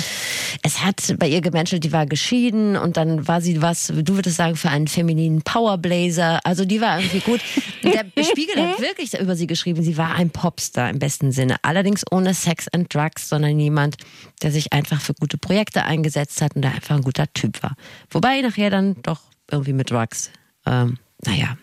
Es 0.62 0.84
hat 0.84 1.16
bei 1.18 1.26
ihr 1.26 1.40
gemenschelt, 1.40 1.82
die 1.82 1.90
war 1.90 2.06
geschieden 2.06 2.76
und 2.76 2.96
dann 2.96 3.26
war 3.26 3.40
sie 3.40 3.60
was, 3.60 3.88
du 3.88 4.14
würdest 4.14 4.36
sagen, 4.36 4.54
für 4.54 4.70
einen 4.70 4.86
femininen 4.86 5.42
Powerblazer. 5.42 6.38
Also 6.44 6.64
die 6.64 6.80
war 6.80 7.00
irgendwie 7.00 7.18
gut. 7.18 7.40
Der 7.82 8.04
Spiegel 8.24 8.54
hat 8.68 8.80
wirklich 8.80 9.14
über 9.18 9.34
sie 9.34 9.48
geschrieben, 9.48 9.82
sie 9.82 9.96
war 9.96 10.14
ein 10.14 10.30
Popstar 10.30 10.90
im 10.90 11.00
besten 11.00 11.32
Sinne. 11.32 11.56
Allerdings 11.62 12.04
ohne 12.12 12.34
Sex 12.34 12.68
and 12.68 12.94
Drugs, 12.94 13.28
sondern 13.28 13.58
jemand, 13.58 13.96
der 14.42 14.52
sich 14.52 14.72
einfach 14.72 15.00
für 15.00 15.14
gute 15.14 15.38
Projekte 15.38 15.82
eingesetzt 15.82 16.40
hat 16.40 16.54
und 16.54 16.62
der 16.62 16.70
einfach 16.70 16.94
ein 16.94 17.02
guter 17.02 17.26
Typ 17.34 17.64
war. 17.64 17.74
Wobei 18.10 18.40
nachher 18.42 18.70
dann 18.70 18.94
doch 19.02 19.22
irgendwie 19.50 19.72
mit 19.72 19.90
Drugs. 19.90 20.30
Ähm, 20.66 20.98
naja. 21.24 21.56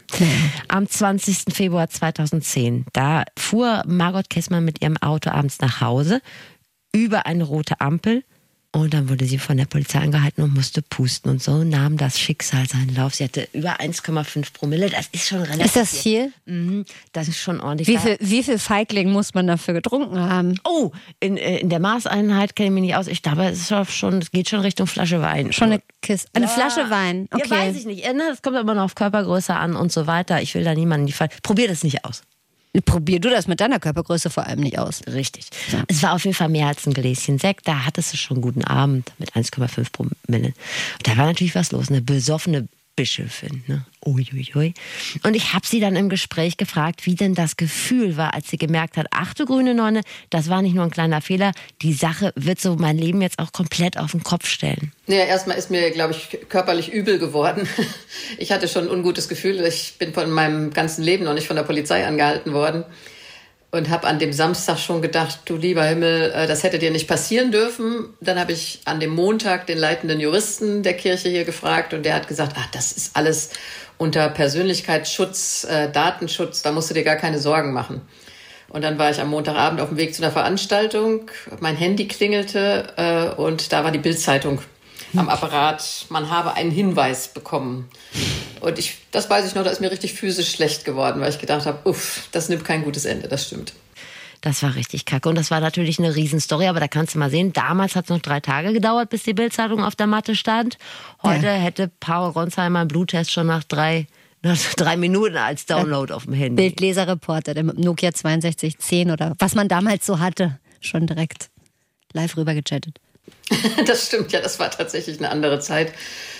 Am 0.67 0.87
20. 0.87 1.53
Februar 1.53 1.89
2010, 1.89 2.85
da 2.93 3.23
fuhr 3.37 3.83
Margot 3.87 4.29
Kessmann 4.29 4.65
mit 4.65 4.81
ihrem 4.81 4.97
Auto 4.97 5.29
abends 5.29 5.59
nach 5.59 5.81
Hause 5.81 6.21
über 6.93 7.25
eine 7.25 7.43
rote 7.43 7.79
Ampel 7.81 8.23
und 8.71 8.93
dann 8.93 9.09
wurde 9.09 9.25
sie 9.25 9.39
von 9.39 9.57
der 9.57 9.65
Polizei 9.65 9.99
angehalten 9.99 10.43
und 10.43 10.53
musste 10.53 10.81
pusten 10.83 11.31
und 11.31 11.41
so 11.41 11.63
nahm 11.63 11.97
das 11.97 12.19
Schicksal 12.19 12.67
seinen 12.67 12.93
Lauf. 12.93 13.15
Sie 13.15 13.23
hatte 13.23 13.47
über 13.53 13.79
1,5 13.79 14.53
Promille, 14.53 14.89
das 14.91 15.07
ist 15.11 15.27
schon 15.27 15.39
relativ 15.41 15.65
Ist 15.65 15.75
das 15.75 15.97
viel? 16.01 16.31
Mhm, 16.45 16.85
das 17.11 17.27
ist 17.27 17.39
schon 17.39 17.59
ordentlich. 17.61 17.87
Wie 17.87 17.97
viel, 17.97 18.17
wie 18.19 18.43
viel 18.43 18.59
Feigling 18.59 19.11
muss 19.11 19.33
man 19.33 19.47
dafür 19.47 19.73
getrunken 19.73 20.19
haben? 20.19 20.59
Oh, 20.63 20.91
in, 21.19 21.37
äh, 21.37 21.57
in 21.57 21.69
der 21.69 21.79
Maßeinheit 21.79 22.55
kenne 22.55 22.67
ich 22.67 22.73
mich 22.73 22.81
nicht 22.83 22.95
aus. 22.95 23.07
Ich 23.07 23.23
glaube, 23.23 23.45
es 23.45 23.71
ist 23.71 23.91
schon, 23.95 24.19
es 24.19 24.29
geht 24.29 24.49
schon 24.49 24.59
Richtung 24.59 24.85
Flasche 24.85 25.21
Wein. 25.21 25.51
Schon 25.51 25.71
eine 25.71 25.81
Kiste. 26.03 26.29
Eine 26.33 26.45
Ja. 26.45 26.51
Flasche 26.51 26.89
Wein. 26.91 27.27
Okay. 27.31 27.43
Ja, 27.49 27.55
weiß 27.55 27.75
ich 27.75 27.85
nicht. 27.85 28.05
Na, 28.15 28.29
Das 28.29 28.41
kommt 28.43 28.55
aber 28.55 28.75
noch 28.75 28.83
auf 28.83 28.95
Körpergröße 28.95 29.55
an 29.55 29.75
und 29.75 29.91
so 29.91 30.05
weiter. 30.05 30.41
Ich 30.43 30.53
will 30.53 30.63
da 30.63 30.75
niemanden 30.75 31.07
die 31.07 31.13
Fall. 31.13 31.29
Probier 31.41 31.67
das 31.67 31.83
nicht 31.83 32.05
aus. 32.05 32.21
Probier 32.85 33.19
du 33.19 33.29
das 33.29 33.47
mit 33.47 33.61
deiner 33.61 33.79
Körpergröße 33.79 34.29
vor 34.29 34.45
allem 34.45 34.59
nicht 34.59 34.77
aus. 34.77 35.01
Richtig. 35.07 35.49
Es 35.87 36.03
war 36.03 36.13
auf 36.13 36.23
jeden 36.23 36.35
Fall 36.35 36.49
mehr 36.49 36.67
als 36.67 36.85
ein 36.85 36.93
Gläschen 36.93 37.39
Sekt. 37.39 37.67
Da 37.67 37.85
hattest 37.85 38.13
du 38.13 38.17
schon 38.17 38.37
einen 38.37 38.41
guten 38.43 38.63
Abend 38.63 39.11
mit 39.17 39.33
1,5 39.33 39.91
Promille. 39.91 40.53
Und 40.53 40.55
da 41.03 41.17
war 41.17 41.25
natürlich 41.25 41.55
was 41.55 41.71
los. 41.71 41.89
Eine 41.89 42.01
besoffene 42.01 42.67
Bischöfin. 42.99 43.63
Ne? 43.65 43.85
Uiuiui. 44.05 44.73
Und 45.23 45.33
ich 45.33 45.53
habe 45.53 45.65
sie 45.65 45.79
dann 45.79 45.95
im 45.95 46.09
Gespräch 46.09 46.57
gefragt, 46.57 47.05
wie 47.05 47.15
denn 47.15 47.33
das 47.33 47.55
Gefühl 47.55 48.17
war, 48.17 48.33
als 48.33 48.49
sie 48.49 48.57
gemerkt 48.57 48.97
hat, 48.97 49.07
ach 49.11 49.33
du 49.33 49.45
grüne 49.45 49.73
Nonne, 49.73 50.01
das 50.29 50.49
war 50.49 50.61
nicht 50.61 50.75
nur 50.75 50.83
ein 50.83 50.91
kleiner 50.91 51.21
Fehler. 51.21 51.53
Die 51.81 51.93
Sache 51.93 52.33
wird 52.35 52.59
so 52.59 52.75
mein 52.75 52.97
Leben 52.97 53.21
jetzt 53.21 53.39
auch 53.39 53.53
komplett 53.53 53.97
auf 53.97 54.11
den 54.11 54.21
Kopf 54.21 54.49
stellen. 54.49 54.91
Naja, 55.07 55.23
erstmal 55.23 55.57
ist 55.57 55.71
mir, 55.71 55.91
glaube 55.91 56.13
ich, 56.13 56.49
körperlich 56.49 56.91
übel 56.91 57.19
geworden. 57.19 57.69
Ich 58.37 58.51
hatte 58.51 58.67
schon 58.67 58.83
ein 58.83 58.89
ungutes 58.89 59.27
Gefühl. 59.27 59.59
Ich 59.61 59.95
bin 59.97 60.13
von 60.13 60.29
meinem 60.29 60.71
ganzen 60.71 61.03
Leben 61.03 61.23
noch 61.23 61.33
nicht 61.33 61.47
von 61.47 61.55
der 61.55 61.63
Polizei 61.63 62.05
angehalten 62.05 62.53
worden 62.53 62.83
und 63.71 63.89
habe 63.89 64.07
an 64.07 64.17
dem 64.17 64.33
Samstag 64.33 64.79
schon 64.79 65.01
gedacht, 65.01 65.41
du 65.45 65.55
lieber 65.55 65.83
Himmel, 65.83 66.31
äh, 66.31 66.47
das 66.47 66.63
hätte 66.63 66.79
dir 66.79 66.91
nicht 66.91 67.07
passieren 67.07 67.51
dürfen. 67.51 68.13
Dann 68.19 68.39
habe 68.39 68.51
ich 68.51 68.81
an 68.85 68.99
dem 68.99 69.11
Montag 69.11 69.67
den 69.67 69.77
leitenden 69.77 70.19
Juristen 70.19 70.81
der 70.81 70.95
Kirche 70.95 71.29
hier 71.29 71.45
gefragt 71.45 71.93
und 71.93 72.03
der 72.03 72.15
hat 72.15 72.27
gesagt, 72.27 72.55
ach, 72.57 72.67
das 72.71 72.91
ist 72.91 73.15
alles 73.15 73.51
unter 73.97 74.29
Persönlichkeitsschutz, 74.29 75.67
äh, 75.69 75.91
Datenschutz, 75.91 76.61
da 76.61 76.71
musst 76.71 76.89
du 76.89 76.93
dir 76.93 77.03
gar 77.03 77.17
keine 77.17 77.37
Sorgen 77.37 77.73
machen. 77.73 78.01
Und 78.69 78.83
dann 78.83 78.97
war 78.97 79.09
ich 79.09 79.19
am 79.19 79.29
Montagabend 79.29 79.81
auf 79.81 79.89
dem 79.89 79.97
Weg 79.97 80.13
zu 80.13 80.21
einer 80.21 80.31
Veranstaltung. 80.31 81.29
Mein 81.59 81.75
Handy 81.75 82.07
klingelte 82.07 82.93
äh, 82.97 83.41
und 83.41 83.73
da 83.73 83.83
war 83.83 83.91
die 83.91 83.99
Bildzeitung 83.99 84.61
am 85.15 85.29
Apparat. 85.29 86.05
Man 86.09 86.29
habe 86.29 86.53
einen 86.53 86.71
Hinweis 86.71 87.29
bekommen. 87.29 87.89
Und 88.61 88.77
ich, 88.77 88.97
das 89.11 89.29
weiß 89.29 89.47
ich 89.47 89.55
noch, 89.55 89.63
da 89.63 89.69
ist 89.69 89.81
mir 89.81 89.91
richtig 89.91 90.13
physisch 90.13 90.51
schlecht 90.51 90.85
geworden, 90.85 91.21
weil 91.21 91.29
ich 91.29 91.39
gedacht 91.39 91.65
habe, 91.65 91.89
uff, 91.89 92.27
das 92.31 92.49
nimmt 92.49 92.65
kein 92.65 92.83
gutes 92.83 93.05
Ende, 93.05 93.27
das 93.27 93.47
stimmt. 93.47 93.73
Das 94.41 94.63
war 94.63 94.75
richtig 94.75 95.05
kacke. 95.05 95.27
Und 95.27 95.35
das 95.35 95.51
war 95.51 95.59
natürlich 95.59 95.99
eine 95.99 96.15
Riesenstory, 96.15 96.67
aber 96.67 96.79
da 96.79 96.87
kannst 96.87 97.15
du 97.15 97.19
mal 97.19 97.29
sehen, 97.29 97.51
damals 97.51 97.95
hat 97.95 98.05
es 98.05 98.09
noch 98.09 98.19
drei 98.19 98.39
Tage 98.39 98.71
gedauert, 98.71 99.09
bis 99.09 99.23
die 99.23 99.33
Bildzeitung 99.33 99.83
auf 99.83 99.95
der 99.95 100.07
Matte 100.07 100.35
stand. 100.35 100.77
Heute 101.23 101.49
hätte 101.49 101.91
Paul 101.99 102.29
Ronsheimer 102.31 102.79
einen 102.79 102.87
Bluttest 102.87 103.31
schon 103.31 103.47
nach 103.47 103.65
drei, 103.65 104.07
nach 104.41 104.57
drei 104.75 104.95
Minuten 104.95 105.35
als 105.35 105.65
Download 105.65 106.13
auf 106.13 106.23
dem 106.23 106.33
Handy. 106.33 106.61
Bildleserreporter, 106.61 107.53
der 107.53 107.63
mit 107.63 107.77
dem 107.77 107.83
Nokia 107.83 108.11
6210 108.11 109.11
oder 109.11 109.35
was 109.39 109.55
man 109.55 109.67
damals 109.67 110.05
so 110.05 110.19
hatte, 110.19 110.59
schon 110.79 111.05
direkt 111.05 111.49
live 112.13 112.37
rüber 112.37 112.53
gechattet. 112.53 112.99
Das 113.85 114.07
stimmt, 114.07 114.31
ja, 114.31 114.41
das 114.41 114.59
war 114.59 114.69
tatsächlich 114.71 115.17
eine 115.17 115.29
andere 115.29 115.59
Zeit. 115.59 115.91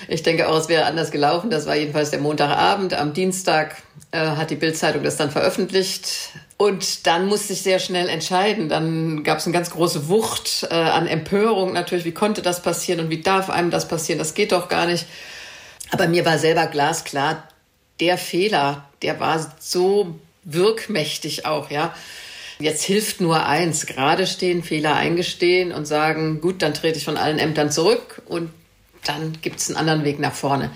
Ich 0.08 0.24
denke 0.24 0.48
auch, 0.48 0.58
es 0.58 0.70
wäre 0.70 0.86
anders 0.86 1.12
gelaufen. 1.12 1.50
Das 1.50 1.66
war 1.66 1.76
jedenfalls 1.76 2.12
der 2.12 2.20
Montagabend. 2.20 2.94
Am 2.94 3.14
Dienstag 3.14 3.78
äh, 4.12 4.20
hat 4.20 4.50
die 4.50 4.56
Bildzeitung 4.56 5.04
das 5.04 5.18
dann 5.18 5.32
veröffentlicht. 5.32 6.32
Und 6.58 7.08
dann 7.08 7.28
musste 7.28 7.54
ich 7.54 7.62
sehr 7.62 7.80
schnell 7.80 8.10
entscheiden. 8.10 8.70
Dann 8.70 9.24
gab 9.24 9.40
es 9.40 9.46
eine 9.46 9.54
ganz 9.54 9.70
große 9.70 10.08
Wucht 10.10 10.68
äh, 10.70 10.76
an 10.76 11.08
Empörung 11.08 11.74
natürlich. 11.74 12.06
Wie 12.06 12.14
konnte 12.14 12.42
das 12.42 12.62
passieren 12.62 13.00
und 13.00 13.10
wie 13.10 13.22
darf 13.22 13.50
einem 13.50 13.72
das 13.72 13.88
passieren? 13.88 14.20
Das 14.20 14.34
geht 14.34 14.52
doch 14.52 14.68
gar 14.68 14.86
nicht. 14.86 15.06
Aber 15.92 16.08
mir 16.08 16.26
war 16.26 16.38
selber 16.38 16.68
glasklar, 16.68 17.48
der 18.00 18.18
Fehler, 18.18 18.90
der 19.02 19.20
war 19.20 19.54
so 19.60 20.20
wirkmächtig 20.44 21.46
auch, 21.46 21.70
ja. 21.70 21.94
Jetzt 22.62 22.84
hilft 22.84 23.22
nur 23.22 23.46
eins, 23.46 23.86
gerade 23.86 24.28
stehen, 24.28 24.64
Fehler 24.64 24.96
eingestehen 24.96 25.72
und 25.72 25.86
sagen, 25.86 26.42
gut, 26.42 26.62
dann 26.62 26.74
trete 26.74 26.98
ich 26.98 27.06
von 27.06 27.16
allen 27.16 27.40
Ämtern 27.40 27.72
zurück 27.72 28.22
und 28.28 28.50
dann 29.06 29.38
gibt 29.42 29.60
es 29.60 29.70
einen 29.70 29.78
anderen 29.78 30.04
Weg 30.04 30.20
nach 30.20 30.34
vorne. 30.34 30.70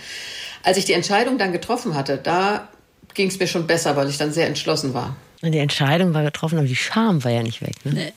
Als 0.63 0.77
ich 0.77 0.85
die 0.85 0.93
Entscheidung 0.93 1.37
dann 1.37 1.51
getroffen 1.51 1.95
hatte, 1.95 2.17
da 2.17 2.69
ging 3.13 3.27
es 3.27 3.37
mir 3.37 3.47
schon 3.47 3.67
besser, 3.67 3.97
weil 3.97 4.09
ich 4.09 4.17
dann 4.17 4.31
sehr 4.31 4.47
entschlossen 4.47 4.93
war. 4.93 5.17
Und 5.41 5.51
die 5.51 5.59
Entscheidung 5.59 6.13
war 6.13 6.23
getroffen, 6.23 6.57
aber 6.57 6.67
die 6.67 6.75
Scham 6.75 7.21
war 7.25 7.31
ja 7.31 7.43
nicht 7.43 7.61
weg. 7.61 7.75
Ne? 7.83 8.13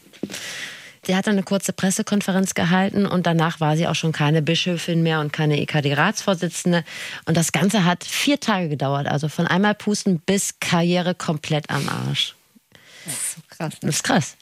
Sie 1.05 1.17
hat 1.17 1.27
dann 1.27 1.35
eine 1.35 1.43
kurze 1.43 1.73
Pressekonferenz 1.73 2.55
gehalten 2.55 3.05
und 3.05 3.27
danach 3.27 3.59
war 3.59 3.77
sie 3.77 3.89
auch 3.89 3.95
schon 3.97 4.13
keine 4.13 4.43
Bischöfin 4.43 5.03
mehr 5.03 5.21
und 5.21 5.33
keine 5.33 5.61
EKD-Ratsvorsitzende. 5.61 6.85
Und 7.27 7.37
das 7.37 7.51
Ganze 7.51 7.85
hat 7.85 8.05
vier 8.05 8.39
Tage 8.39 8.69
gedauert, 8.69 9.09
also 9.09 9.29
von 9.29 9.47
einmal 9.47 9.75
pusten 9.75 10.21
bis 10.21 10.55
Karriere 10.61 11.17
komplett 11.17 11.71
am 11.71 11.89
Arsch. 11.89 12.37
Krass. 13.49 13.75
Das 13.81 13.91
ist 13.97 14.05
krass. 14.05 14.37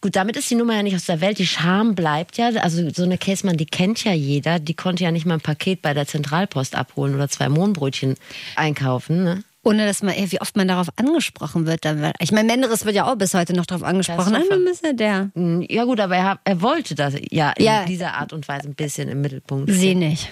Gut, 0.00 0.16
damit 0.16 0.36
ist 0.36 0.50
die 0.50 0.54
Nummer 0.54 0.74
ja 0.74 0.82
nicht 0.82 0.94
aus 0.96 1.06
der 1.06 1.20
Welt. 1.20 1.38
Die 1.38 1.46
Scham 1.46 1.94
bleibt 1.94 2.36
ja. 2.38 2.48
Also 2.62 2.88
so 2.90 3.02
eine 3.04 3.18
Casemann, 3.18 3.56
die 3.56 3.66
kennt 3.66 4.04
ja 4.04 4.12
jeder. 4.12 4.58
Die 4.58 4.74
konnte 4.74 5.04
ja 5.04 5.10
nicht 5.10 5.26
mal 5.26 5.34
ein 5.34 5.40
Paket 5.40 5.82
bei 5.82 5.94
der 5.94 6.06
Zentralpost 6.06 6.74
abholen 6.76 7.14
oder 7.14 7.28
zwei 7.28 7.48
Mohnbrötchen 7.48 8.16
einkaufen. 8.56 9.24
Ne? 9.24 9.44
Ohne 9.64 9.86
dass 9.86 10.02
man, 10.02 10.14
ey, 10.14 10.30
wie 10.32 10.40
oft 10.40 10.56
man 10.56 10.68
darauf 10.68 10.88
angesprochen 10.96 11.66
wird. 11.66 11.84
Dann 11.84 12.12
Ich 12.20 12.32
meine, 12.32 12.46
Menderes 12.46 12.84
wird 12.84 12.94
ja 12.94 13.10
auch 13.10 13.16
bis 13.16 13.34
heute 13.34 13.52
noch 13.54 13.66
darauf 13.66 13.82
angesprochen. 13.82 14.32
Das 14.32 14.44
Nein, 14.48 14.62
ist 14.66 14.70
ist 14.72 14.84
ja 14.84 14.92
der. 14.92 15.30
Hm, 15.34 15.66
Ja 15.68 15.84
gut, 15.84 16.00
aber 16.00 16.16
er, 16.16 16.38
er 16.44 16.62
wollte 16.62 16.94
das 16.94 17.14
ja 17.30 17.50
in 17.52 17.64
Ja. 17.64 17.84
dieser 17.84 18.14
Art 18.14 18.32
und 18.32 18.48
Weise 18.48 18.68
ein 18.68 18.74
bisschen 18.74 19.08
im 19.08 19.20
Mittelpunkt. 19.20 19.70
Sie 19.70 19.94
nicht. 19.94 20.28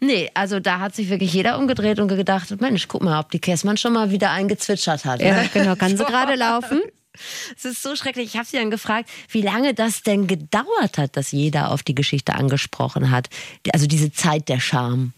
Nee, 0.00 0.28
also 0.34 0.60
da 0.60 0.80
hat 0.80 0.94
sich 0.94 1.08
wirklich 1.08 1.32
jeder 1.32 1.56
umgedreht 1.58 1.98
und 2.00 2.08
gedacht, 2.08 2.60
Mensch, 2.60 2.88
guck 2.88 3.02
mal, 3.02 3.20
ob 3.20 3.30
die 3.30 3.38
Käsmann 3.38 3.76
schon 3.76 3.92
mal 3.92 4.10
wieder 4.10 4.32
eingezwitschert 4.32 5.04
hat. 5.04 5.22
Ja, 5.22 5.44
genau. 5.52 5.76
Kann 5.76 5.96
sie 5.96 6.04
gerade 6.04 6.34
laufen? 6.34 6.82
Es 7.56 7.64
ist 7.64 7.82
so 7.82 7.96
schrecklich. 7.96 8.26
Ich 8.26 8.36
habe 8.36 8.46
sie 8.46 8.56
dann 8.56 8.70
gefragt, 8.70 9.08
wie 9.28 9.42
lange 9.42 9.74
das 9.74 10.02
denn 10.02 10.26
gedauert 10.26 10.98
hat, 10.98 11.16
dass 11.16 11.32
jeder 11.32 11.70
auf 11.70 11.82
die 11.82 11.94
Geschichte 11.94 12.34
angesprochen 12.34 13.10
hat. 13.10 13.28
Also 13.72 13.86
diese 13.86 14.12
Zeit 14.12 14.48
der 14.48 14.60
Scham. 14.60 15.12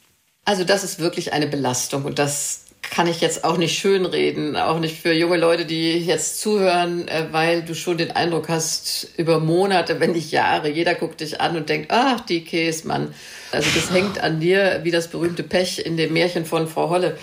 Also 0.45 0.65
das 0.65 0.85
ist 0.85 0.99
wirklich 0.99 1.33
eine 1.33 1.47
Belastung 1.47 2.05
und 2.05 2.19
das 2.19 2.67
kann 2.91 3.09
ich 3.09 3.21
jetzt 3.21 3.45
auch 3.45 3.57
nicht 3.57 3.79
schönreden, 3.79 4.57
auch 4.57 4.79
nicht 4.79 5.01
für 5.01 5.13
junge 5.13 5.37
Leute, 5.37 5.65
die 5.67 5.99
jetzt 5.99 6.41
zuhören, 6.41 7.09
äh, 7.09 7.27
weil 7.33 7.63
du 7.63 7.75
schon 7.75 7.99
den 7.99 8.13
Eindruck 8.13 8.49
hast, 8.49 9.09
über 9.17 9.41
Monate, 9.41 10.01
wenn 10.01 10.13
nicht 10.13 10.31
Jahre, 10.31 10.71
jeder 10.71 10.95
guckt 10.95 11.21
dich 11.21 11.41
an 11.41 11.57
und 11.57 11.69
denkt, 11.69 11.91
ach, 11.91 12.21
die 12.21 12.45
Käsmann. 12.45 13.15
Also 13.53 13.69
das 13.75 13.91
hängt 13.91 14.21
an 14.21 14.41
dir, 14.41 14.81
wie 14.85 14.91
das 14.91 15.09
berühmte 15.09 15.43
Pech 15.43 15.85
in 15.85 15.97
dem 15.97 16.13
Märchen 16.13 16.45
von 16.45 16.69
Frau 16.69 16.91
Holle 16.91 17.19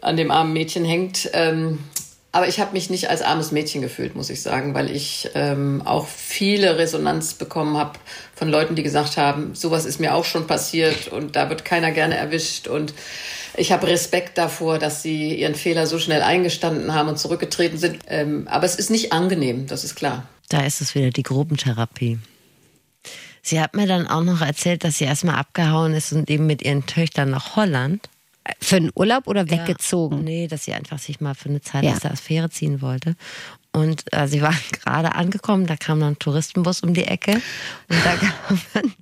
an 0.00 0.16
dem 0.16 0.30
armen 0.30 0.52
Mädchen 0.52 0.84
hängt. 0.84 1.30
Ähm, 1.32 1.78
aber 2.34 2.48
ich 2.48 2.58
habe 2.58 2.72
mich 2.72 2.90
nicht 2.90 3.10
als 3.10 3.22
armes 3.22 3.52
Mädchen 3.52 3.80
gefühlt, 3.80 4.16
muss 4.16 4.28
ich 4.28 4.42
sagen, 4.42 4.74
weil 4.74 4.90
ich 4.90 5.30
ähm, 5.36 5.82
auch 5.84 6.08
viele 6.08 6.78
Resonanz 6.78 7.34
bekommen 7.34 7.76
habe 7.76 7.96
von 8.34 8.48
Leuten, 8.48 8.74
die 8.74 8.82
gesagt 8.82 9.16
haben, 9.16 9.54
sowas 9.54 9.84
ist 9.84 10.00
mir 10.00 10.16
auch 10.16 10.24
schon 10.24 10.48
passiert 10.48 11.06
und 11.06 11.36
da 11.36 11.48
wird 11.48 11.64
keiner 11.64 11.92
gerne 11.92 12.16
erwischt. 12.16 12.66
Und 12.66 12.92
ich 13.56 13.70
habe 13.70 13.86
Respekt 13.86 14.36
davor, 14.36 14.80
dass 14.80 15.00
sie 15.00 15.32
ihren 15.36 15.54
Fehler 15.54 15.86
so 15.86 16.00
schnell 16.00 16.22
eingestanden 16.22 16.92
haben 16.92 17.08
und 17.08 17.20
zurückgetreten 17.20 17.78
sind. 17.78 18.00
Ähm, 18.08 18.48
aber 18.50 18.64
es 18.64 18.74
ist 18.74 18.90
nicht 18.90 19.12
angenehm, 19.12 19.68
das 19.68 19.84
ist 19.84 19.94
klar. 19.94 20.26
Da 20.48 20.66
ist 20.66 20.80
es 20.80 20.96
wieder 20.96 21.10
die 21.10 21.22
Gruppentherapie. 21.22 22.18
Sie 23.42 23.60
hat 23.60 23.76
mir 23.76 23.86
dann 23.86 24.08
auch 24.08 24.24
noch 24.24 24.40
erzählt, 24.40 24.82
dass 24.82 24.98
sie 24.98 25.04
erstmal 25.04 25.36
abgehauen 25.36 25.94
ist 25.94 26.12
und 26.12 26.28
eben 26.28 26.48
mit 26.48 26.62
ihren 26.62 26.84
Töchtern 26.84 27.30
nach 27.30 27.54
Holland. 27.54 28.08
Für 28.60 28.76
einen 28.76 28.90
Urlaub 28.94 29.26
oder 29.26 29.48
weggezogen? 29.50 30.18
Ja, 30.18 30.22
nee, 30.24 30.46
dass 30.48 30.64
sie 30.64 30.72
einfach 30.74 30.98
sich 30.98 31.20
mal 31.20 31.34
für 31.34 31.48
eine 31.48 31.60
Zeit 31.62 31.84
Ja. 31.84 31.92
aus 31.92 32.00
der 32.00 32.12
Affäre 32.12 32.50
ziehen 32.50 32.82
wollte. 32.82 33.16
Und 33.72 34.04
äh, 34.12 34.28
sie 34.28 34.42
war 34.42 34.54
gerade 34.84 35.14
angekommen, 35.14 35.66
da 35.66 35.76
kam 35.76 36.00
dann 36.00 36.12
ein 36.14 36.18
Touristenbus 36.18 36.80
um 36.82 36.94
die 36.94 37.04
Ecke 37.04 37.32
und 37.32 38.04
da 38.04 38.16
kamen 38.16 38.94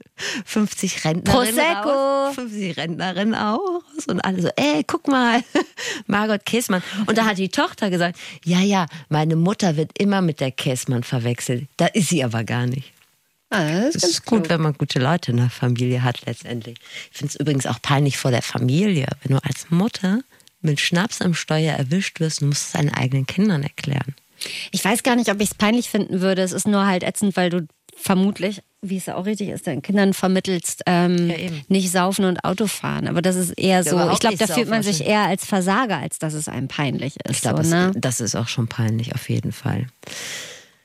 50 0.44 1.04
Rentnerinnen 1.04 1.54
Prosecco. 1.54 1.88
raus, 1.88 2.34
50 2.36 2.76
Rentnerinnen 2.76 3.34
auch 3.34 3.58
raus 3.58 4.06
und 4.06 4.20
alle 4.24 4.40
so, 4.42 4.48
ey, 4.56 4.84
guck 4.86 5.08
mal, 5.08 5.42
Margot 6.06 6.44
Käßmann. 6.44 6.82
Und 7.06 7.18
da 7.18 7.24
hat 7.24 7.38
die 7.38 7.48
Tochter 7.48 7.90
gesagt, 7.90 8.18
ja, 8.44 8.60
ja, 8.60 8.86
meine 9.08 9.36
Mutter 9.36 9.76
wird 9.76 9.98
immer 9.98 10.20
mit 10.22 10.40
der 10.40 10.52
Käßmann 10.52 11.02
verwechselt. 11.02 11.66
Da 11.76 11.86
ist 11.86 12.08
sie 12.08 12.22
aber 12.24 12.44
gar 12.44 12.66
nicht. 12.66 12.92
Ah, 13.52 13.68
das 13.82 13.88
ist 13.88 13.96
Es 13.96 14.02
ganz 14.02 14.12
ist 14.14 14.26
gut, 14.26 14.48
wenn 14.48 14.60
man 14.62 14.72
gute 14.74 14.98
Leute 14.98 15.30
in 15.30 15.36
der 15.36 15.50
Familie 15.50 16.02
hat 16.02 16.24
letztendlich. 16.26 16.78
Ich 17.10 17.18
finde 17.18 17.32
es 17.34 17.40
übrigens 17.40 17.66
auch 17.66 17.80
peinlich 17.82 18.16
vor 18.16 18.30
der 18.30 18.42
Familie, 18.42 19.06
wenn 19.22 19.36
du 19.36 19.44
als 19.44 19.70
Mutter 19.70 20.20
mit 20.62 20.80
Schnaps 20.80 21.20
am 21.20 21.34
Steuer 21.34 21.74
erwischt 21.74 22.18
wirst 22.20 22.40
und 22.40 22.48
musst 22.48 22.66
es 22.66 22.72
deinen 22.72 22.90
eigenen 22.90 23.26
Kindern 23.26 23.62
erklären. 23.62 24.14
Ich 24.70 24.84
weiß 24.84 25.02
gar 25.02 25.16
nicht, 25.16 25.30
ob 25.30 25.40
ich 25.40 25.50
es 25.50 25.54
peinlich 25.54 25.88
finden 25.90 26.20
würde. 26.20 26.42
Es 26.42 26.52
ist 26.52 26.66
nur 26.66 26.86
halt 26.86 27.02
ätzend, 27.02 27.36
weil 27.36 27.50
du 27.50 27.66
vermutlich, 27.94 28.62
wie 28.80 28.96
es 28.96 29.06
ja 29.06 29.16
auch 29.16 29.26
richtig 29.26 29.50
ist, 29.50 29.66
deinen 29.66 29.82
Kindern 29.82 30.14
vermittelst, 30.14 30.82
ähm, 30.86 31.28
Ja, 31.30 31.36
nicht 31.68 31.90
saufen 31.90 32.24
und 32.24 32.44
Auto 32.44 32.66
fahren. 32.66 33.06
Aber 33.06 33.22
das 33.22 33.36
ist 33.36 33.50
eher 33.50 33.84
so, 33.84 34.10
ich 34.12 34.18
glaube, 34.18 34.36
da 34.36 34.46
fühlt 34.46 34.68
man 34.68 34.82
sich 34.82 35.04
eher 35.04 35.22
als 35.22 35.44
Versager, 35.44 35.98
als 35.98 36.18
dass 36.18 36.34
es 36.34 36.48
einem 36.48 36.68
peinlich 36.68 37.16
ist. 37.24 37.30
Ich 37.30 37.40
glaube, 37.42 37.64
so, 37.64 37.74
ne? 37.74 37.92
das 37.94 38.20
ist 38.20 38.34
auch 38.34 38.48
schon 38.48 38.66
peinlich, 38.66 39.14
auf 39.14 39.28
jeden 39.28 39.52
Fall. 39.52 39.86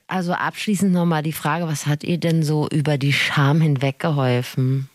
Also 0.08 0.34
abschließend 0.34 0.94
nochmal 0.94 1.22
die 1.22 1.34
Frage, 1.34 1.68
was 1.68 1.86
hat 1.86 2.04
ihr 2.04 2.18
denn 2.18 2.42
so 2.42 2.68
über 2.70 2.98
die 2.98 3.14
Scham 3.14 3.60
hinweg 3.60 4.00
geholfen? 4.00 4.90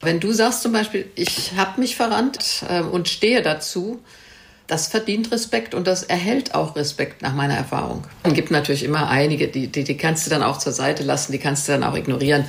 Wenn 0.00 0.20
du 0.20 0.32
sagst 0.32 0.62
zum 0.62 0.72
Beispiel, 0.72 1.06
ich 1.16 1.52
habe 1.56 1.80
mich 1.80 1.96
verrannt 1.96 2.64
äh, 2.68 2.80
und 2.80 3.08
stehe 3.08 3.42
dazu, 3.42 4.00
das 4.66 4.86
verdient 4.86 5.30
Respekt 5.32 5.74
und 5.74 5.86
das 5.86 6.04
erhält 6.04 6.54
auch 6.54 6.76
Respekt 6.76 7.22
nach 7.22 7.34
meiner 7.34 7.54
Erfahrung. 7.54 8.04
Es 8.22 8.32
gibt 8.32 8.50
natürlich 8.50 8.84
immer 8.84 9.08
einige, 9.08 9.48
die, 9.48 9.66
die, 9.66 9.84
die 9.84 9.96
kannst 9.96 10.26
du 10.26 10.30
dann 10.30 10.42
auch 10.42 10.58
zur 10.58 10.72
Seite 10.72 11.02
lassen, 11.02 11.32
die 11.32 11.38
kannst 11.38 11.68
du 11.68 11.72
dann 11.72 11.84
auch 11.84 11.96
ignorieren. 11.96 12.44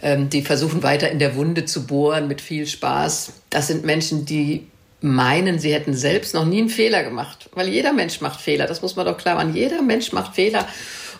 Ähm, 0.00 0.30
die 0.30 0.42
versuchen 0.42 0.82
weiter 0.82 1.10
in 1.10 1.18
der 1.18 1.36
Wunde 1.36 1.64
zu 1.64 1.86
bohren 1.86 2.28
mit 2.28 2.40
viel 2.40 2.66
Spaß. 2.66 3.32
Das 3.50 3.66
sind 3.68 3.84
Menschen, 3.84 4.24
die 4.24 4.66
meinen, 5.02 5.58
sie 5.58 5.72
hätten 5.72 5.94
selbst 5.94 6.34
noch 6.34 6.44
nie 6.44 6.58
einen 6.58 6.68
Fehler 6.68 7.02
gemacht. 7.02 7.50
Weil 7.54 7.68
jeder 7.68 7.92
Mensch 7.92 8.20
macht 8.20 8.40
Fehler, 8.40 8.66
das 8.66 8.82
muss 8.82 8.96
man 8.96 9.06
doch 9.06 9.16
klar 9.16 9.36
machen. 9.36 9.54
Jeder 9.54 9.82
Mensch 9.82 10.12
macht 10.12 10.34
Fehler 10.34 10.66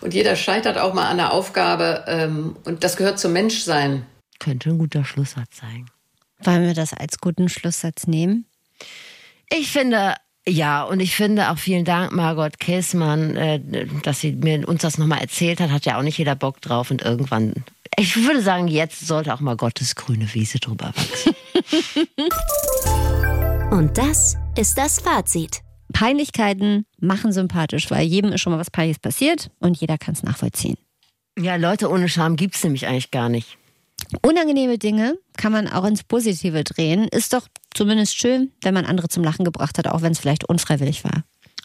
und 0.01 0.13
jeder 0.13 0.35
scheitert 0.35 0.77
auch 0.77 0.93
mal 0.93 1.07
an 1.09 1.17
der 1.17 1.31
Aufgabe. 1.31 2.03
Ähm, 2.07 2.55
und 2.65 2.83
das 2.83 2.97
gehört 2.97 3.19
zum 3.19 3.33
Menschsein. 3.33 4.05
Könnte 4.39 4.69
ein 4.69 4.77
guter 4.77 5.05
Schlusssatz 5.05 5.59
sein. 5.61 5.85
Wollen 6.39 6.65
wir 6.65 6.73
das 6.73 6.93
als 6.93 7.19
guten 7.19 7.49
Schlusssatz 7.49 8.07
nehmen? 8.07 8.45
Ich 9.49 9.71
finde, 9.71 10.15
ja, 10.47 10.83
und 10.83 10.99
ich 10.99 11.15
finde 11.15 11.51
auch 11.51 11.57
vielen 11.57 11.85
Dank, 11.85 12.11
Margot 12.11 12.59
Käßmann, 12.59 13.35
äh, 13.35 13.85
dass 14.03 14.19
sie 14.19 14.33
mir 14.33 14.67
uns 14.67 14.81
das 14.81 14.97
nochmal 14.97 15.21
erzählt 15.21 15.59
hat. 15.59 15.71
Hat 15.71 15.85
ja 15.85 15.97
auch 15.97 16.03
nicht 16.03 16.17
jeder 16.17 16.35
Bock 16.35 16.59
drauf 16.61 16.91
und 16.91 17.01
irgendwann, 17.01 17.53
ich 17.97 18.17
würde 18.17 18.41
sagen, 18.41 18.67
jetzt 18.67 19.07
sollte 19.07 19.33
auch 19.33 19.39
mal 19.39 19.55
Gottes 19.55 19.95
grüne 19.95 20.33
Wiese 20.33 20.59
drüber 20.59 20.91
wachsen. 20.95 21.33
Und 23.73 23.97
das 23.97 24.37
ist 24.55 24.77
das 24.77 24.99
Fazit. 24.99 25.61
Peinlichkeiten 25.93 26.85
machen 26.99 27.31
sympathisch, 27.31 27.89
weil 27.89 28.05
jedem 28.05 28.31
ist 28.31 28.41
schon 28.41 28.53
mal 28.53 28.59
was 28.59 28.69
Peinliches 28.69 28.99
passiert 28.99 29.49
und 29.57 29.81
jeder 29.81 29.97
kann 29.97 30.13
es 30.13 30.21
nachvollziehen. 30.21 30.77
ja, 31.39 31.55
Leute 31.55 31.89
ohne 31.89 32.07
Scham 32.07 32.35
gibt's 32.35 32.63
nämlich 32.63 32.85
eigentlich 32.85 33.09
gar 33.09 33.29
nicht. 33.29 33.57
Unangenehme 34.21 34.77
Dinge 34.77 35.17
kann 35.37 35.51
man 35.51 35.67
auch 35.67 35.85
ins 35.85 36.03
Positive 36.03 36.63
drehen. 36.63 37.07
Ist 37.07 37.33
doch 37.33 37.47
zumindest 37.73 38.15
schön, 38.15 38.51
wenn 38.61 38.75
man 38.75 38.85
andere 38.85 39.09
zum 39.09 39.23
Lachen 39.23 39.43
gebracht 39.43 39.79
hat, 39.79 39.87
auch 39.87 40.03
wenn 40.03 40.11
es 40.11 40.19
vielleicht 40.19 40.47
unfreiwillig 40.47 41.03
war. 41.03 41.23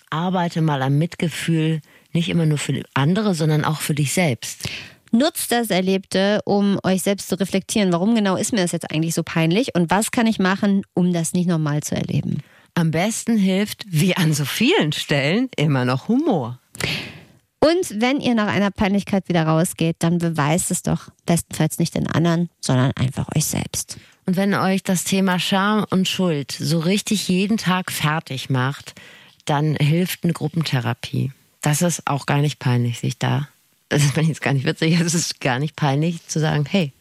Arbeite 0.09 0.63
mal 0.63 0.81
am 0.81 0.97
Mitgefühl, 0.97 1.83
nicht 2.15 2.31
immer 2.31 2.47
nur 2.47 2.57
für 2.57 2.83
andere, 2.95 3.35
sondern 3.35 3.67
auch 3.67 3.83
für 3.83 3.95
dich 3.95 4.15
selbst. 4.15 4.67
Nutzt 5.11 5.53
das 5.53 5.71
Erlebte, 5.71 6.41
um 6.45 6.79
euch 6.83 7.03
selbst 7.03 7.29
zu 7.29 7.39
reflektieren. 7.39 7.93
Warum 7.93 8.15
genau 8.15 8.37
ist 8.37 8.53
mir 8.53 8.61
das 8.61 8.73
jetzt 8.73 8.91
eigentlich 8.91 9.15
so 9.15 9.23
peinlich 9.23 9.75
und 9.75 9.91
was 9.91 10.11
kann 10.11 10.27
ich 10.27 10.39
machen, 10.39 10.83
um 10.95 11.13
das 11.13 11.33
nicht 11.33 11.49
nochmal 11.49 11.83
zu 11.83 11.95
erleben? 11.95 12.43
Am 12.75 12.91
besten 12.91 13.37
hilft, 13.37 13.85
wie 13.89 14.17
an 14.17 14.33
so 14.35 14.45
vielen 14.45 14.93
Stellen, 14.93 15.49
immer 15.57 15.85
noch 15.85 16.09
Humor. 16.09 16.61
Und 17.61 18.01
wenn 18.01 18.21
ihr 18.21 18.35
nach 18.35 18.47
einer 18.47 18.71
Peinlichkeit 18.71 19.29
wieder 19.29 19.45
rausgeht, 19.45 19.97
dann 19.99 20.19
beweist 20.19 20.71
es 20.71 20.83
doch 20.83 21.09
bestenfalls 21.27 21.79
nicht 21.79 21.95
den 21.95 22.07
anderen, 22.07 22.51
sondern 22.61 22.93
einfach 22.93 23.27
euch 23.35 23.47
selbst. 23.47 23.99
Und 24.27 24.37
wenn 24.37 24.55
euch 24.55 24.83
das 24.83 25.05
Thema 25.05 25.41
Scham 25.41 25.85
und 25.91 26.07
Schuld 26.07 26.53
so 26.53 26.79
richtig 26.79 27.29
jeden 27.29 27.57
Tag 27.57 27.91
fertig 27.91 28.49
macht, 28.49 28.95
dann 29.45 29.75
hilft 29.75 30.23
eine 30.23 30.35
Gruppentherapie. 30.35 31.33
Das 31.63 31.83
ist 31.83 32.07
auch 32.07 32.27
gar 32.27 32.39
nicht 32.39 32.59
peinlich, 32.59 33.01
sich 33.01 33.19
da. 33.19 33.49
Das 33.89 34.05
ist 34.05 34.17
mir 34.17 34.23
jetzt 34.23 34.43
gar 34.43 34.53
nicht 34.53 34.67
witzig, 34.67 35.01
es 35.01 35.15
ist 35.15 35.41
gar 35.41 35.59
nicht 35.59 35.75
peinlich 35.75 36.27
zu 36.27 36.41
sagen, 36.41 36.67
hey, 36.69 36.93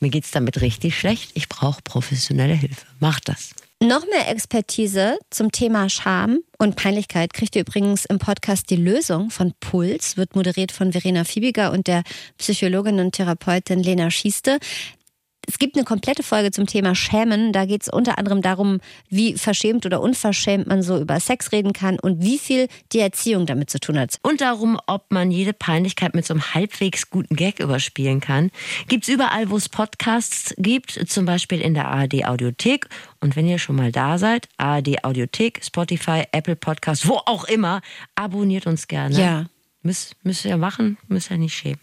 mir 0.00 0.10
geht's 0.10 0.30
damit 0.30 0.60
richtig 0.60 0.98
schlecht, 0.98 1.30
ich 1.34 1.48
brauche 1.48 1.80
professionelle 1.82 2.54
Hilfe. 2.54 2.84
Macht 3.00 3.28
das. 3.28 3.54
Noch 3.82 4.06
mehr 4.06 4.30
Expertise 4.30 5.18
zum 5.30 5.52
Thema 5.52 5.90
Scham 5.90 6.40
und 6.58 6.76
Peinlichkeit 6.76 7.34
kriegt 7.34 7.54
ihr 7.54 7.62
übrigens 7.62 8.04
im 8.04 8.18
Podcast 8.18 8.70
Die 8.70 8.76
Lösung 8.76 9.30
von 9.30 9.52
Puls, 9.60 10.16
wird 10.16 10.36
moderiert 10.36 10.72
von 10.72 10.92
Verena 10.92 11.24
Fiebiger 11.24 11.72
und 11.72 11.86
der 11.86 12.02
Psychologin 12.38 13.00
und 13.00 13.12
Therapeutin 13.12 13.82
Lena 13.82 14.10
Schieste. 14.10 14.58
Es 15.46 15.58
gibt 15.58 15.76
eine 15.76 15.84
komplette 15.84 16.22
Folge 16.22 16.50
zum 16.50 16.66
Thema 16.66 16.94
Schämen. 16.94 17.52
Da 17.52 17.64
geht 17.64 17.82
es 17.82 17.88
unter 17.88 18.18
anderem 18.18 18.42
darum, 18.42 18.80
wie 19.08 19.34
verschämt 19.34 19.86
oder 19.86 20.00
unverschämt 20.00 20.66
man 20.66 20.82
so 20.82 20.98
über 20.98 21.20
Sex 21.20 21.52
reden 21.52 21.72
kann 21.72 21.98
und 21.98 22.22
wie 22.22 22.38
viel 22.38 22.68
die 22.92 23.00
Erziehung 23.00 23.46
damit 23.46 23.70
zu 23.70 23.78
tun 23.78 23.98
hat. 23.98 24.18
Und 24.22 24.40
darum, 24.40 24.78
ob 24.86 25.10
man 25.10 25.30
jede 25.30 25.52
Peinlichkeit 25.52 26.14
mit 26.14 26.26
so 26.26 26.34
einem 26.34 26.54
halbwegs 26.54 27.10
guten 27.10 27.36
Gag 27.36 27.60
überspielen 27.60 28.20
kann. 28.20 28.50
Gibt's 28.88 29.08
überall, 29.08 29.50
wo 29.50 29.56
es 29.56 29.68
Podcasts 29.68 30.54
gibt, 30.58 30.92
zum 31.08 31.24
Beispiel 31.24 31.60
in 31.60 31.74
der 31.74 31.88
ARD 31.88 32.24
Audiothek. 32.24 32.88
Und 33.20 33.36
wenn 33.36 33.46
ihr 33.46 33.58
schon 33.58 33.76
mal 33.76 33.92
da 33.92 34.18
seid, 34.18 34.48
ARD 34.56 35.04
Audiothek, 35.04 35.60
Spotify, 35.64 36.24
Apple 36.32 36.56
Podcasts, 36.56 37.06
wo 37.06 37.20
auch 37.26 37.44
immer, 37.44 37.80
abonniert 38.14 38.66
uns 38.66 38.88
gerne. 38.88 39.18
Ja. 39.18 39.46
Müsst, 39.82 40.16
müsst 40.22 40.44
ihr 40.46 40.56
machen, 40.56 40.96
müsst 41.08 41.30
ihr 41.30 41.36
nicht 41.36 41.54
schämen. 41.54 41.80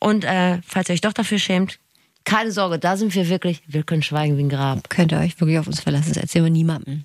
Und 0.00 0.24
äh, 0.24 0.60
falls 0.66 0.88
ihr 0.88 0.94
euch 0.94 1.00
doch 1.00 1.12
dafür 1.12 1.38
schämt, 1.38 1.78
keine 2.26 2.52
Sorge, 2.52 2.78
da 2.78 2.98
sind 2.98 3.14
wir 3.14 3.30
wirklich, 3.30 3.62
wir 3.66 3.84
können 3.84 4.02
schweigen 4.02 4.36
wie 4.36 4.42
ein 4.42 4.48
Grab. 4.50 4.90
Könnt 4.90 5.12
ihr 5.12 5.18
euch 5.18 5.40
wirklich 5.40 5.58
auf 5.58 5.66
uns 5.66 5.80
verlassen, 5.80 6.12
das 6.12 6.18
erzählen 6.18 6.44
wir 6.44 6.52
niemandem. 6.52 7.04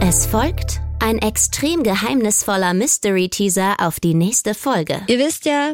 Es 0.00 0.26
folgt 0.26 0.80
ein 1.00 1.18
extrem 1.18 1.82
geheimnisvoller 1.82 2.74
Mystery-Teaser 2.74 3.76
auf 3.78 3.98
die 3.98 4.14
nächste 4.14 4.54
Folge. 4.54 5.00
Ihr 5.06 5.18
wisst 5.18 5.44
ja, 5.46 5.72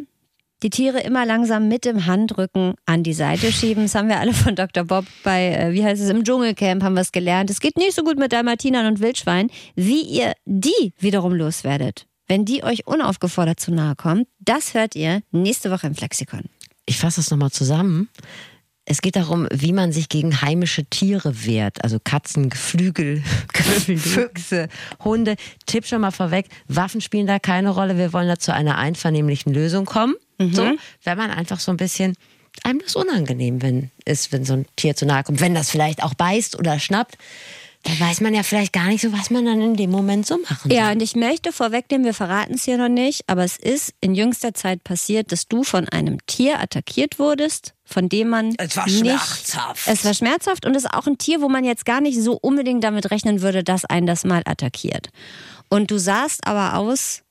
die 0.62 0.70
Tiere 0.70 1.00
immer 1.00 1.26
langsam 1.26 1.68
mit 1.68 1.84
dem 1.84 2.06
Handrücken 2.06 2.74
an 2.86 3.02
die 3.02 3.12
Seite 3.12 3.52
schieben. 3.52 3.84
Das 3.84 3.94
haben 3.94 4.08
wir 4.08 4.20
alle 4.20 4.32
von 4.32 4.54
Dr. 4.54 4.84
Bob 4.84 5.04
bei, 5.22 5.48
äh, 5.48 5.72
wie 5.72 5.84
heißt 5.84 6.00
es, 6.00 6.08
im 6.08 6.24
Dschungelcamp 6.24 6.82
haben 6.82 6.94
wir 6.94 7.02
es 7.02 7.12
gelernt. 7.12 7.50
Es 7.50 7.60
geht 7.60 7.76
nicht 7.76 7.94
so 7.94 8.02
gut 8.02 8.18
mit 8.18 8.32
Dalmatinern 8.32 8.86
und 8.86 9.00
Wildschweinen. 9.00 9.50
Wie 9.74 10.02
ihr 10.02 10.32
die 10.46 10.94
wiederum 10.98 11.34
loswerdet, 11.34 12.06
wenn 12.28 12.44
die 12.44 12.62
euch 12.64 12.86
unaufgefordert 12.86 13.60
zu 13.60 13.72
nahe 13.72 13.96
kommt, 13.96 14.28
das 14.38 14.72
hört 14.72 14.94
ihr 14.94 15.20
nächste 15.32 15.70
Woche 15.70 15.86
im 15.86 15.94
Flexikon. 15.94 16.44
Ich 16.86 16.98
fasse 16.98 17.16
das 17.16 17.30
nochmal 17.30 17.50
zusammen. 17.50 18.08
Es 18.86 19.00
geht 19.00 19.16
darum, 19.16 19.48
wie 19.50 19.72
man 19.72 19.92
sich 19.92 20.10
gegen 20.10 20.42
heimische 20.42 20.84
Tiere 20.84 21.46
wehrt. 21.46 21.82
Also 21.82 21.98
Katzen, 22.02 22.50
Geflügel, 22.50 23.22
Füchse, 23.52 24.68
Hunde. 25.02 25.36
Tipp 25.64 25.86
schon 25.86 26.02
mal 26.02 26.10
vorweg, 26.10 26.46
Waffen 26.68 27.00
spielen 27.00 27.26
da 27.26 27.38
keine 27.38 27.70
Rolle. 27.70 27.96
Wir 27.96 28.12
wollen 28.12 28.28
da 28.28 28.38
zu 28.38 28.52
einer 28.52 28.76
einvernehmlichen 28.76 29.54
Lösung 29.54 29.86
kommen. 29.86 30.14
So, 30.38 30.72
wenn 31.04 31.16
man 31.16 31.30
einfach 31.30 31.60
so 31.60 31.70
ein 31.70 31.76
bisschen 31.76 32.14
einem 32.62 32.80
das 32.80 32.96
unangenehm 32.96 33.62
wenn, 33.62 33.90
ist, 34.04 34.32
wenn 34.32 34.44
so 34.44 34.54
ein 34.54 34.66
Tier 34.76 34.94
zu 34.94 35.06
nahe 35.06 35.24
kommt. 35.24 35.40
Wenn 35.40 35.54
das 35.54 35.70
vielleicht 35.70 36.02
auch 36.02 36.14
beißt 36.14 36.58
oder 36.58 36.78
schnappt, 36.78 37.16
dann 37.84 38.00
weiß 38.00 38.22
man 38.22 38.34
ja 38.34 38.42
vielleicht 38.42 38.72
gar 38.72 38.86
nicht 38.86 39.02
so, 39.02 39.12
was 39.12 39.30
man 39.30 39.44
dann 39.44 39.60
in 39.60 39.76
dem 39.76 39.90
Moment 39.90 40.26
so 40.26 40.38
machen 40.38 40.70
soll. 40.70 40.72
Ja, 40.72 40.90
und 40.90 41.02
ich 41.02 41.14
möchte 41.16 41.52
vorwegnehmen, 41.52 42.04
wir 42.06 42.14
verraten 42.14 42.54
es 42.54 42.64
hier 42.64 42.78
noch 42.78 42.88
nicht, 42.88 43.22
aber 43.26 43.44
es 43.44 43.56
ist 43.58 43.92
in 44.00 44.14
jüngster 44.14 44.54
Zeit 44.54 44.82
passiert, 44.84 45.32
dass 45.32 45.48
du 45.48 45.64
von 45.64 45.88
einem 45.90 46.18
Tier 46.26 46.60
attackiert 46.60 47.18
wurdest, 47.18 47.74
von 47.84 48.08
dem 48.08 48.30
man 48.30 48.54
Es 48.56 48.76
war 48.76 48.86
nicht, 48.86 49.00
schmerzhaft. 49.00 49.86
Es 49.86 50.04
war 50.04 50.14
schmerzhaft 50.14 50.64
und 50.64 50.74
es 50.74 50.84
ist 50.84 50.94
auch 50.94 51.06
ein 51.06 51.18
Tier, 51.18 51.42
wo 51.42 51.48
man 51.50 51.64
jetzt 51.64 51.84
gar 51.84 52.00
nicht 52.00 52.18
so 52.20 52.38
unbedingt 52.40 52.82
damit 52.82 53.10
rechnen 53.10 53.42
würde, 53.42 53.62
dass 53.62 53.84
einen 53.84 54.06
das 54.06 54.24
mal 54.24 54.42
attackiert. 54.46 55.10
Und 55.68 55.90
du 55.90 55.98
sahst 55.98 56.46
aber 56.46 56.78
aus, 56.78 57.23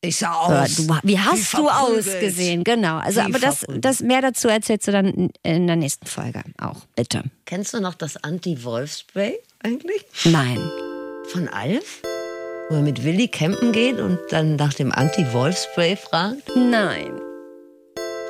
Ich 0.00 0.16
sah 0.18 0.32
aus. 0.32 0.76
du, 0.76 0.88
wie 1.02 1.18
hast 1.18 1.52
du 1.54 1.68
ausgesehen? 1.68 2.62
Genau. 2.62 2.98
Also, 2.98 3.20
Wie 3.20 3.24
aber 3.24 3.38
das, 3.40 3.64
das 3.80 4.00
mehr 4.00 4.22
dazu 4.22 4.46
erzählst 4.48 4.86
du 4.86 4.92
dann 4.92 5.06
in- 5.06 5.30
in 5.42 5.66
der 5.66 5.74
nächsten 5.74 6.06
Folge 6.06 6.42
auch, 6.60 6.82
bitte. 6.94 7.24
Kennst 7.46 7.74
du 7.74 7.80
noch 7.80 7.94
das 7.94 8.16
Anti-Wolf-Spray 8.22 9.40
eigentlich? 9.64 10.04
Nein. 10.24 10.58
Von 11.32 11.48
Alf? 11.48 12.02
Wo 12.70 12.76
er 12.76 12.82
mit 12.82 13.02
Willi 13.02 13.26
campen 13.28 13.72
geht 13.72 13.98
und 13.98 14.18
dann 14.30 14.54
nach 14.56 14.74
dem 14.74 14.92
Anti-Wolf-Spray 14.92 15.96
fragt? 15.96 16.48
Nein. 16.54 17.18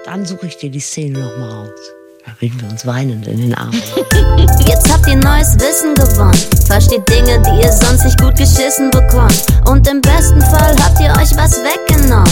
Dann 0.07 0.25
suche 0.25 0.47
ich 0.47 0.57
dir 0.57 0.71
die 0.71 0.81
Szene 0.81 1.19
noch 1.19 1.37
mal 1.37 1.51
raus. 1.51 1.81
Da 2.29 2.35
liegen 2.41 2.61
wir 2.61 2.69
uns 2.69 2.85
weinend 2.85 3.27
in 3.27 3.41
den 3.41 3.55
Armen. 3.55 3.73
Jetzt 4.67 4.93
habt 4.93 5.07
ihr 5.07 5.17
neues 5.17 5.55
Wissen 5.59 5.95
gewonnen. 5.95 6.39
Versteht 6.67 7.09
Dinge, 7.09 7.41
die 7.41 7.63
ihr 7.63 7.73
sonst 7.73 8.05
nicht 8.05 8.21
gut 8.21 8.37
geschissen 8.37 8.91
bekommt. 8.91 9.47
Und 9.67 9.89
im 9.89 10.03
besten 10.03 10.43
Fall 10.43 10.77
habt 10.79 11.01
ihr 11.01 11.11
euch 11.13 11.35
was 11.37 11.59
weggenommen. 11.65 12.31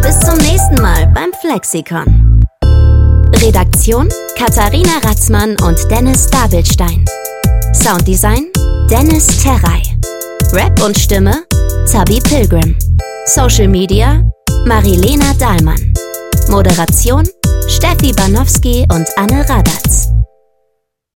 Bis 0.00 0.20
zum 0.20 0.38
nächsten 0.38 0.76
Mal 0.76 1.08
beim 1.08 1.32
Flexikon. 1.40 2.40
Redaktion 3.42 4.08
Katharina 4.38 4.98
Ratzmann 5.02 5.56
und 5.62 5.76
Dennis 5.90 6.28
Dabelstein. 6.28 7.04
Sounddesign 7.72 8.46
Dennis 8.88 9.26
Terrei. 9.42 9.82
Rap 10.52 10.80
und 10.84 10.96
Stimme 10.96 11.42
Zabi 11.86 12.20
Pilgrim. 12.20 12.76
Social 13.26 13.66
Media 13.66 14.22
Marilena 14.66 15.34
Dahlmann. 15.36 15.92
Moderation 16.48 17.24
Steffi 17.68 18.12
Banowski 18.12 18.84
und 18.92 19.06
Anne 19.16 19.48
Radatz. 19.48 20.08